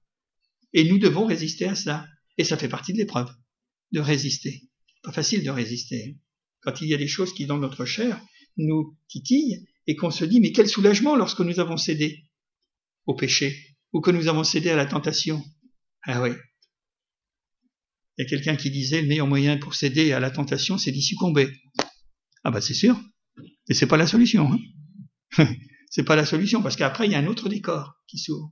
Et 0.73 0.89
nous 0.89 0.99
devons 0.99 1.27
résister 1.27 1.67
à 1.67 1.75
cela. 1.75 2.07
Et 2.39 2.45
ça 2.45 2.57
fait 2.57 2.71
partie 2.71 2.95
de 2.95 2.99
l'épreuve, 2.99 3.29
de 3.93 4.01
résister. 4.01 4.63
Pas 5.03 5.13
facile 5.13 5.45
de 5.45 5.51
résister. 5.51 6.17
Quand 6.63 6.81
il 6.81 6.89
y 6.89 6.95
a 6.95 6.97
des 6.97 7.07
choses 7.07 7.35
qui, 7.35 7.45
dans 7.45 7.59
notre 7.59 7.85
chair, 7.85 8.19
nous 8.57 8.97
titillent 9.09 9.69
et 9.87 9.95
qu'on 9.95 10.11
se 10.11 10.25
dit, 10.25 10.41
mais 10.41 10.53
quel 10.53 10.69
soulagement 10.69 11.17
lorsque 11.17 11.41
nous 11.41 11.61
avons 11.61 11.77
cédé 11.77 12.25
au 13.05 13.15
péché 13.15 13.77
ou 13.93 14.01
que 14.01 14.11
nous 14.11 14.27
avons 14.27 14.43
cédé 14.43 14.71
à 14.71 14.77
la 14.77 14.87
tentation. 14.87 15.45
Ah 16.05 16.23
oui. 16.23 16.31
Il 18.17 18.23
y 18.23 18.25
a 18.25 18.29
quelqu'un 18.31 18.57
qui 18.57 18.71
disait, 18.71 19.03
le 19.03 19.09
meilleur 19.09 19.27
moyen 19.27 19.59
pour 19.59 19.75
céder 19.75 20.13
à 20.13 20.21
la 20.21 20.31
tentation, 20.31 20.79
c'est 20.79 20.93
d'y 20.93 21.03
succomber. 21.03 21.51
Ah 22.43 22.51
bah 22.51 22.63
c'est 22.63 22.73
sûr. 22.73 22.99
Et 23.69 23.75
c'est 23.75 23.87
pas 23.87 23.99
la 23.99 24.07
solution. 24.07 24.51
Hein 25.37 25.55
c'est 25.93 26.05
pas 26.05 26.17
la 26.17 26.25
solution, 26.25 26.63
parce 26.63 26.77
qu'après, 26.77 27.07
il 27.07 27.13
y 27.13 27.15
a 27.15 27.19
un 27.19 27.27
autre 27.27 27.51
décor 27.51 27.93
qui 28.09 28.17
s'ouvre. 28.17 28.51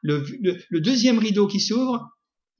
Le, 0.00 0.24
deuxième 0.80 1.18
rideau 1.18 1.46
qui 1.46 1.60
s'ouvre, 1.60 2.08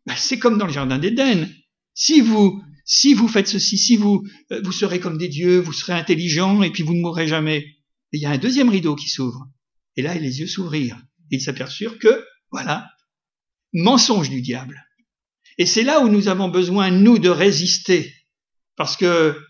ben, 0.04 0.14
c'est 0.18 0.38
comme 0.38 0.58
dans 0.58 0.66
le 0.66 0.72
jardin 0.72 0.98
d'Éden. 0.98 1.48
Si 1.94 2.20
vous, 2.20 2.62
si 2.84 3.14
vous 3.14 3.26
faites 3.26 3.48
ceci, 3.48 3.78
si 3.78 3.96
vous, 3.96 4.22
euh, 4.52 4.60
vous 4.62 4.72
serez 4.72 5.00
comme 5.00 5.16
des 5.16 5.28
dieux, 5.28 5.58
vous 5.58 5.72
serez 5.72 5.94
intelligents, 5.94 6.62
et 6.62 6.70
puis 6.70 6.82
vous 6.82 6.92
ne 6.92 7.00
mourrez 7.00 7.26
jamais. 7.26 7.64
il 8.12 8.20
y 8.20 8.26
a 8.26 8.30
un 8.30 8.36
deuxième 8.36 8.68
rideau 8.68 8.96
qui 8.96 9.08
s'ouvre. 9.08 9.48
Et 9.96 10.02
là, 10.02 10.12
les 10.12 10.40
yeux 10.40 10.46
s'ouvrirent. 10.46 11.00
Ils 11.30 11.40
s'aperçurent 11.40 11.98
que, 11.98 12.22
voilà, 12.50 12.86
mensonge 13.72 14.28
du 14.28 14.42
diable. 14.42 14.84
Et 15.56 15.64
c'est 15.64 15.84
là 15.84 16.00
où 16.00 16.10
nous 16.10 16.28
avons 16.28 16.50
besoin, 16.50 16.90
nous, 16.90 17.18
de 17.18 17.30
résister. 17.30 18.12
Parce 18.76 18.98
que 18.98 19.40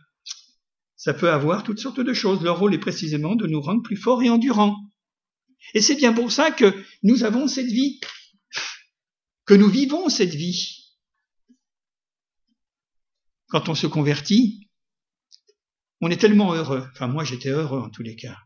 ça 0.98 1.14
peut 1.14 1.30
avoir 1.30 1.62
toutes 1.62 1.78
sortes 1.78 2.00
de 2.00 2.12
choses. 2.12 2.42
Leur 2.42 2.58
rôle 2.58 2.74
est 2.74 2.78
précisément 2.78 3.36
de 3.36 3.46
nous 3.46 3.60
rendre 3.60 3.82
plus 3.82 3.96
forts 3.96 4.22
et 4.22 4.28
endurants. 4.28 4.76
Et 5.72 5.80
c'est 5.80 5.94
bien 5.94 6.12
pour 6.12 6.32
ça 6.32 6.50
que 6.50 6.74
nous 7.04 7.22
avons 7.22 7.46
cette 7.46 7.66
vie, 7.66 8.00
que 9.46 9.54
nous 9.54 9.70
vivons 9.70 10.08
cette 10.08 10.34
vie. 10.34 10.96
Quand 13.46 13.68
on 13.68 13.76
se 13.76 13.86
convertit, 13.86 14.68
on 16.00 16.10
est 16.10 16.20
tellement 16.20 16.52
heureux. 16.52 16.84
Enfin, 16.92 17.06
moi, 17.06 17.22
j'étais 17.22 17.50
heureux 17.50 17.80
en 17.80 17.90
tous 17.90 18.02
les 18.02 18.16
cas. 18.16 18.36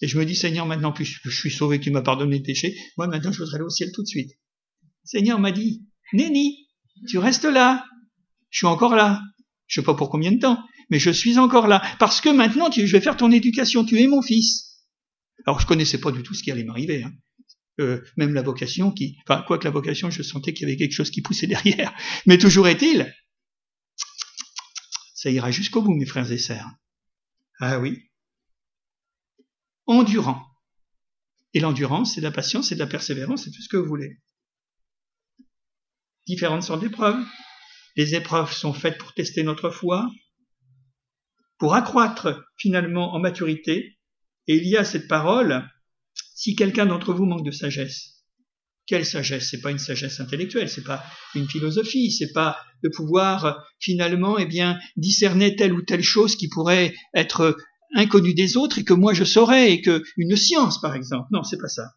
Et 0.00 0.08
je 0.08 0.18
me 0.18 0.24
dis, 0.24 0.34
Seigneur, 0.34 0.64
maintenant 0.64 0.92
que 0.92 1.04
je 1.04 1.30
suis 1.30 1.50
sauvé, 1.50 1.78
que 1.78 1.84
tu 1.84 1.90
m'as 1.90 2.02
pardonné 2.02 2.38
le 2.38 2.42
péché, 2.42 2.74
moi, 2.96 3.08
maintenant, 3.08 3.32
je 3.32 3.40
voudrais 3.40 3.56
aller 3.56 3.64
au 3.64 3.70
ciel 3.70 3.90
tout 3.92 4.02
de 4.02 4.08
suite. 4.08 4.30
Seigneur 5.04 5.38
m'a 5.38 5.52
dit, 5.52 5.86
Néni, 6.14 6.68
tu 7.08 7.18
restes 7.18 7.44
là. 7.44 7.84
Je 8.48 8.58
suis 8.58 8.66
encore 8.66 8.94
là. 8.94 9.20
Je 9.66 9.80
sais 9.80 9.84
pas 9.84 9.94
pour 9.94 10.08
combien 10.08 10.32
de 10.32 10.38
temps 10.38 10.64
mais 10.90 10.98
je 10.98 11.10
suis 11.10 11.38
encore 11.38 11.66
là, 11.66 11.82
parce 11.98 12.20
que 12.20 12.28
maintenant 12.28 12.70
je 12.70 12.84
vais 12.84 13.00
faire 13.00 13.16
ton 13.16 13.30
éducation, 13.30 13.84
tu 13.84 14.00
es 14.00 14.06
mon 14.06 14.22
fils. 14.22 14.86
Alors 15.46 15.60
je 15.60 15.66
connaissais 15.66 15.98
pas 15.98 16.12
du 16.12 16.22
tout 16.22 16.34
ce 16.34 16.42
qui 16.42 16.50
allait 16.50 16.64
m'arriver. 16.64 17.04
Hein. 17.04 17.12
Euh, 17.80 18.02
même 18.16 18.34
la 18.34 18.42
vocation 18.42 18.90
qui, 18.90 19.16
enfin, 19.22 19.44
quoi 19.46 19.56
que 19.58 19.64
la 19.64 19.70
vocation, 19.70 20.10
je 20.10 20.22
sentais 20.22 20.52
qu'il 20.52 20.66
y 20.66 20.70
avait 20.70 20.76
quelque 20.76 20.94
chose 20.94 21.10
qui 21.10 21.22
poussait 21.22 21.46
derrière. 21.46 21.94
Mais 22.26 22.38
toujours 22.38 22.66
est-il, 22.66 23.14
ça 25.14 25.30
ira 25.30 25.50
jusqu'au 25.50 25.82
bout, 25.82 25.94
mes 25.94 26.06
frères 26.06 26.30
et 26.30 26.38
sœurs. 26.38 26.70
Ah 27.60 27.78
oui. 27.78 28.10
Endurant. 29.86 30.44
Et 31.54 31.60
l'endurance, 31.60 32.14
c'est 32.14 32.20
de 32.20 32.26
la 32.26 32.32
patience, 32.32 32.68
c'est 32.68 32.74
de 32.74 32.80
la 32.80 32.86
persévérance, 32.86 33.44
c'est 33.44 33.50
tout 33.50 33.62
ce 33.62 33.68
que 33.68 33.76
vous 33.76 33.88
voulez. 33.88 34.20
Différentes 36.26 36.62
sortes 36.62 36.80
d'épreuves. 36.80 37.24
Les 37.96 38.14
épreuves 38.14 38.52
sont 38.52 38.72
faites 38.72 38.98
pour 38.98 39.14
tester 39.14 39.42
notre 39.42 39.70
foi, 39.70 40.08
pour 41.58 41.74
accroître 41.74 42.44
finalement 42.56 43.14
en 43.14 43.18
maturité, 43.18 43.98
Et 44.50 44.56
il 44.56 44.66
y 44.66 44.76
a 44.76 44.84
cette 44.84 45.08
parole, 45.08 45.68
si 46.34 46.56
quelqu'un 46.56 46.86
d'entre 46.86 47.12
vous 47.12 47.26
manque 47.26 47.44
de 47.44 47.50
sagesse, 47.50 48.24
quelle 48.86 49.04
sagesse? 49.04 49.50
C'est 49.50 49.60
pas 49.60 49.70
une 49.70 49.78
sagesse 49.78 50.18
intellectuelle, 50.18 50.70
c'est 50.70 50.84
pas 50.84 51.04
une 51.34 51.46
philosophie, 51.46 52.10
c'est 52.10 52.32
pas 52.32 52.56
de 52.82 52.88
pouvoir 52.88 53.62
finalement, 53.78 54.38
eh 54.38 54.46
bien, 54.46 54.78
discerner 54.96 55.54
telle 55.54 55.74
ou 55.74 55.82
telle 55.82 56.02
chose 56.02 56.36
qui 56.36 56.48
pourrait 56.48 56.94
être 57.14 57.58
inconnue 57.94 58.32
des 58.32 58.56
autres 58.56 58.78
et 58.78 58.84
que 58.84 58.94
moi 58.94 59.12
je 59.12 59.24
saurais 59.24 59.72
et 59.72 59.82
que 59.82 60.02
une 60.16 60.36
science 60.36 60.80
par 60.80 60.94
exemple. 60.94 61.28
Non, 61.30 61.42
c'est 61.42 61.58
pas 61.58 61.68
ça. 61.68 61.92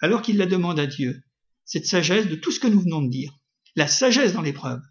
Alors 0.00 0.20
qu'il 0.20 0.36
la 0.36 0.46
demande 0.46 0.78
à 0.78 0.86
Dieu, 0.86 1.22
cette 1.64 1.86
sagesse 1.86 2.28
de 2.28 2.34
tout 2.34 2.50
ce 2.50 2.60
que 2.60 2.66
nous 2.66 2.80
venons 2.80 3.00
de 3.00 3.10
dire, 3.10 3.32
la 3.74 3.86
sagesse 3.86 4.34
dans 4.34 4.42
l'épreuve, 4.42 4.82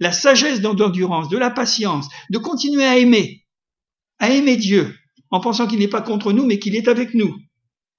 la 0.00 0.12
sagesse 0.12 0.60
dans 0.60 0.74
l'endurance, 0.74 1.28
de 1.28 1.38
la 1.38 1.50
patience, 1.50 2.08
de 2.30 2.38
continuer 2.38 2.84
à 2.84 2.98
aimer, 2.98 3.44
à 4.18 4.30
aimer 4.30 4.56
Dieu, 4.56 4.94
en 5.30 5.40
pensant 5.40 5.66
qu'il 5.66 5.78
n'est 5.78 5.88
pas 5.88 6.02
contre 6.02 6.32
nous, 6.32 6.46
mais 6.46 6.58
qu'il 6.58 6.76
est 6.76 6.88
avec 6.88 7.14
nous, 7.14 7.34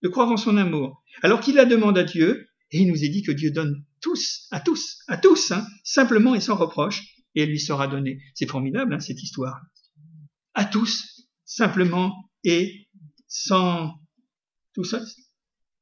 de 0.03 0.09
croire 0.09 0.29
en 0.29 0.37
son 0.37 0.57
amour. 0.57 1.03
Alors 1.23 1.39
qu'il 1.39 1.55
la 1.55 1.65
demande 1.65 1.97
à 1.97 2.03
Dieu, 2.03 2.47
et 2.71 2.79
il 2.79 2.87
nous 2.87 3.03
est 3.03 3.09
dit 3.09 3.23
que 3.23 3.31
Dieu 3.31 3.51
donne 3.51 3.85
tous, 4.01 4.47
à 4.51 4.59
tous, 4.59 4.99
à 5.07 5.17
tous, 5.17 5.51
hein, 5.51 5.65
simplement 5.83 6.35
et 6.35 6.41
sans 6.41 6.55
reproche, 6.55 7.03
et 7.35 7.41
elle 7.41 7.49
lui 7.49 7.59
sera 7.59 7.87
donnée. 7.87 8.19
C'est 8.35 8.49
formidable, 8.49 8.93
hein, 8.93 8.99
cette 8.99 9.21
histoire. 9.21 9.59
À 10.53 10.65
tous, 10.65 11.27
simplement 11.45 12.13
et 12.43 12.87
sans 13.27 13.93
tout 14.73 14.83
ça, 14.83 15.01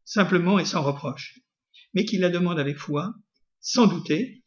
simplement 0.04 0.60
et 0.60 0.66
sans 0.66 0.84
reproche. 0.84 1.40
Mais 1.94 2.06
qu'il 2.06 2.22
la 2.22 2.30
demande 2.30 2.60
avec 2.60 2.78
foi, 2.78 3.14
sans 3.60 3.88
douter, 3.88 4.44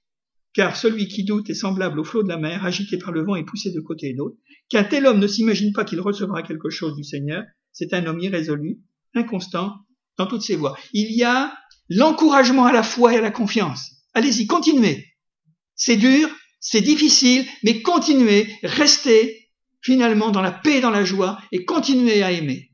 car 0.59 0.75
celui 0.75 1.07
qui 1.07 1.23
doute 1.23 1.49
est 1.51 1.55
semblable 1.55 2.01
au 2.01 2.05
flot 2.05 2.25
de 2.25 2.29
la 2.29 2.37
mer, 2.37 2.65
agité 2.65 2.99
par 2.99 3.13
le 3.13 3.23
vent 3.23 3.37
et 3.37 3.45
poussé 3.45 3.71
de 3.71 3.79
côté 3.79 4.09
et 4.09 4.15
d'autre. 4.15 4.37
Qu'un 4.69 4.83
tel 4.83 5.07
homme 5.07 5.21
ne 5.21 5.29
s'imagine 5.29 5.73
pas 5.73 5.85
qu'il 5.85 6.01
recevra 6.01 6.43
quelque 6.43 6.69
chose 6.69 6.97
du 6.97 7.05
Seigneur, 7.05 7.45
c'est 7.71 7.95
un 7.95 8.05
homme 8.07 8.19
irrésolu, 8.19 8.81
inconstant 9.15 9.77
dans 10.17 10.27
toutes 10.27 10.43
ses 10.43 10.57
voies. 10.57 10.77
Il 10.93 11.13
y 11.13 11.23
a 11.23 11.57
l'encouragement 11.89 12.67
à 12.67 12.73
la 12.73 12.83
foi 12.83 13.15
et 13.15 13.19
à 13.19 13.21
la 13.21 13.31
confiance. 13.31 14.03
Allez-y, 14.15 14.49
continuez. 14.49 15.07
C'est 15.77 15.97
dur, 15.97 16.29
c'est 16.59 16.81
difficile, 16.81 17.47
mais 17.63 17.81
continuez, 17.81 18.53
restez 18.65 19.53
finalement 19.81 20.33
dans 20.33 20.43
la 20.43 20.51
paix 20.51 20.79
et 20.79 20.81
dans 20.81 20.91
la 20.91 21.05
joie 21.05 21.39
et 21.53 21.65
continuez 21.65 22.25
à 22.25 22.33
aimer. 22.33 22.73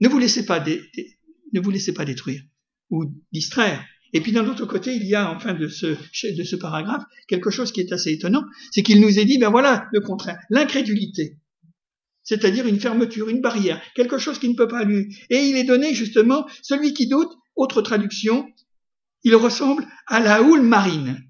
Ne 0.00 0.08
vous 0.10 0.18
laissez 0.18 0.44
pas, 0.44 0.62
ne 0.62 1.60
vous 1.60 1.70
laissez 1.70 1.94
pas 1.94 2.04
détruire 2.04 2.42
ou 2.90 3.06
distraire. 3.32 3.82
Et 4.14 4.20
puis 4.20 4.32
d'un 4.32 4.46
autre 4.46 4.64
côté, 4.64 4.94
il 4.94 5.04
y 5.04 5.14
a 5.14 5.30
en 5.30 5.38
fin 5.38 5.52
de 5.52 5.68
ce, 5.68 5.86
de 5.86 6.44
ce 6.44 6.56
paragraphe 6.56 7.02
quelque 7.28 7.50
chose 7.50 7.72
qui 7.72 7.80
est 7.80 7.92
assez 7.92 8.10
étonnant, 8.10 8.44
c'est 8.70 8.82
qu'il 8.82 9.00
nous 9.00 9.18
est 9.18 9.24
dit, 9.24 9.38
ben 9.38 9.50
voilà 9.50 9.88
le 9.92 10.00
contraire, 10.00 10.38
l'incrédulité 10.50 11.36
c'est-à-dire 12.24 12.66
une 12.66 12.80
fermeture, 12.80 13.28
une 13.28 13.42
barrière, 13.42 13.80
quelque 13.94 14.18
chose 14.18 14.38
qui 14.38 14.48
ne 14.48 14.54
peut 14.54 14.66
pas 14.66 14.84
lui. 14.84 15.14
Et 15.30 15.44
il 15.44 15.56
est 15.56 15.64
donné 15.64 15.94
justement, 15.94 16.46
celui 16.62 16.94
qui 16.94 17.06
doute, 17.06 17.30
autre 17.54 17.82
traduction, 17.82 18.48
il 19.22 19.36
ressemble 19.36 19.86
à 20.06 20.20
la 20.20 20.42
houle 20.42 20.62
marine. 20.62 21.22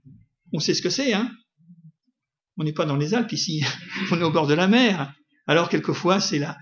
On 0.52 0.60
sait 0.60 0.72
ce 0.72 0.82
que 0.82 0.90
c'est, 0.90 1.12
hein 1.12 1.30
On 2.56 2.64
n'est 2.64 2.72
pas 2.72 2.86
dans 2.86 2.96
les 2.96 3.12
Alpes 3.12 3.32
ici, 3.32 3.64
on 4.12 4.20
est 4.20 4.24
au 4.24 4.30
bord 4.30 4.46
de 4.46 4.54
la 4.54 4.68
mer. 4.68 5.12
Alors 5.46 5.68
quelquefois 5.68 6.20
c'est 6.20 6.38
la 6.38 6.56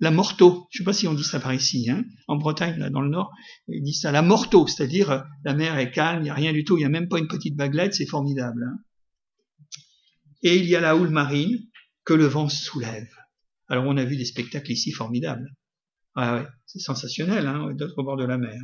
la 0.00 0.10
morteau. 0.10 0.68
Je 0.70 0.78
ne 0.78 0.84
sais 0.84 0.84
pas 0.84 0.92
si 0.92 1.08
on 1.08 1.14
dit 1.14 1.24
ça 1.24 1.40
par 1.40 1.54
ici, 1.54 1.90
hein 1.90 2.04
En 2.28 2.36
Bretagne, 2.36 2.78
là 2.78 2.90
dans 2.90 3.00
le 3.00 3.10
nord, 3.10 3.32
ils 3.66 3.82
disent 3.82 4.00
ça 4.00 4.12
la 4.12 4.22
morteau, 4.22 4.66
c'est-à-dire 4.66 5.10
euh, 5.10 5.20
la 5.44 5.54
mer 5.54 5.78
est 5.78 5.90
calme, 5.90 6.20
il 6.20 6.24
n'y 6.24 6.30
a 6.30 6.34
rien 6.34 6.52
du 6.52 6.64
tout, 6.64 6.76
il 6.76 6.80
n'y 6.80 6.86
a 6.86 6.90
même 6.90 7.08
pas 7.08 7.18
une 7.18 7.28
petite 7.28 7.56
baguette, 7.56 7.94
c'est 7.94 8.06
formidable. 8.06 8.64
Hein 8.64 8.78
et 10.42 10.56
il 10.56 10.66
y 10.66 10.76
a 10.76 10.80
la 10.80 10.96
houle 10.96 11.10
marine 11.10 11.58
que 12.04 12.14
le 12.14 12.26
vent 12.26 12.48
soulève. 12.48 13.08
Alors 13.68 13.84
on 13.86 13.96
a 13.96 14.04
vu 14.04 14.16
des 14.16 14.24
spectacles 14.24 14.72
ici 14.72 14.92
formidables. 14.92 15.48
Ah 16.14 16.36
ouais, 16.36 16.46
c'est 16.66 16.78
sensationnel, 16.78 17.46
hein, 17.46 17.72
d'autre 17.74 18.02
bord 18.02 18.16
de 18.16 18.24
la 18.24 18.38
mer. 18.38 18.60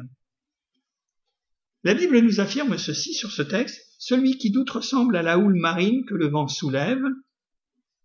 La 1.82 1.94
Bible 1.94 2.18
nous 2.20 2.40
affirme 2.40 2.78
ceci 2.78 3.12
sur 3.12 3.30
ce 3.30 3.42
texte, 3.42 3.80
celui 3.98 4.38
qui 4.38 4.50
doute 4.50 4.70
ressemble 4.70 5.16
à 5.16 5.22
la 5.22 5.38
houle 5.38 5.58
marine 5.58 6.04
que 6.06 6.14
le 6.14 6.28
vent 6.28 6.48
soulève, 6.48 7.02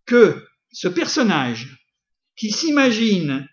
que 0.04 0.44
ce 0.72 0.88
personnage 0.88 1.79
qui 2.40 2.50
s'imagine, 2.50 3.46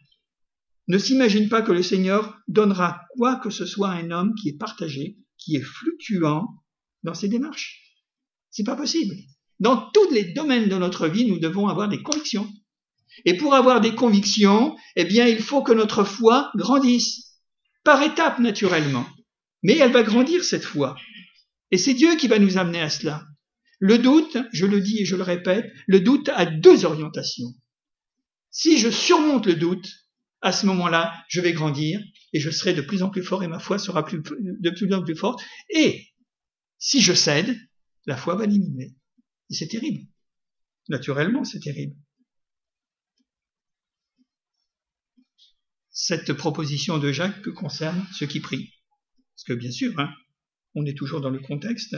ne 0.87 0.97
s'imagine 0.97 1.49
pas 1.49 1.61
que 1.61 1.73
le 1.73 1.83
Seigneur 1.83 2.37
donnera 2.47 3.01
quoi 3.17 3.35
que 3.35 3.49
ce 3.49 3.65
soit 3.65 3.89
à 3.89 3.95
un 3.95 4.11
homme 4.11 4.33
qui 4.35 4.47
est 4.47 4.57
partagé, 4.57 5.17
qui 5.37 5.57
est 5.57 5.61
fluctuant 5.61 6.47
dans 7.03 7.13
ses 7.13 7.27
démarches. 7.27 7.81
C'est 8.49 8.63
pas 8.63 8.77
possible. 8.77 9.13
Dans 9.59 9.91
tous 9.91 10.09
les 10.11 10.31
domaines 10.31 10.69
de 10.69 10.77
notre 10.77 11.09
vie, 11.09 11.25
nous 11.25 11.37
devons 11.37 11.67
avoir 11.67 11.89
des 11.89 12.01
convictions. 12.01 12.49
Et 13.25 13.35
pour 13.35 13.55
avoir 13.55 13.81
des 13.81 13.93
convictions, 13.93 14.77
eh 14.95 15.03
bien, 15.03 15.27
il 15.27 15.41
faut 15.41 15.63
que 15.63 15.73
notre 15.73 16.05
foi 16.05 16.49
grandisse, 16.55 17.41
par 17.83 18.01
étapes 18.01 18.39
naturellement. 18.39 19.05
Mais 19.63 19.75
elle 19.75 19.91
va 19.91 20.03
grandir 20.03 20.45
cette 20.45 20.63
foi. 20.63 20.95
Et 21.71 21.77
c'est 21.77 21.93
Dieu 21.93 22.15
qui 22.15 22.29
va 22.29 22.39
nous 22.39 22.57
amener 22.57 22.79
à 22.79 22.89
cela. 22.89 23.25
Le 23.79 23.97
doute, 23.97 24.37
je 24.53 24.65
le 24.65 24.79
dis 24.79 25.01
et 25.01 25.05
je 25.05 25.17
le 25.17 25.23
répète, 25.23 25.65
le 25.87 25.99
doute 25.99 26.29
a 26.29 26.45
deux 26.45 26.85
orientations. 26.85 27.53
Si 28.57 28.79
je 28.79 28.89
surmonte 28.89 29.45
le 29.45 29.53
doute, 29.53 29.87
à 30.41 30.51
ce 30.51 30.65
moment-là, 30.65 31.13
je 31.29 31.41
vais 31.41 31.53
grandir 31.53 32.01
et 32.33 32.39
je 32.39 32.49
serai 32.49 32.73
de 32.73 32.81
plus 32.81 33.03
en 33.03 33.09
plus 33.11 33.21
fort 33.21 33.43
et 33.43 33.47
ma 33.47 33.59
foi 33.59 33.77
sera 33.77 34.01
de 34.01 34.69
plus 34.71 34.93
en 34.95 35.03
plus 35.03 35.15
forte. 35.15 35.43
Et 35.69 36.07
si 36.79 36.99
je 36.99 37.13
cède, 37.13 37.55
la 38.07 38.17
foi 38.17 38.33
va 38.33 38.47
diminuer. 38.47 38.95
Et 39.51 39.53
c'est 39.53 39.67
terrible. 39.67 40.07
Naturellement, 40.89 41.43
c'est 41.43 41.59
terrible. 41.59 41.95
cette 45.91 46.33
proposition 46.33 46.99
de 46.99 47.11
Jacques 47.11 47.49
concerne 47.49 48.07
ceux 48.11 48.27
qui 48.27 48.39
prient. 48.39 48.71
Parce 49.35 49.43
que 49.45 49.53
bien 49.53 49.71
sûr, 49.71 49.99
hein, 49.99 50.09
on 50.73 50.85
est 50.85 50.97
toujours 50.97 51.21
dans 51.21 51.31
le 51.31 51.39
contexte, 51.39 51.95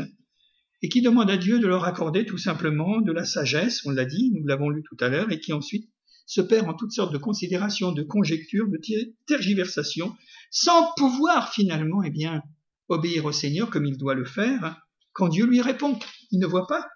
et 0.81 0.89
qui 0.89 1.01
demande 1.01 1.29
à 1.29 1.37
Dieu 1.37 1.59
de 1.59 1.67
leur 1.67 1.83
accorder 1.83 2.25
tout 2.25 2.37
simplement 2.37 3.01
de 3.01 3.11
la 3.11 3.25
sagesse, 3.25 3.85
on 3.85 3.91
l'a 3.91 4.05
dit, 4.05 4.31
nous 4.33 4.45
l'avons 4.45 4.69
lu 4.69 4.83
tout 4.83 4.97
à 5.03 5.09
l'heure, 5.09 5.31
et 5.31 5.39
qui 5.39 5.51
ensuite 5.51 5.89
se 6.29 6.41
perd 6.41 6.69
en 6.69 6.75
toutes 6.75 6.91
sortes 6.91 7.11
de 7.11 7.17
considérations, 7.17 7.91
de 7.91 8.03
conjectures, 8.03 8.67
de 8.69 8.79
tergiversations, 9.25 10.15
sans 10.51 10.93
pouvoir 10.95 11.51
finalement, 11.51 12.03
eh 12.03 12.11
bien, 12.11 12.43
obéir 12.87 13.25
au 13.25 13.31
Seigneur 13.31 13.71
comme 13.71 13.87
il 13.87 13.97
doit 13.97 14.13
le 14.13 14.25
faire, 14.25 14.79
quand 15.11 15.27
Dieu 15.27 15.47
lui 15.47 15.59
répond. 15.59 15.97
Il 16.29 16.39
ne 16.39 16.45
voit 16.45 16.67
pas, 16.67 16.87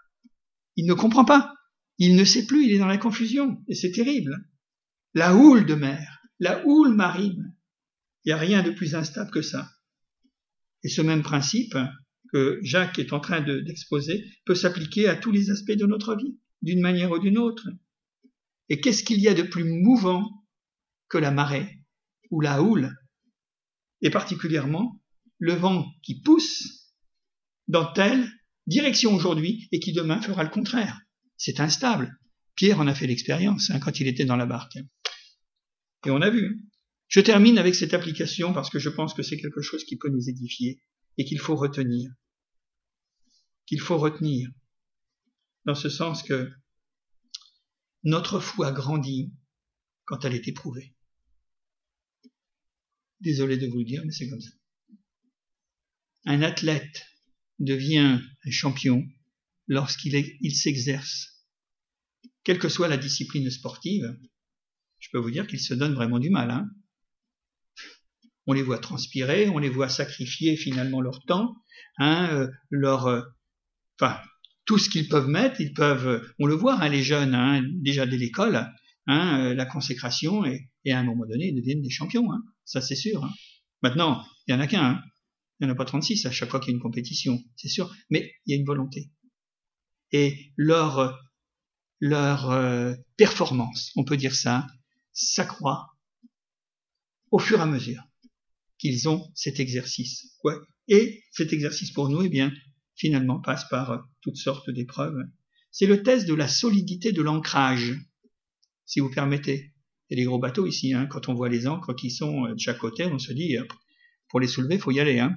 il 0.75 0.85
ne 0.85 0.93
comprend 0.93 1.25
pas, 1.25 1.51
il 1.97 2.15
ne 2.15 2.23
sait 2.23 2.45
plus, 2.45 2.63
il 2.65 2.73
est 2.73 2.77
dans 2.77 2.85
la 2.85 2.99
confusion, 2.99 3.57
et 3.67 3.73
c'est 3.73 3.91
terrible. 3.91 4.37
La 5.15 5.35
houle 5.35 5.65
de 5.65 5.73
mer, 5.73 6.21
la 6.39 6.63
houle 6.67 6.93
marine. 6.93 7.55
Il 8.25 8.29
n'y 8.29 8.33
a 8.33 8.37
rien 8.37 8.61
de 8.61 8.69
plus 8.69 8.93
instable 8.93 9.31
que 9.31 9.41
ça. 9.41 9.67
Et 10.83 10.89
ce 10.89 11.01
même 11.01 11.23
principe 11.23 11.75
que 12.31 12.59
Jacques 12.61 12.99
est 12.99 13.13
en 13.13 13.19
train 13.19 13.41
d'exposer 13.41 14.25
peut 14.45 14.53
s'appliquer 14.53 15.07
à 15.07 15.15
tous 15.15 15.31
les 15.31 15.49
aspects 15.49 15.71
de 15.71 15.87
notre 15.87 16.15
vie, 16.15 16.37
d'une 16.61 16.81
manière 16.81 17.09
ou 17.11 17.17
d'une 17.17 17.39
autre. 17.39 17.67
Et 18.69 18.79
qu'est-ce 18.79 19.03
qu'il 19.03 19.19
y 19.19 19.27
a 19.27 19.33
de 19.33 19.43
plus 19.43 19.63
mouvant 19.63 20.29
que 21.09 21.17
la 21.17 21.31
marée 21.31 21.79
ou 22.31 22.41
la 22.41 22.61
houle, 22.61 22.95
et 24.01 24.09
particulièrement 24.09 24.99
le 25.39 25.53
vent 25.53 25.85
qui 26.03 26.21
pousse 26.21 26.93
dans 27.67 27.91
telle 27.93 28.29
direction 28.67 29.13
aujourd'hui 29.13 29.67
et 29.71 29.79
qui 29.79 29.93
demain 29.93 30.21
fera 30.21 30.43
le 30.43 30.49
contraire. 30.49 30.99
C'est 31.37 31.59
instable. 31.59 32.17
Pierre 32.55 32.79
en 32.79 32.87
a 32.87 32.95
fait 32.95 33.07
l'expérience 33.07 33.69
hein, 33.69 33.79
quand 33.79 33.99
il 33.99 34.07
était 34.07 34.25
dans 34.25 34.35
la 34.35 34.45
barque. 34.45 34.77
Et 36.05 36.11
on 36.11 36.21
a 36.21 36.29
vu. 36.29 36.63
Je 37.07 37.19
termine 37.19 37.57
avec 37.57 37.75
cette 37.75 37.93
application 37.93 38.53
parce 38.53 38.69
que 38.69 38.79
je 38.79 38.89
pense 38.89 39.13
que 39.13 39.23
c'est 39.23 39.37
quelque 39.37 39.61
chose 39.61 39.83
qui 39.83 39.97
peut 39.97 40.09
nous 40.09 40.29
édifier 40.29 40.81
et 41.17 41.25
qu'il 41.25 41.39
faut 41.39 41.55
retenir. 41.55 42.11
Qu'il 43.65 43.79
faut 43.79 43.97
retenir. 43.97 44.49
Dans 45.65 45.75
ce 45.75 45.89
sens 45.89 46.23
que 46.23 46.51
notre 48.03 48.39
foi 48.39 48.71
grandit 48.71 49.33
quand 50.05 50.25
elle 50.25 50.35
est 50.35 50.47
éprouvée. 50.47 50.95
Désolé 53.21 53.57
de 53.57 53.67
vous 53.67 53.79
le 53.79 53.85
dire, 53.85 54.03
mais 54.05 54.11
c'est 54.11 54.29
comme 54.29 54.41
ça. 54.41 54.51
Un 56.25 56.41
athlète 56.41 57.05
devient 57.59 58.19
un 58.45 58.51
champion 58.51 59.03
lorsqu'il 59.67 60.55
s'exerce, 60.55 61.45
quelle 62.43 62.59
que 62.59 62.69
soit 62.69 62.87
la 62.87 62.97
discipline 62.97 63.49
sportive, 63.49 64.17
je 64.99 65.09
peux 65.11 65.19
vous 65.19 65.31
dire 65.31 65.47
qu'ils 65.47 65.61
se 65.61 65.73
donnent 65.73 65.95
vraiment 65.95 66.19
du 66.19 66.29
mal. 66.29 66.51
Hein. 66.51 66.69
on 68.45 68.53
les 68.53 68.63
voit 68.63 68.79
transpirer, 68.79 69.47
on 69.47 69.57
les 69.57 69.69
voit 69.69 69.89
sacrifier 69.89 70.57
finalement 70.57 70.99
leur 70.99 71.23
temps, 71.25 71.55
hein, 71.97 72.29
euh, 72.33 72.51
leur, 72.69 73.07
euh, 73.07 73.21
enfin, 73.99 74.21
tout 74.65 74.77
ce 74.77 74.89
qu'ils 74.89 75.07
peuvent 75.07 75.27
mettre, 75.27 75.59
ils 75.61 75.73
peuvent, 75.73 76.07
euh, 76.07 76.33
on 76.39 76.45
le 76.45 76.55
voit, 76.55 76.81
hein, 76.81 76.89
les 76.89 77.03
jeunes, 77.03 77.35
hein, 77.35 77.63
déjà 77.81 78.05
dès 78.05 78.17
l'école, 78.17 78.69
hein, 79.07 79.53
la 79.53 79.65
consécration, 79.65 80.45
et, 80.45 80.69
à 80.91 80.99
un 80.99 81.03
moment 81.03 81.25
donné, 81.25 81.47
ils 81.47 81.55
deviennent 81.55 81.81
des 81.81 81.89
champions, 81.89 82.31
hein, 82.31 82.43
ça 82.65 82.81
c'est 82.81 82.95
sûr. 82.95 83.23
Hein. 83.23 83.33
Maintenant, 83.81 84.25
il 84.47 84.53
y 84.53 84.55
en 84.55 84.59
a 84.59 84.67
qu'un, 84.67 84.83
hein. 84.83 85.03
il 85.59 85.65
n'y 85.65 85.71
en 85.71 85.73
a 85.73 85.77
pas 85.77 85.85
36 85.85 86.25
à 86.25 86.31
chaque 86.31 86.49
fois 86.49 86.59
qu'il 86.59 86.71
y 86.71 86.73
a 86.73 86.75
une 86.75 86.81
compétition, 86.81 87.41
c'est 87.55 87.69
sûr, 87.69 87.93
mais 88.09 88.33
il 88.45 88.51
y 88.51 88.53
a 88.53 88.59
une 88.59 88.65
volonté. 88.65 89.09
Et 90.11 90.51
leur, 90.57 91.19
leur 91.99 92.95
performance, 93.17 93.91
on 93.95 94.03
peut 94.03 94.17
dire 94.17 94.35
ça, 94.35 94.67
s'accroît 95.11 95.87
au 97.31 97.39
fur 97.39 97.59
et 97.59 97.63
à 97.63 97.65
mesure 97.65 98.03
qu'ils 98.77 99.09
ont 99.09 99.31
cet 99.33 99.59
exercice. 99.59 100.37
Ouais. 100.43 100.55
Et 100.87 101.23
cet 101.31 101.53
exercice 101.53 101.91
pour 101.91 102.09
nous, 102.09 102.21
eh 102.21 102.29
bien, 102.29 102.53
finalement, 102.95 103.39
passe 103.39 103.67
par 103.69 104.07
toutes 104.21 104.37
sortes 104.37 104.69
d'épreuves. 104.69 105.17
C'est 105.71 105.85
le 105.85 106.03
test 106.03 106.27
de 106.27 106.33
la 106.33 106.47
solidité 106.47 107.11
de 107.11 107.21
l'ancrage, 107.21 107.95
si 108.85 108.99
vous 108.99 109.09
permettez. 109.09 109.73
Il 110.09 110.19
y 110.19 110.21
des 110.21 110.25
gros 110.25 110.39
bateaux 110.39 110.67
ici, 110.67 110.93
hein. 110.93 111.07
quand 111.07 111.29
on 111.29 111.33
voit 111.33 111.49
les 111.49 111.67
ancres 111.67 111.95
qui 111.95 112.11
sont 112.11 112.49
de 112.49 112.59
chaque 112.59 112.77
côté, 112.77 113.05
on 113.05 113.17
se 113.17 113.33
dit, 113.33 113.57
euh, 113.57 113.63
pour 114.29 114.39
les 114.39 114.47
soulever, 114.47 114.77
faut 114.77 114.91
y 114.91 114.99
aller. 114.99 115.19
Hein. 115.19 115.35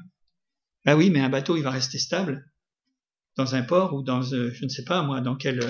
Ah 0.84 0.96
oui, 0.96 1.10
mais 1.10 1.20
un 1.20 1.28
bateau, 1.28 1.56
il 1.56 1.62
va 1.62 1.70
rester 1.70 1.98
stable 1.98 2.44
dans 3.36 3.54
un 3.54 3.62
port 3.62 3.94
ou 3.94 4.02
dans, 4.02 4.22
euh, 4.32 4.50
je 4.52 4.64
ne 4.64 4.68
sais 4.68 4.84
pas 4.84 5.02
moi, 5.02 5.20
dans 5.20 5.36
quel 5.36 5.60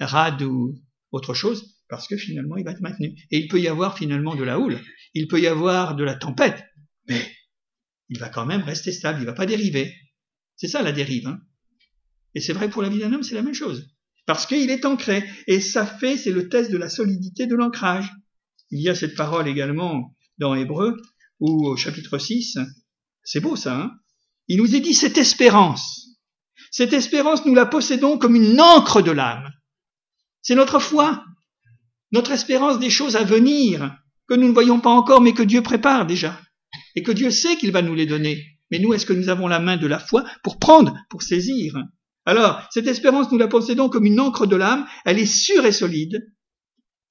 rade 0.00 0.42
ou 0.42 0.78
autre 1.12 1.34
chose, 1.34 1.76
parce 1.88 2.08
que 2.08 2.16
finalement, 2.16 2.56
il 2.56 2.64
va 2.64 2.72
être 2.72 2.80
maintenu. 2.80 3.14
Et 3.30 3.38
il 3.38 3.48
peut 3.48 3.60
y 3.60 3.68
avoir 3.68 3.96
finalement 3.96 4.34
de 4.34 4.44
la 4.44 4.58
houle, 4.58 4.80
il 5.14 5.28
peut 5.28 5.40
y 5.40 5.46
avoir 5.46 5.96
de 5.96 6.04
la 6.04 6.14
tempête, 6.14 6.64
mais 7.08 7.20
il 8.08 8.18
va 8.18 8.28
quand 8.28 8.46
même 8.46 8.62
rester 8.62 8.92
stable, 8.92 9.20
il 9.20 9.26
va 9.26 9.32
pas 9.32 9.46
dériver. 9.46 9.94
C'est 10.56 10.68
ça 10.68 10.82
la 10.82 10.92
dérive. 10.92 11.28
Hein. 11.28 11.40
Et 12.34 12.40
c'est 12.40 12.52
vrai 12.52 12.68
pour 12.68 12.82
la 12.82 12.88
vie 12.88 12.98
d'un 12.98 13.12
homme, 13.12 13.22
c'est 13.22 13.34
la 13.34 13.42
même 13.42 13.54
chose. 13.54 13.88
Parce 14.26 14.46
qu'il 14.46 14.70
est 14.70 14.84
ancré. 14.84 15.24
Et 15.46 15.60
ça 15.60 15.86
fait, 15.86 16.16
c'est 16.16 16.32
le 16.32 16.48
test 16.48 16.70
de 16.70 16.76
la 16.76 16.88
solidité 16.88 17.46
de 17.46 17.54
l'ancrage. 17.54 18.12
Il 18.70 18.80
y 18.80 18.88
a 18.88 18.94
cette 18.94 19.14
parole 19.14 19.48
également 19.48 20.14
dans 20.38 20.54
Hébreu, 20.54 20.96
ou 21.40 21.66
au 21.66 21.76
chapitre 21.76 22.18
6, 22.18 22.58
c'est 23.22 23.40
beau 23.40 23.56
ça, 23.56 23.76
hein 23.76 23.90
il 24.48 24.58
nous 24.58 24.74
est 24.74 24.80
dit 24.80 24.94
cette 24.94 25.18
espérance. 25.18 26.06
Cette 26.70 26.92
espérance, 26.92 27.44
nous 27.44 27.54
la 27.54 27.66
possédons 27.66 28.18
comme 28.18 28.36
une 28.36 28.60
encre 28.60 29.02
de 29.02 29.10
l'âme. 29.10 29.50
C'est 30.42 30.54
notre 30.54 30.78
foi, 30.78 31.24
notre 32.12 32.32
espérance 32.32 32.78
des 32.78 32.90
choses 32.90 33.16
à 33.16 33.24
venir, 33.24 33.96
que 34.28 34.34
nous 34.34 34.48
ne 34.48 34.52
voyons 34.52 34.80
pas 34.80 34.90
encore, 34.90 35.20
mais 35.20 35.32
que 35.32 35.42
Dieu 35.42 35.62
prépare 35.62 36.06
déjà, 36.06 36.40
et 36.94 37.02
que 37.02 37.12
Dieu 37.12 37.30
sait 37.30 37.56
qu'il 37.56 37.72
va 37.72 37.82
nous 37.82 37.94
les 37.94 38.06
donner. 38.06 38.55
Mais 38.70 38.78
nous, 38.78 38.94
est-ce 38.94 39.06
que 39.06 39.12
nous 39.12 39.28
avons 39.28 39.46
la 39.46 39.60
main 39.60 39.76
de 39.76 39.86
la 39.86 39.98
foi 39.98 40.24
pour 40.42 40.58
prendre, 40.58 40.96
pour 41.08 41.22
saisir? 41.22 41.76
Alors, 42.24 42.66
cette 42.72 42.88
espérance, 42.88 43.30
nous 43.30 43.38
la 43.38 43.48
possédons 43.48 43.88
comme 43.88 44.06
une 44.06 44.18
encre 44.18 44.46
de 44.46 44.56
l'âme, 44.56 44.86
elle 45.04 45.18
est 45.18 45.26
sûre 45.26 45.64
et 45.64 45.72
solide. 45.72 46.32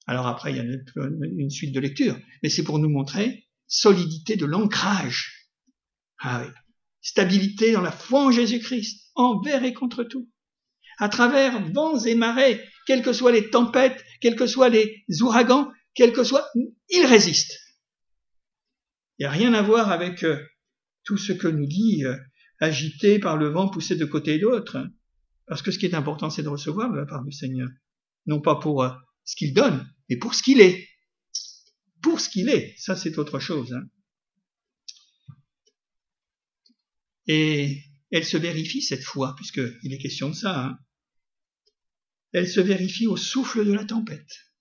Alors 0.06 0.26
après, 0.26 0.52
il 0.52 0.56
y 0.56 0.60
a 0.60 0.64
une 0.64 1.50
suite 1.50 1.74
de 1.74 1.80
lectures, 1.80 2.18
mais 2.42 2.50
c'est 2.50 2.62
pour 2.62 2.78
nous 2.78 2.90
montrer 2.90 3.46
solidité 3.66 4.36
de 4.36 4.46
l'ancrage. 4.46 5.50
Ah 6.18 6.42
oui. 6.44 6.52
Stabilité 7.00 7.72
dans 7.72 7.82
la 7.82 7.92
foi 7.92 8.24
en 8.24 8.30
Jésus-Christ, 8.30 9.10
envers 9.14 9.64
et 9.64 9.72
contre 9.72 10.04
tout. 10.04 10.28
À 10.98 11.08
travers 11.08 11.62
vents 11.72 11.98
et 11.98 12.14
marées, 12.14 12.62
quelles 12.86 13.02
que 13.02 13.12
soient 13.12 13.32
les 13.32 13.50
tempêtes, 13.50 14.02
quels 14.20 14.36
que 14.36 14.46
soient 14.46 14.68
les 14.68 15.04
ouragans, 15.20 15.70
quels 15.94 16.12
que 16.12 16.24
soient, 16.24 16.46
il 16.88 17.06
résiste. 17.06 17.58
Il 19.18 19.22
n'y 19.22 19.26
a 19.26 19.30
rien 19.30 19.54
à 19.54 19.62
voir 19.62 19.90
avec 19.90 20.24
euh, 20.24 20.42
tout 21.06 21.16
ce 21.16 21.32
que 21.32 21.48
nous 21.48 21.66
dit 21.66 22.04
euh, 22.04 22.16
agité 22.60 23.18
par 23.18 23.38
le 23.38 23.48
vent, 23.48 23.68
poussé 23.68 23.96
de 23.96 24.04
côté 24.04 24.34
et 24.34 24.38
d'autre. 24.38 24.86
Parce 25.46 25.62
que 25.62 25.70
ce 25.70 25.78
qui 25.78 25.86
est 25.86 25.94
important, 25.94 26.28
c'est 26.28 26.42
de 26.42 26.48
recevoir 26.48 26.90
de 26.90 26.96
la 26.96 27.06
part 27.06 27.24
du 27.24 27.32
Seigneur. 27.32 27.68
Non 28.26 28.42
pas 28.42 28.56
pour 28.56 28.82
euh, 28.82 28.90
ce 29.24 29.36
qu'il 29.36 29.54
donne, 29.54 29.88
mais 30.10 30.16
pour 30.16 30.34
ce 30.34 30.42
qu'il 30.42 30.60
est. 30.60 30.86
Pour 32.02 32.20
ce 32.20 32.28
qu'il 32.28 32.50
est. 32.50 32.74
Ça, 32.76 32.96
c'est 32.96 33.16
autre 33.18 33.38
chose. 33.38 33.72
Hein. 33.72 33.88
Et 37.28 37.82
elle 38.10 38.24
se 38.24 38.36
vérifie 38.36 38.82
cette 38.82 39.02
fois, 39.02 39.34
puisqu'il 39.36 39.92
est 39.92 39.98
question 39.98 40.28
de 40.28 40.34
ça. 40.34 40.66
Hein. 40.66 40.78
Elle 42.32 42.48
se 42.48 42.60
vérifie 42.60 43.06
au 43.06 43.16
souffle 43.16 43.64
de 43.64 43.72
la 43.72 43.84
tempête. 43.84 44.52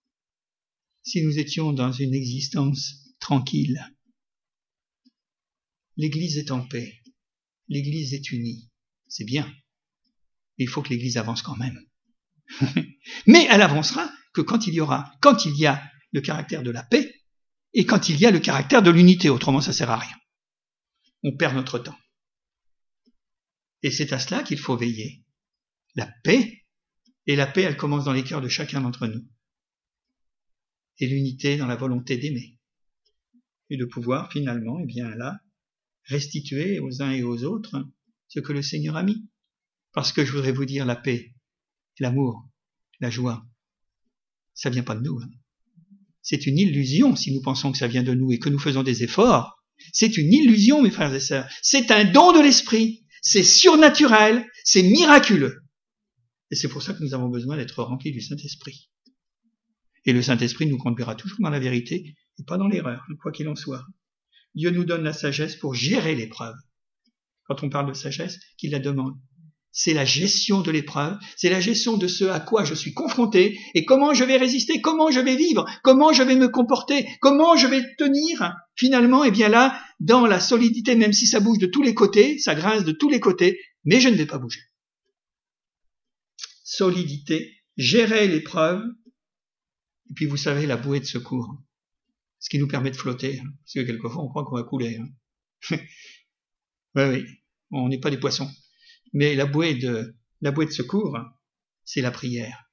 Si 1.03 1.23
nous 1.23 1.37
étions 1.37 1.73
dans 1.73 1.91
une 1.91 2.13
existence 2.13 3.15
tranquille, 3.19 3.79
l'Église 5.97 6.37
est 6.37 6.51
en 6.51 6.65
paix, 6.65 7.01
l'Église 7.67 8.13
est 8.13 8.31
unie, 8.31 8.69
c'est 9.07 9.25
bien. 9.25 9.51
il 10.57 10.67
faut 10.69 10.81
que 10.81 10.89
l'Église 10.89 11.17
avance 11.17 11.41
quand 11.41 11.57
même. 11.57 11.79
Mais 13.27 13.47
elle 13.49 13.61
avancera 13.61 14.09
que 14.33 14.41
quand 14.41 14.67
il 14.67 14.73
y 14.73 14.81
aura, 14.81 15.11
quand 15.21 15.45
il 15.45 15.57
y 15.57 15.65
a 15.65 15.81
le 16.11 16.21
caractère 16.21 16.63
de 16.63 16.71
la 16.71 16.83
paix 16.83 17.13
et 17.75 17.85
quand 17.85 18.07
il 18.07 18.17
y 18.17 18.25
a 18.25 18.31
le 18.31 18.39
caractère 18.39 18.81
de 18.81 18.89
l'unité. 18.89 19.29
Autrement, 19.29 19.61
ça 19.61 19.73
sert 19.73 19.91
à 19.91 19.97
rien. 19.97 20.15
On 21.23 21.35
perd 21.35 21.55
notre 21.55 21.77
temps. 21.77 21.97
Et 23.83 23.91
c'est 23.91 24.13
à 24.13 24.19
cela 24.19 24.41
qu'il 24.41 24.57
faut 24.57 24.77
veiller. 24.77 25.25
La 25.95 26.09
paix, 26.23 26.63
et 27.27 27.35
la 27.35 27.45
paix, 27.45 27.63
elle 27.63 27.77
commence 27.77 28.05
dans 28.05 28.13
les 28.13 28.23
cœurs 28.23 28.41
de 28.41 28.47
chacun 28.47 28.81
d'entre 28.81 29.07
nous. 29.07 29.27
Et 30.99 31.07
l'unité 31.07 31.57
dans 31.57 31.67
la 31.67 31.75
volonté 31.75 32.17
d'aimer. 32.17 32.57
Et 33.69 33.77
de 33.77 33.85
pouvoir 33.85 34.31
finalement, 34.31 34.79
eh 34.79 34.85
bien 34.85 35.09
là, 35.15 35.37
restituer 36.06 36.80
aux 36.80 37.01
uns 37.01 37.12
et 37.12 37.24
aux 37.24 37.43
autres 37.43 37.86
ce 38.28 38.39
que 38.39 38.53
le 38.53 38.62
Seigneur 38.62 38.95
a 38.95 39.03
mis. 39.03 39.28
Parce 39.93 40.12
que 40.12 40.26
je 40.26 40.32
voudrais 40.32 40.51
vous 40.51 40.66
dire 40.66 40.86
la 40.86 40.95
paix, 40.95 41.34
l'amour, 41.99 42.47
la 42.99 43.10
joie, 43.10 43.45
ça 44.53 44.70
vient 44.70 44.84
pas 44.84 44.95
de 44.95 45.01
nous. 45.01 45.20
Hein. 45.22 45.30
C'est 46.22 46.47
une 46.47 46.58
illusion 46.58 47.16
si 47.16 47.34
nous 47.34 47.41
pensons 47.41 47.72
que 47.72 47.78
ça 47.78 47.88
vient 47.88 48.03
de 48.03 48.14
nous 48.14 48.32
et 48.32 48.39
que 48.39 48.49
nous 48.49 48.60
faisons 48.60 48.84
des 48.84 49.03
efforts. 49.03 49.64
C'est 49.93 50.18
une 50.18 50.34
illusion, 50.34 50.82
mes 50.82 50.91
frères 50.91 51.14
et 51.14 51.20
sœurs. 51.20 51.49
C'est 51.62 51.91
un 51.91 52.06
don 52.06 52.34
de 52.34 52.41
l'esprit 52.41 53.06
c'est 53.26 53.43
surnaturel, 53.43 54.47
c'est 54.64 54.84
miraculeux. 54.84 55.64
Et 56.51 56.56
c'est 56.56 56.68
pour 56.68 56.84
ça 56.84 56.93
que 56.93 57.03
nous 57.03 57.16
avons 57.16 57.28
besoin 57.28 57.58
d'être 57.58 57.82
remplis 57.84 58.12
du 58.12 58.22
Saint-Esprit. 58.22 58.91
Et 60.06 60.14
le 60.14 60.22
Saint-Esprit 60.22 60.68
nous 60.68 60.78
conduira 60.78 61.16
toujours 61.16 61.39
dans 61.41 61.49
la 61.49 61.60
vérité 61.60 62.16
et 62.38 62.43
pas 62.43 62.60
dans 62.60 62.68
l'erreur, 62.68 63.03
quoi 63.20 63.32
qu'il 63.32 63.49
en 63.49 63.56
soit. 63.56 63.84
Dieu 64.56 64.72
nous 64.72 64.86
donne 64.86 65.03
la 65.03 65.14
sagesse 65.14 65.56
pour 65.56 65.76
gérer 65.76 66.16
l'épreuve. 66.16 66.56
Quand 67.43 67.64
on 67.64 67.70
parle 67.70 67.89
de 67.89 67.93
sagesse, 67.93 68.39
qu'il 68.58 68.72
la 68.72 68.80
demande 68.80 69.16
c'est 69.78 69.93
la 69.93 70.06
gestion 70.06 70.62
de 70.62 70.72
l'épreuve, 70.72 71.18
c'est 71.36 71.49
la 71.49 71.60
gestion 71.60 71.97
de 71.97 72.08
ce 72.08 72.24
à 72.24 72.39
quoi 72.39 72.64
je 72.64 72.74
suis 72.74 72.93
confronté 72.93 73.60
et 73.74 73.84
comment 73.84 74.14
je 74.14 74.24
vais 74.24 74.38
résister, 74.38 74.80
comment 74.80 75.12
je 75.12 75.20
vais 75.20 75.36
vivre, 75.36 75.66
comment 75.84 76.14
je 76.14 76.24
vais 76.24 76.38
me 76.38 76.47
comporter, 76.47 77.06
comment 77.20 77.58
je 77.58 77.68
vais 77.68 77.84
tenir 77.97 78.53
finalement, 78.78 79.26
et 79.26 79.28
eh 79.28 79.32
bien 79.32 79.49
là, 79.49 79.78
dans 79.99 80.26
la 80.28 80.39
solidité, 80.39 80.95
même 80.95 81.12
si 81.12 81.28
ça 81.28 81.41
bouge 81.41 81.58
de 81.60 81.66
tous 81.68 81.84
les 81.84 81.93
côtés, 81.93 82.39
ça 82.39 82.56
grince 82.56 82.86
de 82.86 82.93
tous 82.93 83.10
les 83.10 83.20
côtés, 83.20 83.60
mais 83.84 83.99
je 83.99 84.08
ne 84.08 84.16
vais 84.16 84.26
pas 84.26 84.38
bouger. 84.38 84.62
Solidité, 86.64 87.51
gérer 87.76 88.30
l'épreuve, 88.30 88.82
et 90.10 90.14
puis 90.16 90.26
vous 90.26 90.38
savez, 90.38 90.68
la 90.68 90.78
bouée 90.78 91.01
de 91.01 91.06
secours, 91.06 91.53
ce 92.45 92.49
qui 92.51 92.59
nous 92.59 92.67
permet 92.67 92.91
de 92.91 92.95
flotter, 92.95 93.39
hein, 93.39 93.49
parce 93.63 93.73
que 93.73 93.91
quelquefois 93.91 94.23
on 94.23 94.27
croit 94.27 94.45
qu'on 94.45 94.55
va 94.55 94.61
couler. 94.61 94.99
Hein. 94.99 95.09
oui, 96.95 97.03
oui, 97.03 97.25
on 97.71 97.89
n'est 97.89 97.99
pas 97.99 98.11
des 98.11 98.19
poissons. 98.19 98.47
Mais 99.13 99.33
la 99.33 99.47
bouée 99.47 99.73
de, 99.73 100.15
la 100.41 100.51
bouée 100.51 100.67
de 100.67 100.71
secours, 100.71 101.17
c'est 101.85 102.01
la 102.01 102.11
prière. 102.11 102.69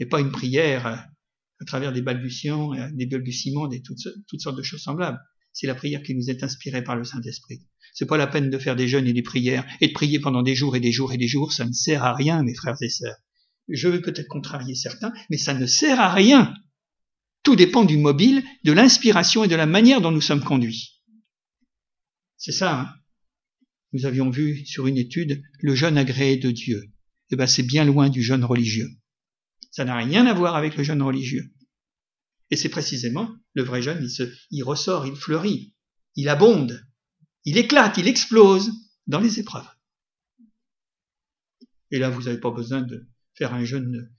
Et 0.00 0.04
pas 0.04 0.20
une 0.20 0.30
prière 0.30 0.86
à 0.86 1.64
travers 1.64 1.94
des 1.94 2.02
balbutiements, 2.02 2.74
des 2.92 3.06
balbutiements, 3.06 3.68
des 3.68 3.80
toutes, 3.80 4.06
toutes 4.28 4.42
sortes 4.42 4.58
de 4.58 4.62
choses 4.62 4.82
semblables. 4.82 5.18
C'est 5.54 5.66
la 5.66 5.74
prière 5.74 6.02
qui 6.02 6.14
nous 6.14 6.28
est 6.28 6.42
inspirée 6.42 6.84
par 6.84 6.94
le 6.94 7.04
Saint-Esprit. 7.04 7.66
C'est 7.94 8.04
pas 8.04 8.18
la 8.18 8.26
peine 8.26 8.50
de 8.50 8.58
faire 8.58 8.76
des 8.76 8.86
jeûnes 8.86 9.06
et 9.06 9.14
des 9.14 9.22
prières 9.22 9.66
et 9.80 9.88
de 9.88 9.92
prier 9.94 10.20
pendant 10.20 10.42
des 10.42 10.54
jours 10.54 10.76
et 10.76 10.80
des 10.80 10.92
jours 10.92 11.14
et 11.14 11.16
des 11.16 11.26
jours. 11.26 11.54
Ça 11.54 11.64
ne 11.64 11.72
sert 11.72 12.04
à 12.04 12.12
rien, 12.12 12.42
mes 12.42 12.54
frères 12.54 12.76
et 12.82 12.90
sœurs. 12.90 13.16
Je 13.66 13.88
vais 13.88 14.02
peut-être 14.02 14.28
contrarier 14.28 14.74
certains, 14.74 15.14
mais 15.30 15.38
ça 15.38 15.54
ne 15.54 15.64
sert 15.64 15.98
à 16.00 16.12
rien. 16.12 16.54
Tout 17.42 17.56
dépend 17.56 17.84
du 17.84 17.96
mobile, 17.96 18.44
de 18.64 18.72
l'inspiration 18.72 19.44
et 19.44 19.48
de 19.48 19.56
la 19.56 19.66
manière 19.66 20.00
dont 20.00 20.10
nous 20.10 20.20
sommes 20.20 20.44
conduits. 20.44 21.02
C'est 22.36 22.52
ça, 22.52 22.80
hein 22.80 23.00
nous 23.92 24.06
avions 24.06 24.30
vu 24.30 24.64
sur 24.66 24.86
une 24.86 24.98
étude 24.98 25.42
le 25.60 25.74
jeûne 25.74 25.98
agréé 25.98 26.36
de 26.36 26.50
Dieu. 26.50 26.92
Eh 27.30 27.36
ben, 27.36 27.46
c'est 27.46 27.62
bien 27.62 27.84
loin 27.84 28.08
du 28.08 28.22
jeûne 28.22 28.44
religieux. 28.44 28.88
Ça 29.70 29.84
n'a 29.84 29.96
rien 29.96 30.26
à 30.26 30.34
voir 30.34 30.56
avec 30.56 30.76
le 30.76 30.84
jeûne 30.84 31.02
religieux. 31.02 31.52
Et 32.50 32.56
c'est 32.56 32.68
précisément 32.68 33.30
le 33.54 33.62
vrai 33.62 33.82
jeûne, 33.82 34.04
il, 34.04 34.32
il 34.50 34.62
ressort, 34.64 35.06
il 35.06 35.14
fleurit, 35.14 35.74
il 36.16 36.28
abonde, 36.28 36.84
il 37.44 37.58
éclate, 37.58 37.96
il 37.98 38.08
explose 38.08 38.72
dans 39.06 39.20
les 39.20 39.38
épreuves. 39.38 39.68
Et 41.92 41.98
là, 41.98 42.10
vous 42.10 42.22
n'avez 42.22 42.38
pas 42.38 42.50
besoin 42.50 42.82
de 42.82 43.08
faire 43.34 43.54
un 43.54 43.64
jeûne 43.64 44.12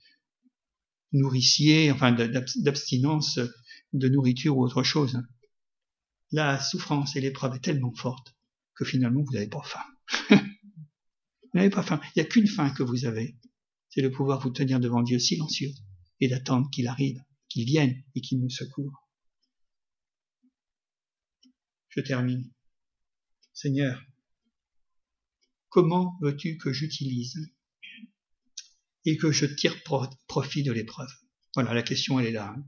nourricier, 1.12 1.90
enfin 1.90 2.12
d'abstinence 2.12 3.38
de 3.92 4.08
nourriture 4.08 4.56
ou 4.56 4.64
autre 4.64 4.82
chose. 4.82 5.22
La 6.30 6.58
souffrance 6.60 7.14
et 7.16 7.20
l'épreuve 7.20 7.56
est 7.56 7.64
tellement 7.64 7.92
forte 7.94 8.34
que 8.74 8.84
finalement 8.84 9.22
vous 9.22 9.32
n'avez 9.32 9.48
pas 9.48 9.62
faim. 9.62 9.84
vous 10.30 11.50
n'avez 11.54 11.70
pas 11.70 11.82
faim. 11.82 12.00
Il 12.04 12.20
n'y 12.20 12.22
a 12.22 12.28
qu'une 12.28 12.46
faim 12.46 12.70
que 12.70 12.82
vous 12.82 13.04
avez. 13.04 13.36
C'est 13.90 14.02
de 14.02 14.08
pouvoir 14.08 14.40
vous 14.40 14.50
tenir 14.50 14.80
devant 14.80 15.02
Dieu 15.02 15.18
silencieux 15.18 15.70
et 16.20 16.28
d'attendre 16.28 16.70
qu'il 16.70 16.86
arrive, 16.86 17.22
qu'il 17.48 17.66
vienne 17.66 18.02
et 18.14 18.22
qu'il 18.22 18.40
nous 18.40 18.48
secourt. 18.48 19.06
Je 21.90 22.00
termine. 22.00 22.50
Seigneur, 23.52 24.02
comment 25.68 26.16
veux-tu 26.22 26.56
que 26.56 26.72
j'utilise 26.72 27.36
et 29.04 29.16
que 29.16 29.32
je 29.32 29.46
tire 29.46 29.82
profit 30.28 30.62
de 30.62 30.72
l'épreuve 30.72 31.10
Voilà, 31.54 31.74
la 31.74 31.82
question 31.82 32.20
elle 32.20 32.26
est 32.26 32.32
là. 32.32 32.54
Hein. 32.56 32.64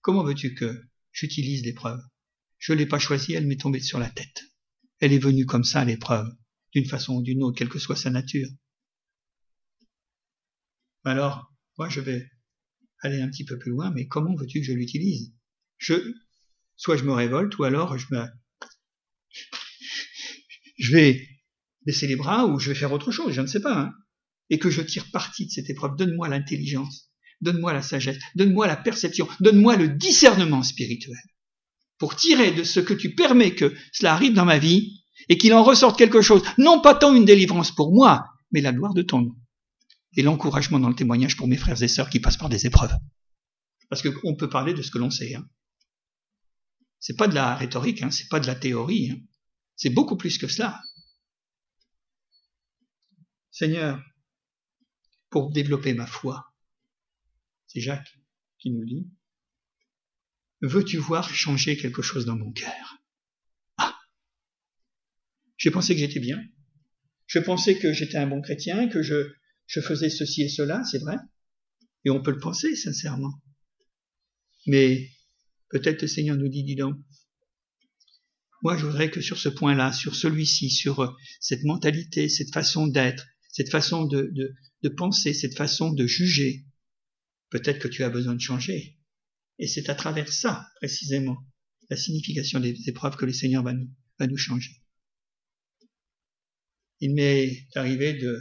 Comment 0.00 0.24
veux-tu 0.24 0.54
que 0.54 0.82
j'utilise 1.12 1.64
l'épreuve? 1.64 2.00
Je 2.58 2.72
ne 2.72 2.78
l'ai 2.78 2.86
pas 2.86 2.98
choisie, 2.98 3.32
elle 3.32 3.46
m'est 3.46 3.60
tombée 3.60 3.80
sur 3.80 3.98
la 3.98 4.10
tête. 4.10 4.42
Elle 4.98 5.12
est 5.12 5.18
venue 5.18 5.46
comme 5.46 5.64
ça, 5.64 5.84
l'épreuve, 5.84 6.28
d'une 6.72 6.84
façon 6.84 7.16
ou 7.16 7.22
d'une 7.22 7.42
autre, 7.42 7.56
quelle 7.56 7.70
que 7.70 7.78
soit 7.78 7.96
sa 7.96 8.10
nature. 8.10 8.48
Alors, 11.04 11.50
moi, 11.78 11.88
je 11.88 12.00
vais 12.00 12.30
aller 13.00 13.22
un 13.22 13.30
petit 13.30 13.46
peu 13.46 13.58
plus 13.58 13.70
loin, 13.70 13.90
mais 13.90 14.06
comment 14.06 14.34
veux-tu 14.34 14.60
que 14.60 14.66
je 14.66 14.72
l'utilise? 14.72 15.32
Je, 15.78 15.94
soit 16.76 16.98
je 16.98 17.04
me 17.04 17.12
révolte, 17.12 17.56
ou 17.58 17.64
alors 17.64 17.96
je 17.96 18.06
me, 18.10 18.26
je 20.78 20.92
vais 20.92 21.26
baisser 21.86 22.06
les 22.06 22.16
bras, 22.16 22.46
ou 22.46 22.58
je 22.58 22.68
vais 22.68 22.74
faire 22.74 22.92
autre 22.92 23.10
chose, 23.10 23.32
je 23.32 23.40
ne 23.40 23.46
sais 23.46 23.62
pas, 23.62 23.80
hein, 23.80 23.94
et 24.50 24.58
que 24.58 24.70
je 24.70 24.82
tire 24.82 25.10
parti 25.10 25.46
de 25.46 25.50
cette 25.50 25.70
épreuve. 25.70 25.96
Donne-moi 25.96 26.28
l'intelligence, 26.28 27.10
donne-moi 27.40 27.72
la 27.72 27.82
sagesse, 27.82 28.18
donne-moi 28.34 28.66
la 28.66 28.76
perception, 28.76 29.28
donne-moi 29.40 29.76
le 29.76 29.88
discernement 29.88 30.62
spirituel, 30.62 31.16
pour 31.98 32.16
tirer 32.16 32.50
de 32.50 32.64
ce 32.64 32.80
que 32.80 32.94
tu 32.94 33.14
permets 33.14 33.54
que 33.54 33.74
cela 33.92 34.12
arrive 34.12 34.34
dans 34.34 34.44
ma 34.44 34.58
vie, 34.58 35.00
et 35.28 35.38
qu'il 35.38 35.54
en 35.54 35.62
ressorte 35.62 35.96
quelque 35.98 36.22
chose, 36.22 36.42
non 36.58 36.80
pas 36.80 36.94
tant 36.94 37.14
une 37.14 37.24
délivrance 37.24 37.72
pour 37.72 37.92
moi, 37.92 38.26
mais 38.50 38.60
la 38.60 38.72
gloire 38.72 38.94
de 38.94 39.02
ton 39.02 39.20
nom 39.20 39.36
et 40.16 40.22
l'encouragement 40.22 40.80
dans 40.80 40.88
le 40.88 40.94
témoignage 40.94 41.36
pour 41.36 41.46
mes 41.46 41.56
frères 41.56 41.82
et 41.82 41.88
sœurs 41.88 42.10
qui 42.10 42.20
passent 42.20 42.36
par 42.36 42.48
des 42.48 42.66
épreuves. 42.66 42.94
Parce 43.88 44.02
qu'on 44.02 44.36
peut 44.36 44.48
parler 44.48 44.74
de 44.74 44.82
ce 44.82 44.90
que 44.90 44.98
l'on 44.98 45.10
sait. 45.10 45.34
Hein. 45.34 45.48
C'est 46.98 47.16
pas 47.16 47.28
de 47.28 47.34
la 47.34 47.54
rhétorique, 47.54 48.02
hein, 48.02 48.10
c'est 48.10 48.28
pas 48.28 48.40
de 48.40 48.46
la 48.46 48.54
théorie. 48.54 49.10
Hein. 49.10 49.20
C'est 49.76 49.90
beaucoup 49.90 50.16
plus 50.16 50.38
que 50.38 50.48
cela. 50.48 50.80
Seigneur, 53.50 54.02
pour 55.30 55.50
développer 55.50 55.94
ma 55.94 56.06
foi, 56.06 56.52
c'est 57.66 57.80
Jacques 57.80 58.18
qui 58.58 58.70
nous 58.70 58.84
dit, 58.84 59.08
veux-tu 60.60 60.98
voir 60.98 61.32
changer 61.32 61.76
quelque 61.76 62.02
chose 62.02 62.26
dans 62.26 62.36
mon 62.36 62.52
cœur? 62.52 62.98
Ah 63.78 63.98
J'ai 65.56 65.70
pensé 65.70 65.94
que 65.94 66.00
j'étais 66.00 66.20
bien. 66.20 66.44
Je 67.26 67.38
pensais 67.38 67.78
que 67.78 67.92
j'étais 67.92 68.18
un 68.18 68.26
bon 68.26 68.42
chrétien, 68.42 68.88
que 68.88 69.02
je 69.02 69.32
je 69.70 69.80
faisais 69.80 70.10
ceci 70.10 70.42
et 70.42 70.48
cela, 70.48 70.82
c'est 70.82 70.98
vrai. 70.98 71.16
Et 72.04 72.10
on 72.10 72.20
peut 72.20 72.32
le 72.32 72.40
penser 72.40 72.74
sincèrement. 72.74 73.32
Mais 74.66 75.08
peut-être 75.68 76.02
le 76.02 76.08
Seigneur 76.08 76.36
nous 76.36 76.48
dit, 76.48 76.64
dis 76.64 76.74
donc, 76.74 76.96
moi 78.62 78.76
je 78.76 78.84
voudrais 78.84 79.12
que 79.12 79.20
sur 79.20 79.38
ce 79.38 79.48
point-là, 79.48 79.92
sur 79.92 80.16
celui-ci, 80.16 80.70
sur 80.70 81.00
euh, 81.00 81.14
cette 81.38 81.62
mentalité, 81.62 82.28
cette 82.28 82.52
façon 82.52 82.88
d'être, 82.88 83.26
cette 83.50 83.70
façon 83.70 84.04
de, 84.04 84.32
de, 84.82 84.88
penser, 84.88 85.34
cette 85.34 85.56
façon 85.56 85.92
de 85.92 86.06
juger, 86.06 86.64
peut-être 87.50 87.80
que 87.80 87.88
tu 87.88 88.04
as 88.04 88.10
besoin 88.10 88.34
de 88.34 88.40
changer. 88.40 88.98
Et 89.58 89.66
c'est 89.66 89.88
à 89.90 89.94
travers 89.94 90.32
ça, 90.32 90.68
précisément, 90.76 91.36
la 91.90 91.96
signification 91.96 92.60
des 92.60 92.76
épreuves 92.88 93.16
que 93.16 93.26
le 93.26 93.32
Seigneur 93.32 93.62
va 93.62 93.72
nous, 93.72 93.90
va 94.18 94.26
nous 94.26 94.36
changer. 94.36 94.82
Il 97.00 97.14
m'est 97.14 97.66
arrivé 97.74 98.14
de 98.14 98.40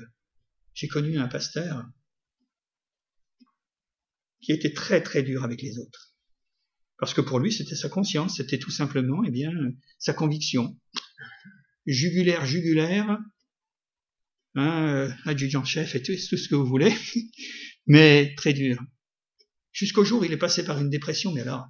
j'ai 0.73 0.87
connu 0.87 1.17
un 1.17 1.27
pasteur 1.27 1.85
qui 4.41 4.51
était 4.53 4.73
très 4.73 5.01
très 5.01 5.23
dur 5.23 5.43
avec 5.43 5.61
les 5.61 5.77
autres. 5.77 6.15
Parce 6.97 7.13
que 7.13 7.21
pour 7.21 7.39
lui, 7.39 7.51
c'était 7.51 7.75
sa 7.75 7.89
conscience, 7.89 8.37
c'était 8.37 8.59
tout 8.59 8.71
simplement, 8.71 9.23
eh 9.25 9.31
bien, 9.31 9.51
sa 9.97 10.13
conviction. 10.13 10.77
Jugulaire, 11.85 12.45
jugulaire, 12.45 13.19
hein, 14.55 14.87
euh, 14.87 15.11
adjudant-chef 15.25 15.95
et 15.95 16.01
tout, 16.01 16.13
tout 16.13 16.37
ce 16.37 16.47
que 16.47 16.55
vous 16.55 16.65
voulez, 16.65 16.93
mais 17.87 18.33
très 18.35 18.53
dur. 18.53 18.81
Jusqu'au 19.71 20.03
jour 20.03 20.25
il 20.25 20.31
est 20.31 20.37
passé 20.37 20.63
par 20.65 20.79
une 20.79 20.89
dépression, 20.89 21.31
mais 21.31 21.41
alors, 21.41 21.67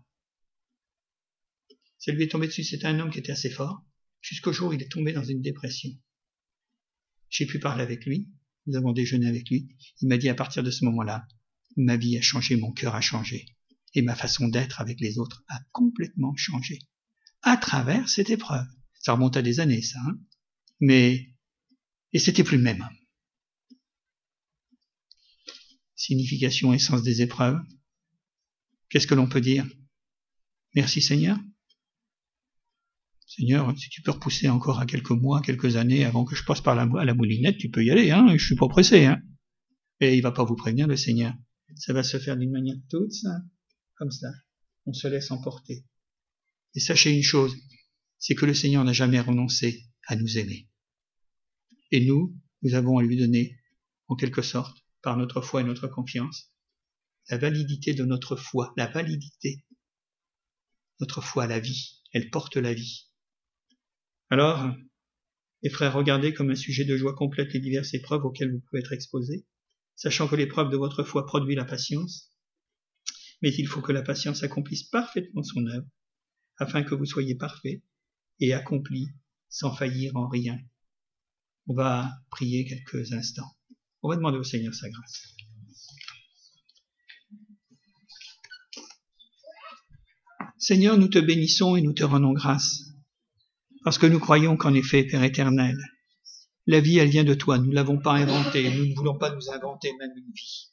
ça 1.98 2.12
lui 2.12 2.24
est 2.24 2.32
tombé 2.32 2.48
dessus, 2.48 2.64
c'était 2.64 2.88
un 2.88 3.00
homme 3.00 3.12
qui 3.12 3.20
était 3.20 3.32
assez 3.32 3.50
fort, 3.50 3.86
jusqu'au 4.22 4.54
jour 4.54 4.74
il 4.74 4.82
est 4.82 4.92
tombé 4.92 5.14
dans 5.14 5.24
une 5.24 5.42
dépression. 5.42 5.92
J'ai 7.30 7.46
pu 7.46 7.60
parler 7.60 7.84
avec 7.84 8.06
lui, 8.06 8.30
nous 8.70 8.78
avons 8.78 8.92
déjeuné 8.92 9.28
avec 9.28 9.50
lui. 9.50 9.76
Il 10.02 10.08
m'a 10.08 10.18
dit 10.18 10.30
à 10.30 10.36
partir 10.36 10.64
de 10.64 10.72
ce 10.72 10.86
moment-là, 10.86 11.28
ma 11.76 11.98
vie 11.98 12.18
a 12.18 12.22
changé, 12.22 12.56
mon 12.56 12.72
cœur 12.72 12.96
a 12.96 13.02
changé. 13.02 13.46
Et 13.96 14.02
ma 14.02 14.16
façon 14.16 14.48
d'être 14.48 14.82
avec 14.82 15.00
les 15.00 15.18
autres 15.18 15.44
a 15.48 15.60
complètement 15.72 16.36
changé. 16.36 16.80
À 17.42 17.58
travers 17.58 18.08
cette 18.10 18.30
épreuve. 18.30 18.68
Ça 19.00 19.14
remonte 19.14 19.38
à 19.38 19.42
des 19.42 19.60
années, 19.60 19.82
ça. 19.82 20.00
Hein 20.06 20.20
Mais, 20.80 21.29
et 22.14 22.20
c'était 22.20 22.44
plus 22.44 22.58
le 22.58 22.64
même 22.64 22.88
Signification 25.96 26.74
et 26.74 26.80
sens 26.80 27.04
des 27.04 27.22
épreuves. 27.22 27.60
Qu'est-ce 28.90 29.06
que 29.06 29.16
l'on 29.16 29.28
peut 29.28 29.42
dire? 29.42 29.68
Merci 30.74 31.02
Seigneur. 31.02 31.38
Seigneur, 33.28 33.78
si 33.78 33.90
tu 33.90 34.02
peux 34.02 34.12
repousser 34.12 34.50
encore 34.50 34.80
à 34.80 34.86
quelques 34.86 35.12
mois, 35.12 35.42
quelques 35.42 35.76
années 35.76 36.06
avant 36.06 36.26
que 36.26 36.36
je 36.36 36.44
passe 36.44 36.62
par 36.62 36.76
la, 36.76 36.90
à 37.00 37.06
la 37.06 37.14
moulinette, 37.14 37.58
tu 37.58 37.70
peux 37.70 37.84
y 37.84 37.92
aller, 37.92 38.10
hein, 38.12 38.36
je 38.36 38.44
suis 38.44 38.56
pas 38.56 38.68
pressé, 38.68 39.06
hein. 39.06 39.22
Et 40.00 40.16
il 40.16 40.22
va 40.22 40.32
pas 40.32 40.44
vous 40.44 40.56
prévenir, 40.56 40.88
le 40.88 40.96
Seigneur. 40.96 41.34
Ça 41.76 41.94
va 41.94 42.04
se 42.04 42.18
faire 42.18 42.38
d'une 42.38 42.52
manière 42.52 42.78
toute 42.90 43.12
simple, 43.12 43.46
comme 43.96 44.12
ça. 44.12 44.30
On 44.86 44.94
se 44.94 45.08
laisse 45.08 45.30
emporter. 45.30 45.86
Et 46.76 46.80
sachez 46.80 47.12
une 47.12 47.24
chose, 47.24 47.56
c'est 48.18 48.36
que 48.36 48.46
le 48.46 48.54
Seigneur 48.54 48.84
n'a 48.84 48.94
jamais 48.94 49.20
renoncé 49.20 49.86
à 50.08 50.16
nous 50.16 50.38
aimer. 50.38 50.68
Et 51.92 52.06
nous, 52.06 52.36
nous 52.62 52.76
avons 52.76 52.98
à 52.98 53.04
lui 53.04 53.18
donner, 53.18 53.58
en 54.08 54.16
quelque 54.16 54.42
sorte, 54.42 54.78
par 55.02 55.18
notre 55.18 55.42
foi 55.42 55.62
et 55.62 55.64
notre 55.64 55.88
confiance, 55.88 56.52
la 57.30 57.38
validité 57.38 57.94
de 57.94 58.06
notre 58.06 58.36
foi, 58.36 58.74
la 58.78 58.88
validité. 58.88 59.66
Notre 61.00 61.22
foi, 61.22 61.48
la 61.48 61.60
vie, 61.60 62.02
elle 62.12 62.30
porte 62.30 62.58
la 62.58 62.74
vie. 62.74 63.10
Alors, 64.30 64.70
les 65.62 65.70
frères, 65.70 65.94
regardez 65.94 66.34
comme 66.34 66.52
un 66.52 66.56
sujet 66.56 66.86
de 66.86 66.98
joie 66.98 67.16
complète 67.16 67.54
les 67.54 67.60
diverses 67.60 67.94
épreuves 67.94 68.26
auxquelles 68.26 68.52
vous 68.52 68.62
pouvez 68.62 68.80
être 68.80 68.94
exposés, 68.94 69.46
sachant 69.96 70.28
que 70.28 70.36
l'épreuve 70.36 70.70
de 70.70 70.78
votre 70.78 71.04
foi 71.04 71.26
produit 71.26 71.56
la 71.56 71.66
patience, 71.66 72.32
mais 73.42 73.54
il 73.54 73.68
faut 73.68 73.82
que 73.82 73.92
la 73.92 74.02
patience 74.02 74.44
accomplisse 74.44 74.84
parfaitement 74.84 75.44
son 75.44 75.66
œuvre, 75.68 75.88
afin 76.58 76.84
que 76.84 76.96
vous 76.96 77.06
soyez 77.06 77.36
parfaits 77.36 77.82
et 78.40 78.54
accomplis 78.54 79.10
sans 79.50 79.74
faillir 79.74 80.16
en 80.16 80.28
rien. 80.28 80.60
On 81.70 81.76
va 81.76 82.12
prier 82.32 82.66
quelques 82.66 83.14
instants. 83.14 83.56
On 84.02 84.10
va 84.10 84.16
demander 84.16 84.40
au 84.40 84.44
Seigneur 84.44 84.74
sa 84.74 84.90
grâce. 84.90 85.36
Seigneur, 90.58 90.98
nous 90.98 91.10
te 91.10 91.20
bénissons 91.20 91.76
et 91.76 91.82
nous 91.82 91.94
te 91.94 92.04
rendons 92.04 92.34
grâce 92.34 92.82
parce 93.84 94.00
que 94.00 94.08
nous 94.08 94.20
croyons 94.20 94.58
qu'en 94.58 94.74
effet, 94.74 95.04
Père 95.04 95.24
éternel, 95.24 95.78
la 96.66 96.80
vie, 96.80 96.98
elle 96.98 97.10
vient 97.10 97.24
de 97.24 97.36
toi. 97.36 97.60
Nous 97.60 97.70
ne 97.70 97.76
l'avons 97.76 98.00
pas 98.00 98.14
inventée. 98.14 98.76
Nous 98.76 98.88
ne 98.88 98.96
voulons 98.96 99.18
pas 99.20 99.34
nous 99.34 99.52
inventer 99.52 99.92
même 100.00 100.12
une 100.18 100.34
vie. 100.34 100.72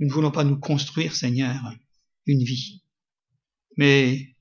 Nous 0.00 0.08
ne 0.08 0.12
voulons 0.12 0.32
pas 0.32 0.44
nous 0.44 0.58
construire, 0.58 1.14
Seigneur, 1.14 1.72
une 2.26 2.42
vie. 2.42 2.82
Mais 3.76 4.34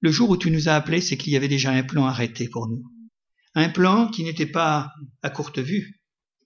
le 0.00 0.10
jour 0.10 0.30
où 0.30 0.38
tu 0.38 0.50
nous 0.50 0.70
as 0.70 0.74
appelés, 0.76 1.02
c'est 1.02 1.18
qu'il 1.18 1.34
y 1.34 1.36
avait 1.36 1.46
déjà 1.46 1.72
un 1.72 1.82
plan 1.82 2.06
arrêté 2.06 2.48
pour 2.48 2.68
nous. 2.68 2.82
Un 3.54 3.68
plan 3.68 4.08
qui 4.08 4.22
n'était 4.22 4.46
pas 4.46 4.92
à 5.22 5.30
courte 5.30 5.58
vue 5.58 6.00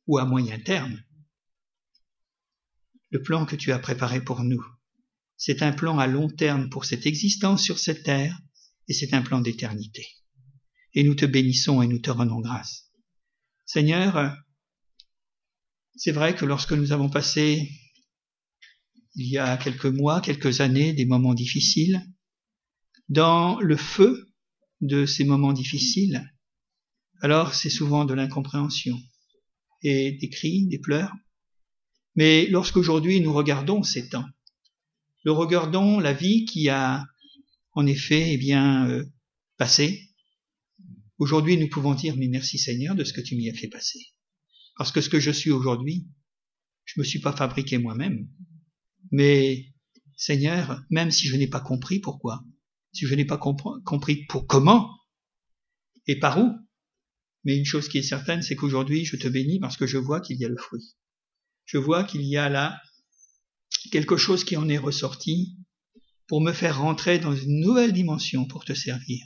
ou 0.07 0.19
à 0.19 0.25
moyen 0.25 0.59
terme. 0.59 1.01
Le 3.11 3.23
plan 3.23 3.45
que 3.47 3.57
tu 3.57 3.73
as 3.73 3.79
préparé 3.79 4.23
pour 4.23 4.43
nous, 4.43 4.65
c'est 5.37 5.63
un 5.63 5.73
plan 5.73 5.99
à 5.99 6.07
long 6.07 6.29
terme 6.29 6.71
pour 6.71 6.85
cette 6.85 7.07
existence 7.07 7.63
sur 7.63 7.79
cette 7.79 8.03
terre 8.03 8.39
et 8.89 8.95
c'est 8.95 9.13
un 9.13 9.23
plan 9.23 9.41
d'éternité. 9.41 10.07
Et 10.95 11.05
nous 11.05 11.15
te 11.15 11.27
bénissons 11.27 11.83
et 11.83 11.87
nous 11.87 11.99
te 11.99 12.11
rendons 12.11 12.41
grâce. 12.41 12.91
Seigneur, 13.67 14.35
c'est 15.97 16.13
vrai 16.13 16.35
que 16.35 16.45
lorsque 16.45 16.73
nous 16.73 16.93
avons 16.93 17.11
passé, 17.11 17.71
il 19.15 19.29
y 19.29 19.39
a 19.39 19.57
quelques 19.57 19.87
mois, 19.87 20.21
quelques 20.21 20.61
années, 20.61 20.93
des 20.93 21.07
moments 21.07 21.35
difficiles, 21.35 22.03
dans 23.09 23.61
le 23.61 23.77
feu 23.77 24.33
de 24.81 25.07
ces 25.07 25.25
moments 25.25 25.53
difficiles, 25.53 26.34
alors 27.21 27.55
c'est 27.55 27.71
souvent 27.71 28.05
de 28.05 28.15
l'incompréhension 28.15 28.99
et 29.83 30.13
des 30.13 30.29
cris, 30.29 30.67
des 30.67 30.79
pleurs. 30.79 31.13
Mais 32.17 32.47
lorsqu'aujourd'hui 32.47 33.21
nous 33.21 33.33
regardons 33.33 33.83
ces 33.83 34.09
temps, 34.09 34.27
nous 35.25 35.35
regardons 35.35 36.01
la 36.01 36.13
vie 36.13 36.45
qui 36.45 36.69
a 36.69 37.07
en 37.75 37.87
effet, 37.87 38.33
eh 38.33 38.39
bien, 38.39 38.89
euh, 38.89 39.05
passé. 39.57 40.11
Aujourd'hui, 41.19 41.57
nous 41.57 41.69
pouvons 41.69 41.95
dire, 41.95 42.17
mais 42.17 42.29
merci 42.29 42.59
Seigneur 42.59 42.95
de 42.95 43.05
ce 43.05 43.13
que 43.13 43.21
tu 43.21 43.37
m'y 43.37 43.51
as 43.51 43.55
fait 43.55 43.69
passer. 43.69 43.99
Parce 44.77 44.93
que 44.93 45.01
ce 45.01 45.09
que 45.09 45.21
je 45.21 45.31
suis 45.31 45.51
aujourd'hui, 45.51 46.07
je 46.85 47.01
me 47.01 47.05
suis 47.05 47.21
pas 47.21 47.33
fabriqué 47.33 47.79
moi-même. 47.79 48.29
Mais, 49.11 49.73
Seigneur, 50.17 50.83
même 50.91 51.11
si 51.11 51.27
je 51.27 51.37
n'ai 51.37 51.49
pas 51.49 51.61
compris 51.61 51.99
pourquoi, 51.99 52.45
si 52.93 53.07
je 53.07 53.15
n'ai 53.15 53.25
pas 53.25 53.39
compris 53.39 54.25
pour 54.27 54.47
comment 54.47 54.91
et 56.07 56.19
par 56.19 56.39
où, 56.39 56.53
mais 57.45 57.57
une 57.57 57.65
chose 57.65 57.89
qui 57.89 57.99
est 57.99 58.03
certaine, 58.03 58.43
c'est 58.43 58.57
qu'aujourd'hui, 58.57 59.05
je 59.05 59.17
te 59.17 59.29
bénis 59.29 59.61
parce 59.61 59.77
que 59.77 59.87
je 59.87 59.99
vois 59.99 60.21
qu'il 60.21 60.39
y 60.39 60.45
a 60.45 60.49
le 60.49 60.57
fruit. 60.57 60.97
Je 61.67 61.79
vois 61.79 62.05
qu'il 62.05 62.23
y 62.23 62.37
a 62.37 62.49
là 62.49 62.81
quelque 63.91 64.17
chose 64.17 64.45
qui 64.45 64.57
en 64.57 64.69
est 64.69 64.79
ressorti 64.79 65.57
pour 66.27 66.41
me 66.41 66.53
faire 66.53 66.81
rentrer 66.81 67.19
dans 67.19 67.35
une 67.35 67.61
nouvelle 67.61 67.93
dimension 67.93 68.47
pour 68.47 68.65
te 68.65 68.73
servir. 68.73 69.25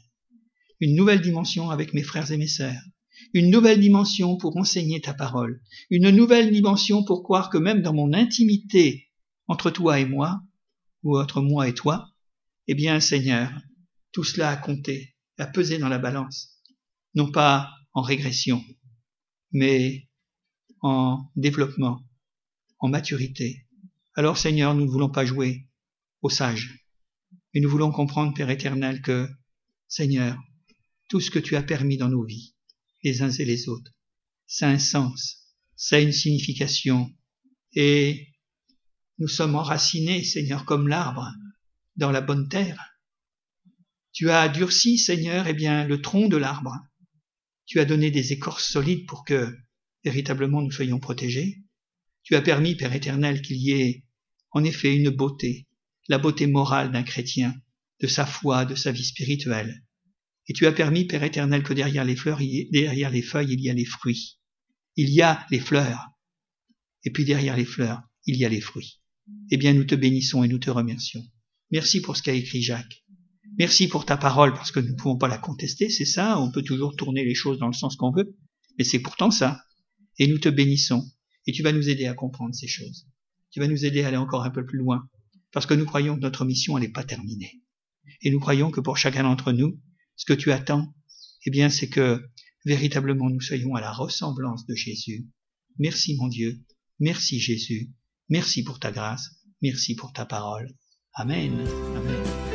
Une 0.80 0.96
nouvelle 0.96 1.20
dimension 1.20 1.70
avec 1.70 1.94
mes 1.94 2.02
frères 2.02 2.30
et 2.32 2.36
mes 2.36 2.48
sœurs. 2.48 2.82
Une 3.34 3.50
nouvelle 3.50 3.80
dimension 3.80 4.36
pour 4.36 4.56
enseigner 4.56 5.00
ta 5.00 5.14
parole. 5.14 5.60
Une 5.90 6.10
nouvelle 6.10 6.52
dimension 6.52 7.04
pour 7.04 7.22
croire 7.22 7.50
que 7.50 7.58
même 7.58 7.82
dans 7.82 7.92
mon 7.92 8.12
intimité 8.12 9.08
entre 9.48 9.70
toi 9.70 9.98
et 9.98 10.04
moi, 10.04 10.40
ou 11.02 11.18
entre 11.18 11.40
moi 11.40 11.68
et 11.68 11.74
toi, 11.74 12.10
eh 12.66 12.74
bien, 12.74 13.00
Seigneur, 13.00 13.50
tout 14.12 14.24
cela 14.24 14.50
a 14.50 14.56
compté, 14.56 15.16
a 15.38 15.46
pesé 15.46 15.78
dans 15.78 15.88
la 15.88 15.98
balance. 15.98 16.60
Non 17.14 17.30
pas 17.30 17.70
régression, 18.02 18.64
mais 19.52 20.08
en 20.80 21.30
développement, 21.36 22.00
en 22.78 22.88
maturité. 22.88 23.66
Alors, 24.14 24.38
Seigneur, 24.38 24.74
nous 24.74 24.84
ne 24.84 24.90
voulons 24.90 25.10
pas 25.10 25.24
jouer 25.24 25.68
aux 26.22 26.30
sages, 26.30 26.84
et 27.54 27.60
nous 27.60 27.70
voulons 27.70 27.92
comprendre, 27.92 28.34
Père 28.34 28.50
éternel, 28.50 29.02
que, 29.02 29.28
Seigneur, 29.88 30.36
tout 31.08 31.20
ce 31.20 31.30
que 31.30 31.38
tu 31.38 31.56
as 31.56 31.62
permis 31.62 31.96
dans 31.96 32.08
nos 32.08 32.24
vies, 32.24 32.54
les 33.02 33.22
uns 33.22 33.30
et 33.30 33.44
les 33.44 33.68
autres, 33.68 33.92
ça 34.46 34.68
a 34.68 34.72
un 34.72 34.78
sens, 34.78 35.54
ça 35.76 35.96
a 35.96 36.00
une 36.00 36.12
signification, 36.12 37.14
et 37.72 38.28
nous 39.18 39.28
sommes 39.28 39.56
enracinés, 39.56 40.22
Seigneur, 40.22 40.64
comme 40.64 40.88
l'arbre, 40.88 41.32
dans 41.96 42.10
la 42.10 42.20
bonne 42.20 42.48
terre. 42.48 42.80
Tu 44.12 44.30
as 44.30 44.48
durci, 44.48 44.98
Seigneur, 44.98 45.46
eh 45.46 45.54
bien, 45.54 45.86
le 45.86 46.00
tronc 46.00 46.28
de 46.28 46.36
l'arbre. 46.36 46.76
Tu 47.68 47.78
as 47.80 47.84
donné 47.84 48.10
des 48.10 48.32
écorces 48.32 48.66
solides 48.66 49.06
pour 49.06 49.26
que, 49.26 49.54
véritablement, 50.02 50.62
nous 50.62 50.70
soyons 50.70 50.98
protégés. 50.98 51.62
Tu 52.22 52.34
as 52.34 52.40
permis, 52.40 52.74
Père 52.74 52.94
éternel, 52.94 53.42
qu'il 53.42 53.58
y 53.58 53.72
ait, 53.72 54.04
en 54.52 54.64
effet, 54.64 54.96
une 54.96 55.10
beauté, 55.10 55.68
la 56.08 56.16
beauté 56.16 56.46
morale 56.46 56.90
d'un 56.90 57.02
chrétien, 57.02 57.54
de 58.00 58.06
sa 58.06 58.24
foi, 58.24 58.64
de 58.64 58.74
sa 58.74 58.90
vie 58.90 59.04
spirituelle. 59.04 59.84
Et 60.46 60.54
tu 60.54 60.66
as 60.66 60.72
permis, 60.72 61.04
Père 61.04 61.22
éternel, 61.24 61.62
que 61.62 61.74
derrière 61.74 62.06
les 62.06 62.16
fleurs, 62.16 62.38
derrière 62.38 63.10
les 63.10 63.20
feuilles, 63.20 63.52
il 63.52 63.60
y 63.60 63.68
a 63.68 63.74
les 63.74 63.84
fruits. 63.84 64.38
Il 64.96 65.10
y 65.10 65.20
a 65.20 65.46
les 65.50 65.60
fleurs. 65.60 66.06
Et 67.04 67.10
puis 67.10 67.26
derrière 67.26 67.58
les 67.58 67.66
fleurs, 67.66 68.00
il 68.24 68.36
y 68.36 68.46
a 68.46 68.48
les 68.48 68.62
fruits. 68.62 69.02
Eh 69.50 69.58
bien, 69.58 69.74
nous 69.74 69.84
te 69.84 69.94
bénissons 69.94 70.42
et 70.42 70.48
nous 70.48 70.58
te 70.58 70.70
remercions. 70.70 71.22
Merci 71.70 72.00
pour 72.00 72.16
ce 72.16 72.22
qu'a 72.22 72.32
écrit 72.32 72.62
Jacques. 72.62 73.04
Merci 73.58 73.88
pour 73.88 74.06
ta 74.06 74.16
parole, 74.16 74.54
parce 74.54 74.70
que 74.70 74.78
nous 74.78 74.90
ne 74.90 74.96
pouvons 74.96 75.18
pas 75.18 75.26
la 75.26 75.38
contester, 75.38 75.90
c'est 75.90 76.04
ça, 76.04 76.38
on 76.40 76.50
peut 76.50 76.62
toujours 76.62 76.94
tourner 76.94 77.24
les 77.24 77.34
choses 77.34 77.58
dans 77.58 77.66
le 77.66 77.72
sens 77.72 77.96
qu'on 77.96 78.12
veut, 78.12 78.36
mais 78.78 78.84
c'est 78.84 79.00
pourtant 79.00 79.32
ça. 79.32 79.60
Et 80.18 80.28
nous 80.28 80.38
te 80.38 80.48
bénissons, 80.48 81.04
et 81.46 81.52
tu 81.52 81.62
vas 81.62 81.72
nous 81.72 81.88
aider 81.88 82.06
à 82.06 82.14
comprendre 82.14 82.54
ces 82.54 82.68
choses. 82.68 83.08
Tu 83.50 83.58
vas 83.58 83.66
nous 83.66 83.84
aider 83.84 84.02
à 84.02 84.08
aller 84.08 84.16
encore 84.16 84.44
un 84.44 84.50
peu 84.50 84.64
plus 84.64 84.78
loin, 84.78 85.08
parce 85.52 85.66
que 85.66 85.74
nous 85.74 85.86
croyons 85.86 86.14
que 86.14 86.20
notre 86.20 86.44
mission, 86.44 86.78
elle 86.78 86.84
n'est 86.84 86.92
pas 86.92 87.04
terminée. 87.04 87.62
Et 88.22 88.30
nous 88.30 88.38
croyons 88.38 88.70
que 88.70 88.80
pour 88.80 88.96
chacun 88.96 89.24
d'entre 89.24 89.52
nous, 89.52 89.80
ce 90.14 90.24
que 90.24 90.34
tu 90.34 90.52
attends, 90.52 90.94
eh 91.44 91.50
bien, 91.50 91.68
c'est 91.68 91.88
que 91.88 92.22
véritablement 92.64 93.28
nous 93.28 93.40
soyons 93.40 93.74
à 93.74 93.80
la 93.80 93.92
ressemblance 93.92 94.66
de 94.66 94.74
Jésus. 94.74 95.28
Merci 95.78 96.16
mon 96.16 96.28
Dieu, 96.28 96.60
merci 97.00 97.40
Jésus, 97.40 97.92
merci 98.28 98.62
pour 98.62 98.78
ta 98.78 98.92
grâce, 98.92 99.30
merci 99.62 99.94
pour 99.94 100.12
ta 100.12 100.26
parole. 100.26 100.74
Amen. 101.14 101.64
Amen. 101.96 102.47